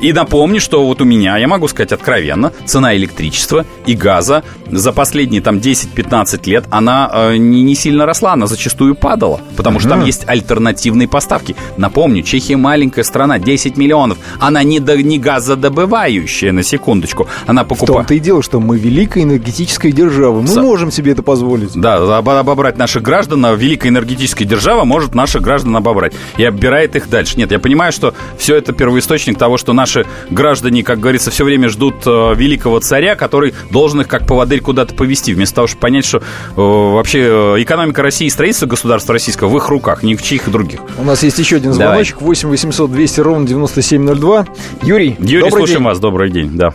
И 0.00 0.12
напомню, 0.12 0.60
что 0.60 0.86
вот 0.86 1.00
у 1.00 1.04
меня, 1.04 1.36
я 1.38 1.48
могу 1.48 1.66
сказать 1.66 1.90
откровенно, 1.90 2.52
цена 2.64 2.96
электричества 2.96 3.66
и 3.84 3.94
газа 3.94 4.44
за 4.70 4.92
последние 4.92 5.40
там 5.42 5.56
10-15 5.56 6.48
лет, 6.48 6.66
она 6.70 7.10
э, 7.12 7.36
не, 7.36 7.62
не 7.62 7.74
сильно 7.74 8.06
росла, 8.06 8.34
она 8.34 8.46
зачастую 8.46 8.94
падала, 8.94 9.40
потому 9.56 9.80
что 9.80 9.88
там 9.88 10.04
есть 10.04 10.24
альтернативные 10.28 11.08
поставки. 11.08 11.56
Напомню, 11.76 12.22
Чехия 12.22 12.56
маленькая 12.56 13.02
страна, 13.02 13.38
10 13.38 13.76
миллионов, 13.76 14.18
она 14.38 14.62
не, 14.62 14.78
до, 14.78 14.96
не 15.02 15.18
газодобывающая, 15.18 16.52
на 16.52 16.62
секундочку, 16.62 17.26
она 17.46 17.64
покупает... 17.64 17.90
В 17.90 17.92
том-то 17.94 18.14
и 18.14 18.20
дело, 18.20 18.42
что 18.42 18.60
мы 18.60 18.78
великая 18.78 19.24
энергетическая 19.24 19.90
держава, 19.90 20.42
мы 20.42 20.48
С... 20.48 20.56
можем 20.56 20.92
себе 20.92 21.12
это 21.12 21.22
позволить. 21.24 21.72
Да, 21.74 22.18
обобрать 22.18 22.78
наших 22.78 23.02
граждан, 23.02 23.44
а 23.46 23.54
великая 23.54 23.88
энергетическая 23.88 24.46
держава 24.46 24.84
может 24.84 25.14
наших 25.14 25.42
граждан 25.42 25.74
обобрать 25.74 26.12
и 26.36 26.44
оббирает 26.44 26.94
их 26.94 27.08
дальше. 27.08 27.36
Нет, 27.36 27.50
я 27.50 27.58
понимаю, 27.58 27.90
что 27.90 28.14
все 28.36 28.54
это 28.54 28.72
первоисточник 28.72 29.38
того, 29.38 29.56
что 29.56 29.72
наш 29.72 29.87
наши 29.88 30.06
граждане, 30.30 30.82
как 30.82 31.00
говорится, 31.00 31.30
все 31.30 31.44
время 31.44 31.68
ждут 31.68 32.06
э, 32.06 32.34
великого 32.34 32.78
царя, 32.80 33.16
который 33.16 33.54
должен 33.70 34.02
их 34.02 34.08
как 34.08 34.26
поводырь 34.26 34.60
куда-то 34.60 34.94
повести, 34.94 35.32
вместо 35.32 35.56
того, 35.56 35.66
чтобы 35.66 35.80
понять, 35.80 36.04
что 36.04 36.18
э, 36.18 36.22
вообще 36.56 37.20
э, 37.20 37.62
экономика 37.62 38.02
России 38.02 38.26
и 38.26 38.30
строительство 38.30 38.66
государства 38.66 39.14
российского 39.14 39.48
в 39.48 39.56
их 39.56 39.68
руках, 39.68 40.02
ни 40.02 40.14
в 40.14 40.22
чьих 40.22 40.50
других. 40.50 40.80
У 40.98 41.04
нас 41.04 41.22
есть 41.22 41.38
еще 41.38 41.56
один 41.56 41.72
звоночек, 41.72 42.16
Давай. 42.18 42.28
8 42.28 42.48
800 42.50 42.92
200 42.92 43.20
ровно 43.20 43.46
9702. 43.46 44.46
Юрий, 44.82 45.16
Юрий, 45.18 45.50
слушаем 45.50 45.78
день. 45.78 45.86
вас, 45.86 46.00
добрый 46.00 46.30
день, 46.30 46.50
да. 46.52 46.74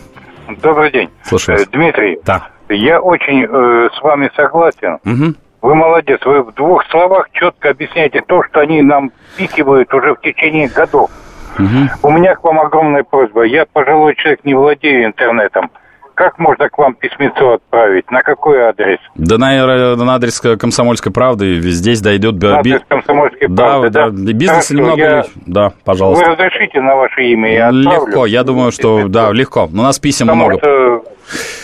Добрый 0.61 0.91
день. 0.91 1.09
Слушаю 1.23 1.59
вас. 1.59 1.67
Дмитрий, 1.67 2.19
да. 2.25 2.47
я 2.69 2.99
очень 2.99 3.45
э, 3.45 3.89
с 3.95 4.01
вами 4.01 4.31
согласен. 4.35 4.97
Угу. 5.05 5.35
Вы 5.61 5.75
молодец, 5.75 6.19
вы 6.25 6.43
в 6.43 6.53
двух 6.53 6.83
словах 6.89 7.29
четко 7.31 7.69
объясняете 7.69 8.21
то, 8.27 8.43
что 8.43 8.59
они 8.59 8.81
нам 8.81 9.11
пикивают 9.37 9.93
уже 9.93 10.15
в 10.15 10.21
течение 10.21 10.67
годов. 10.67 11.09
Угу. 11.59 12.07
У 12.07 12.11
меня 12.11 12.35
к 12.35 12.43
вам 12.43 12.59
огромная 12.59 13.03
просьба. 13.03 13.43
Я 13.43 13.65
пожилой 13.65 14.15
человек, 14.15 14.43
не 14.43 14.53
владею 14.53 15.05
интернетом. 15.05 15.69
Как 16.15 16.37
можно 16.37 16.69
к 16.69 16.77
вам 16.77 16.93
письмецо 16.93 17.53
отправить? 17.53 18.09
На 18.11 18.21
какой 18.21 18.61
адрес? 18.61 18.99
Да 19.15 19.39
на, 19.39 19.95
на 19.95 20.13
адрес 20.13 20.39
Комсомольской 20.59 21.11
правды. 21.11 21.59
Здесь 21.61 22.01
дойдет... 22.01 22.35
На 22.35 22.59
адрес 22.59 22.81
Комсомольской 22.87 23.47
да, 23.47 23.65
правды, 23.65 23.89
да? 23.89 24.09
да. 24.11 24.33
Бизнес 24.33 24.69
немного... 24.69 25.01
Я... 25.01 25.25
Да, 25.47 25.73
пожалуйста. 25.83 26.23
Вы 26.25 26.31
разрешите 26.33 26.81
на 26.81 26.95
ваше 26.95 27.23
имя? 27.23 27.53
Я 27.53 27.71
легко, 27.71 28.27
я 28.27 28.43
думаю, 28.43 28.71
что... 28.71 29.07
Да, 29.07 29.31
легко. 29.31 29.65
У 29.65 29.77
нас 29.77 29.97
писем 29.97 30.27
Потому 30.27 30.45
много. 30.45 30.59
Что 30.59 31.02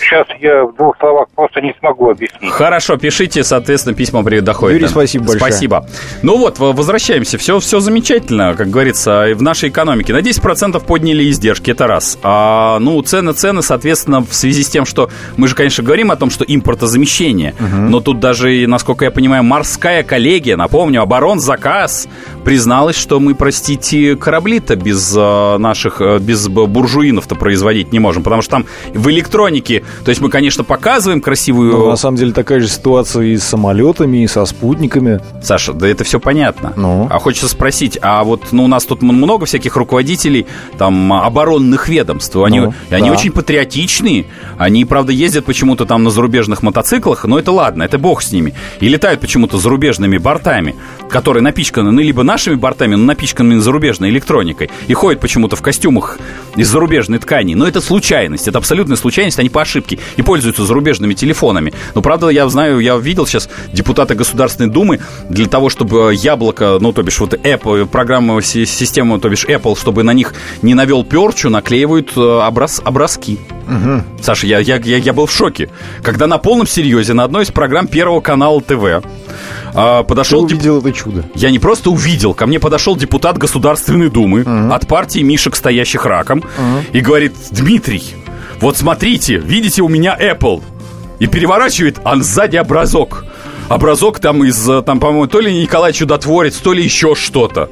сейчас 0.10 0.28
я 0.40 0.66
в 0.66 0.76
двух 0.76 0.98
словах 1.00 1.28
просто 1.36 1.62
не 1.62 1.74
смогу 1.80 2.10
объяснить. 2.10 2.52
Хорошо, 2.52 2.98
пишите, 2.98 3.44
соответственно, 3.44 3.96
письма 3.96 4.24
доходят. 4.24 4.80
Юрий, 4.80 4.88
спасибо 4.90 5.26
большое. 5.26 5.52
Спасибо. 5.52 5.86
Ну 6.22 6.38
вот, 6.38 6.60
возвращаемся. 6.60 7.38
Все, 7.38 7.60
все 7.60 7.80
замечательно, 7.80 8.56
как 8.56 8.70
говорится, 8.70 9.28
в 9.34 9.42
нашей 9.42 9.70
экономике. 9.70 10.14
На 10.14 10.20
10% 10.20 10.84
подняли 10.86 11.30
издержки, 11.30 11.72
это 11.72 11.88
раз. 11.88 12.18
А, 12.24 12.80
ну, 12.80 13.02
цены, 13.02 13.34
цены, 13.34 13.62
соответственно, 13.62 14.22
в 14.22 14.34
связи 14.34 14.64
с 14.64 14.70
тем, 14.70 14.86
что 14.86 15.10
мы 15.38 15.48
же, 15.48 15.56
конечно, 15.56 15.84
говорим 15.84 16.12
о 16.12 16.16
том, 16.16 16.30
что 16.30 16.44
импортозамещение, 16.48 17.56
угу. 17.60 17.90
но 17.90 18.00
тут 18.00 18.20
даже, 18.20 18.66
насколько 18.68 19.06
я 19.06 19.12
понимаю, 19.12 19.44
морская 19.44 20.04
коллегия, 20.04 20.56
напомню, 20.56 21.02
оборонзаказ 21.02 22.08
призналась, 22.44 22.98
что 22.98 23.20
мы, 23.20 23.36
простите, 23.36 24.16
корабли-то 24.16 24.76
без 24.76 25.14
а, 25.18 25.58
наших, 25.58 26.02
а, 26.02 26.20
без 26.20 26.48
буржуинов-то 26.48 27.36
производить 27.36 27.92
не 27.92 28.00
можем, 28.00 28.24
потому 28.24 28.42
что 28.42 28.52
там 28.52 28.66
в 28.94 29.10
электронике 29.10 29.84
то 30.04 30.10
есть 30.10 30.22
мы, 30.22 30.30
конечно, 30.30 30.64
показываем 30.64 31.22
красивую... 31.22 31.72
Но 31.72 31.90
на 31.90 31.96
самом 31.96 32.18
деле 32.18 32.32
такая 32.32 32.60
же 32.60 32.68
ситуация 32.68 33.24
и 33.24 33.38
с 33.38 33.44
самолетами, 33.44 34.24
и 34.24 34.28
со 34.28 34.46
спутниками. 34.46 35.20
Саша, 35.42 35.74
да 35.74 35.88
это 35.88 36.04
все 36.04 36.20
понятно. 36.20 36.74
Ну? 36.76 37.08
А 37.10 37.20
хочется 37.20 37.48
спросить, 37.48 37.98
а 38.02 38.24
вот 38.24 38.52
ну, 38.52 38.64
у 38.64 38.68
нас 38.68 38.86
тут 38.86 39.02
много 39.02 39.46
всяких 39.46 39.76
руководителей 39.76 40.46
там 40.78 41.12
оборонных 41.14 41.90
ведомств. 41.90 42.36
Они, 42.38 42.60
ну, 42.60 42.74
да. 42.90 42.98
они 42.98 43.12
очень 43.12 43.32
патриотичные. 43.32 44.26
Они, 44.58 44.86
правда, 44.86 45.12
ездят 45.12 45.46
почему-то 45.46 45.86
там 45.86 46.04
на 46.04 46.10
зарубежных 46.10 46.64
мотоциклах, 46.64 47.26
но 47.26 47.38
это 47.40 47.52
ладно, 47.52 47.84
это 47.84 47.98
бог 47.98 48.22
с 48.22 48.32
ними. 48.32 48.54
И 48.80 48.88
летают 48.88 49.22
почему-то 49.22 49.58
зарубежными 49.58 50.18
бортами, 50.18 50.76
которые 51.10 51.44
напичканы, 51.44 51.92
ну, 51.92 52.02
либо 52.02 52.24
нашими 52.24 52.56
бортами, 52.56 52.96
но 52.96 53.06
напичканными 53.06 53.60
зарубежной 53.60 54.10
электроникой. 54.10 54.70
И 54.88 54.94
ходят 54.94 55.20
почему-то 55.20 55.56
в 55.56 55.62
костюмах 55.62 56.18
из 56.56 56.70
зарубежной 56.70 57.20
ткани. 57.20 57.56
Но 57.56 57.68
это 57.68 57.82
случайность, 57.82 58.48
это 58.48 58.58
абсолютная 58.58 58.98
случайность, 58.98 59.40
они 59.40 59.50
по 59.50 59.62
ошибке 59.62 60.00
и 60.16 60.22
пользуются 60.22 60.66
зарубежными 60.66 61.14
телефонами. 61.14 61.74
Но, 61.96 62.02
правда, 62.02 62.30
я 62.30 62.48
знаю, 62.50 62.80
я 62.80 62.98
видел 62.98 63.26
сейчас 63.26 63.50
депутаты 63.74 64.16
Государственной 64.16 64.70
Думы 64.70 65.00
для 65.30 65.48
того, 65.48 65.70
чтобы 65.70 66.14
яблоко, 66.16 66.78
ну, 66.80 66.94
то 66.94 67.04
бишь 67.04 67.20
вот 67.20 67.34
Apple, 67.34 67.86
программу, 67.88 68.42
систему, 68.42 69.20
то 69.20 69.30
бишь 69.30 69.46
Apple, 69.46 69.80
чтобы 69.80 70.04
на 70.04 70.14
них 70.14 70.34
не 70.62 70.74
навел 70.74 71.04
перчу, 71.04 71.50
наклеивают 71.50 72.12
э, 72.16 72.20
образ, 72.20 72.82
образки. 72.84 73.40
Угу. 73.70 74.04
Саша, 74.22 74.48
я, 74.48 74.60
я, 74.60 74.78
я, 74.78 74.98
я 74.98 75.14
был 75.14 75.28
в 75.28 75.32
шоке. 75.32 75.70
Когда 76.02 76.28
на 76.28 76.40
полном 76.40 76.68
серьезе 76.68 77.14
на 77.14 77.24
одной 77.24 77.44
из 77.44 77.52
программ 77.52 77.88
Первого 77.88 78.20
канала 78.20 78.62
ТВ 78.62 79.06
а, 79.74 80.04
подошел... 80.04 80.48
Ты 80.48 80.56
увидел 80.56 80.82
деп... 80.82 80.88
это 80.88 80.98
чудо. 80.98 81.26
Я 81.36 81.52
не 81.52 81.60
просто 81.60 81.92
увидел. 81.92 82.34
Ко 82.34 82.48
мне 82.48 82.60
подошел 82.60 82.96
депутат 82.96 83.38
Государственной 83.38 84.10
Думы 84.10 84.42
угу. 84.42 84.74
от 84.74 84.88
партии 84.88 85.20
Мишек, 85.20 85.56
стоящих 85.56 86.06
раком, 86.06 86.40
угу. 86.40 86.84
и 86.92 87.00
говорит, 87.00 87.34
Дмитрий, 87.52 88.04
вот 88.60 88.78
смотрите, 88.78 89.38
видите, 89.38 89.82
у 89.82 89.88
меня 89.88 90.18
Apple. 90.20 90.64
И 91.20 91.28
переворачивает, 91.28 92.00
а 92.04 92.16
сзади 92.18 92.58
образок. 92.58 93.26
Образок 93.68 94.20
там 94.20 94.44
из, 94.44 94.68
там, 94.86 95.00
по-моему, 95.00 95.28
то 95.28 95.42
ли 95.42 95.62
Николай 95.62 95.94
Чудотворец, 95.94 96.56
то 96.56 96.74
ли 96.74 96.84
еще 96.84 97.14
что-то. 97.14 97.70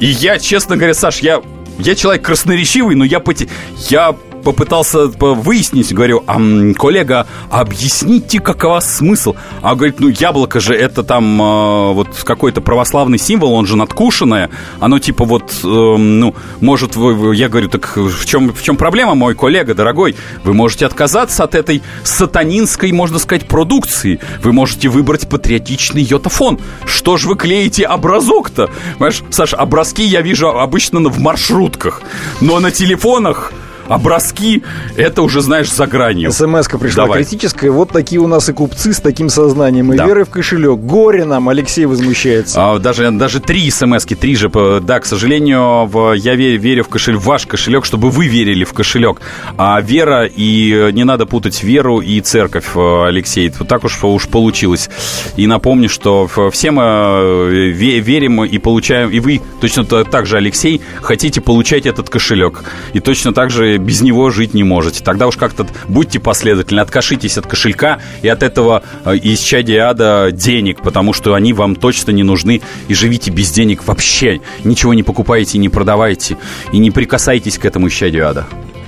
И 0.00 0.06
я, 0.06 0.38
честно 0.38 0.76
говоря, 0.76 0.94
Саш, 0.94 1.20
я 1.20 1.40
я 1.78 1.94
человек 1.94 2.22
красноречивый, 2.22 2.96
но 2.96 3.04
я, 3.04 3.20
поте... 3.20 3.48
я 3.88 4.14
попытался 4.42 5.06
выяснить, 5.06 5.92
говорю, 5.92 6.22
а, 6.26 6.38
коллега, 6.74 7.26
объясните, 7.50 8.40
какова 8.40 8.80
смысл? 8.80 9.34
А 9.62 9.74
говорит, 9.74 10.00
ну, 10.00 10.08
яблоко 10.08 10.60
же 10.60 10.74
это 10.74 11.02
там 11.02 11.40
э, 11.40 11.92
вот 11.92 12.08
какой-то 12.24 12.60
православный 12.60 13.18
символ, 13.18 13.54
он 13.54 13.66
же 13.66 13.76
надкушенное, 13.76 14.50
оно 14.80 14.98
типа 14.98 15.24
вот, 15.24 15.52
э, 15.62 15.66
ну, 15.66 16.34
может, 16.60 16.96
вы, 16.96 17.34
я 17.36 17.48
говорю, 17.48 17.68
так 17.68 17.96
в 17.96 18.24
чем, 18.26 18.52
в 18.52 18.62
чем 18.62 18.76
проблема, 18.76 19.14
мой 19.14 19.34
коллега, 19.34 19.74
дорогой? 19.74 20.16
Вы 20.44 20.54
можете 20.54 20.86
отказаться 20.86 21.44
от 21.44 21.54
этой 21.54 21.82
сатанинской, 22.04 22.92
можно 22.92 23.18
сказать, 23.18 23.46
продукции. 23.46 24.20
Вы 24.42 24.52
можете 24.52 24.88
выбрать 24.88 25.28
патриотичный 25.28 26.02
йотафон. 26.02 26.58
Что 26.84 27.16
ж 27.16 27.24
вы 27.24 27.36
клеите 27.36 27.84
образок-то? 27.84 28.70
Понимаешь, 28.94 29.22
Саш, 29.30 29.54
образки 29.54 30.04
я 30.04 30.20
вижу 30.20 30.48
обычно 30.48 31.00
в 31.08 31.18
маршрутках, 31.18 32.02
но 32.40 32.60
на 32.60 32.70
телефонах 32.70 33.52
образки, 33.88 34.62
это 34.96 35.22
уже, 35.22 35.40
знаешь, 35.40 35.72
за 35.72 35.86
гранью. 35.86 36.32
СМС-ка 36.32 36.78
пришла 36.78 37.04
Давай. 37.04 37.22
критическая. 37.22 37.70
Вот 37.70 37.90
такие 37.90 38.20
у 38.20 38.26
нас 38.26 38.48
и 38.48 38.52
купцы 38.52 38.92
с 38.92 39.00
таким 39.00 39.28
сознанием. 39.28 39.92
И 39.92 39.96
да. 39.96 40.06
веры 40.06 40.24
в 40.24 40.30
кошелек. 40.30 40.78
Горе 40.80 41.24
нам, 41.24 41.48
Алексей 41.48 41.86
возмущается. 41.86 42.58
А, 42.60 42.78
даже, 42.78 43.10
даже 43.10 43.40
три 43.40 43.70
смс-ки, 43.70 44.14
три 44.14 44.36
же. 44.36 44.50
Да, 44.82 45.00
к 45.00 45.06
сожалению, 45.06 45.86
в, 45.86 46.12
я 46.12 46.34
верю, 46.34 46.60
верю 46.60 46.84
в 46.84 46.88
кошелек, 46.88 47.20
в 47.20 47.24
ваш 47.24 47.46
кошелек, 47.46 47.84
чтобы 47.84 48.10
вы 48.10 48.26
верили 48.26 48.64
в 48.64 48.72
кошелек. 48.72 49.20
А 49.56 49.80
вера, 49.80 50.26
и 50.26 50.90
не 50.92 51.04
надо 51.04 51.26
путать 51.26 51.62
веру 51.62 52.00
и 52.00 52.20
церковь, 52.20 52.66
э, 52.74 53.06
Алексей. 53.06 53.52
Вот 53.58 53.68
так 53.68 53.84
уж, 53.84 54.02
уж 54.02 54.28
получилось. 54.28 54.90
И 55.36 55.46
напомню, 55.46 55.88
что 55.88 56.28
все 56.52 56.70
мы 56.70 56.82
э, 56.82 57.48
верим 57.70 58.44
и 58.44 58.58
получаем, 58.58 59.10
и 59.10 59.20
вы 59.20 59.40
точно 59.60 59.84
так 59.84 60.26
же, 60.26 60.36
Алексей, 60.36 60.80
хотите 61.00 61.40
получать 61.40 61.86
этот 61.86 62.08
кошелек. 62.10 62.64
И 62.92 63.00
точно 63.00 63.32
так 63.32 63.50
же 63.50 63.71
без 63.78 64.00
него 64.02 64.30
жить 64.30 64.54
не 64.54 64.64
можете. 64.64 65.02
Тогда 65.02 65.26
уж 65.26 65.36
как-то 65.36 65.66
будьте 65.88 66.20
последовательны, 66.20 66.80
откашитесь 66.80 67.38
от 67.38 67.46
кошелька 67.46 67.98
и 68.22 68.28
от 68.28 68.42
этого 68.42 68.82
э, 69.04 69.16
исчадия 69.22 69.88
ада 69.88 70.30
денег, 70.32 70.82
потому 70.82 71.12
что 71.12 71.34
они 71.34 71.52
вам 71.52 71.76
точно 71.76 72.10
не 72.10 72.22
нужны, 72.22 72.62
и 72.88 72.94
живите 72.94 73.30
без 73.30 73.50
денег 73.50 73.86
вообще. 73.86 74.40
Ничего 74.64 74.94
не 74.94 75.02
покупайте, 75.02 75.58
не 75.58 75.68
продавайте, 75.68 76.36
и 76.72 76.78
не 76.78 76.90
прикасайтесь 76.90 77.58
к 77.58 77.64
этому 77.64 77.88
исчадию 77.88 78.28
ада. 78.28 78.46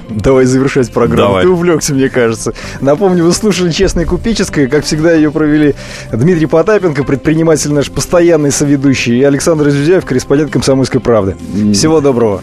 Давай 0.08 0.44
завершать 0.44 0.90
программу. 0.90 1.28
Давай. 1.28 1.42
Ты 1.44 1.48
увлекся, 1.48 1.94
мне 1.94 2.08
кажется. 2.08 2.52
Напомню, 2.80 3.24
вы 3.24 3.32
слушали 3.32 3.70
«Честное 3.70 4.04
купеческое». 4.04 4.68
Как 4.68 4.84
всегда, 4.84 5.14
ее 5.14 5.30
провели 5.30 5.74
Дмитрий 6.12 6.46
Потапенко, 6.46 7.04
предприниматель 7.04 7.72
наш 7.72 7.90
постоянный 7.90 8.52
соведущий, 8.52 9.18
и 9.18 9.22
Александр 9.22 9.68
Изюзяев, 9.68 10.04
корреспондент 10.04 10.52
«Комсомольской 10.52 11.00
правды». 11.00 11.36
Всего 11.72 12.00
доброго. 12.00 12.42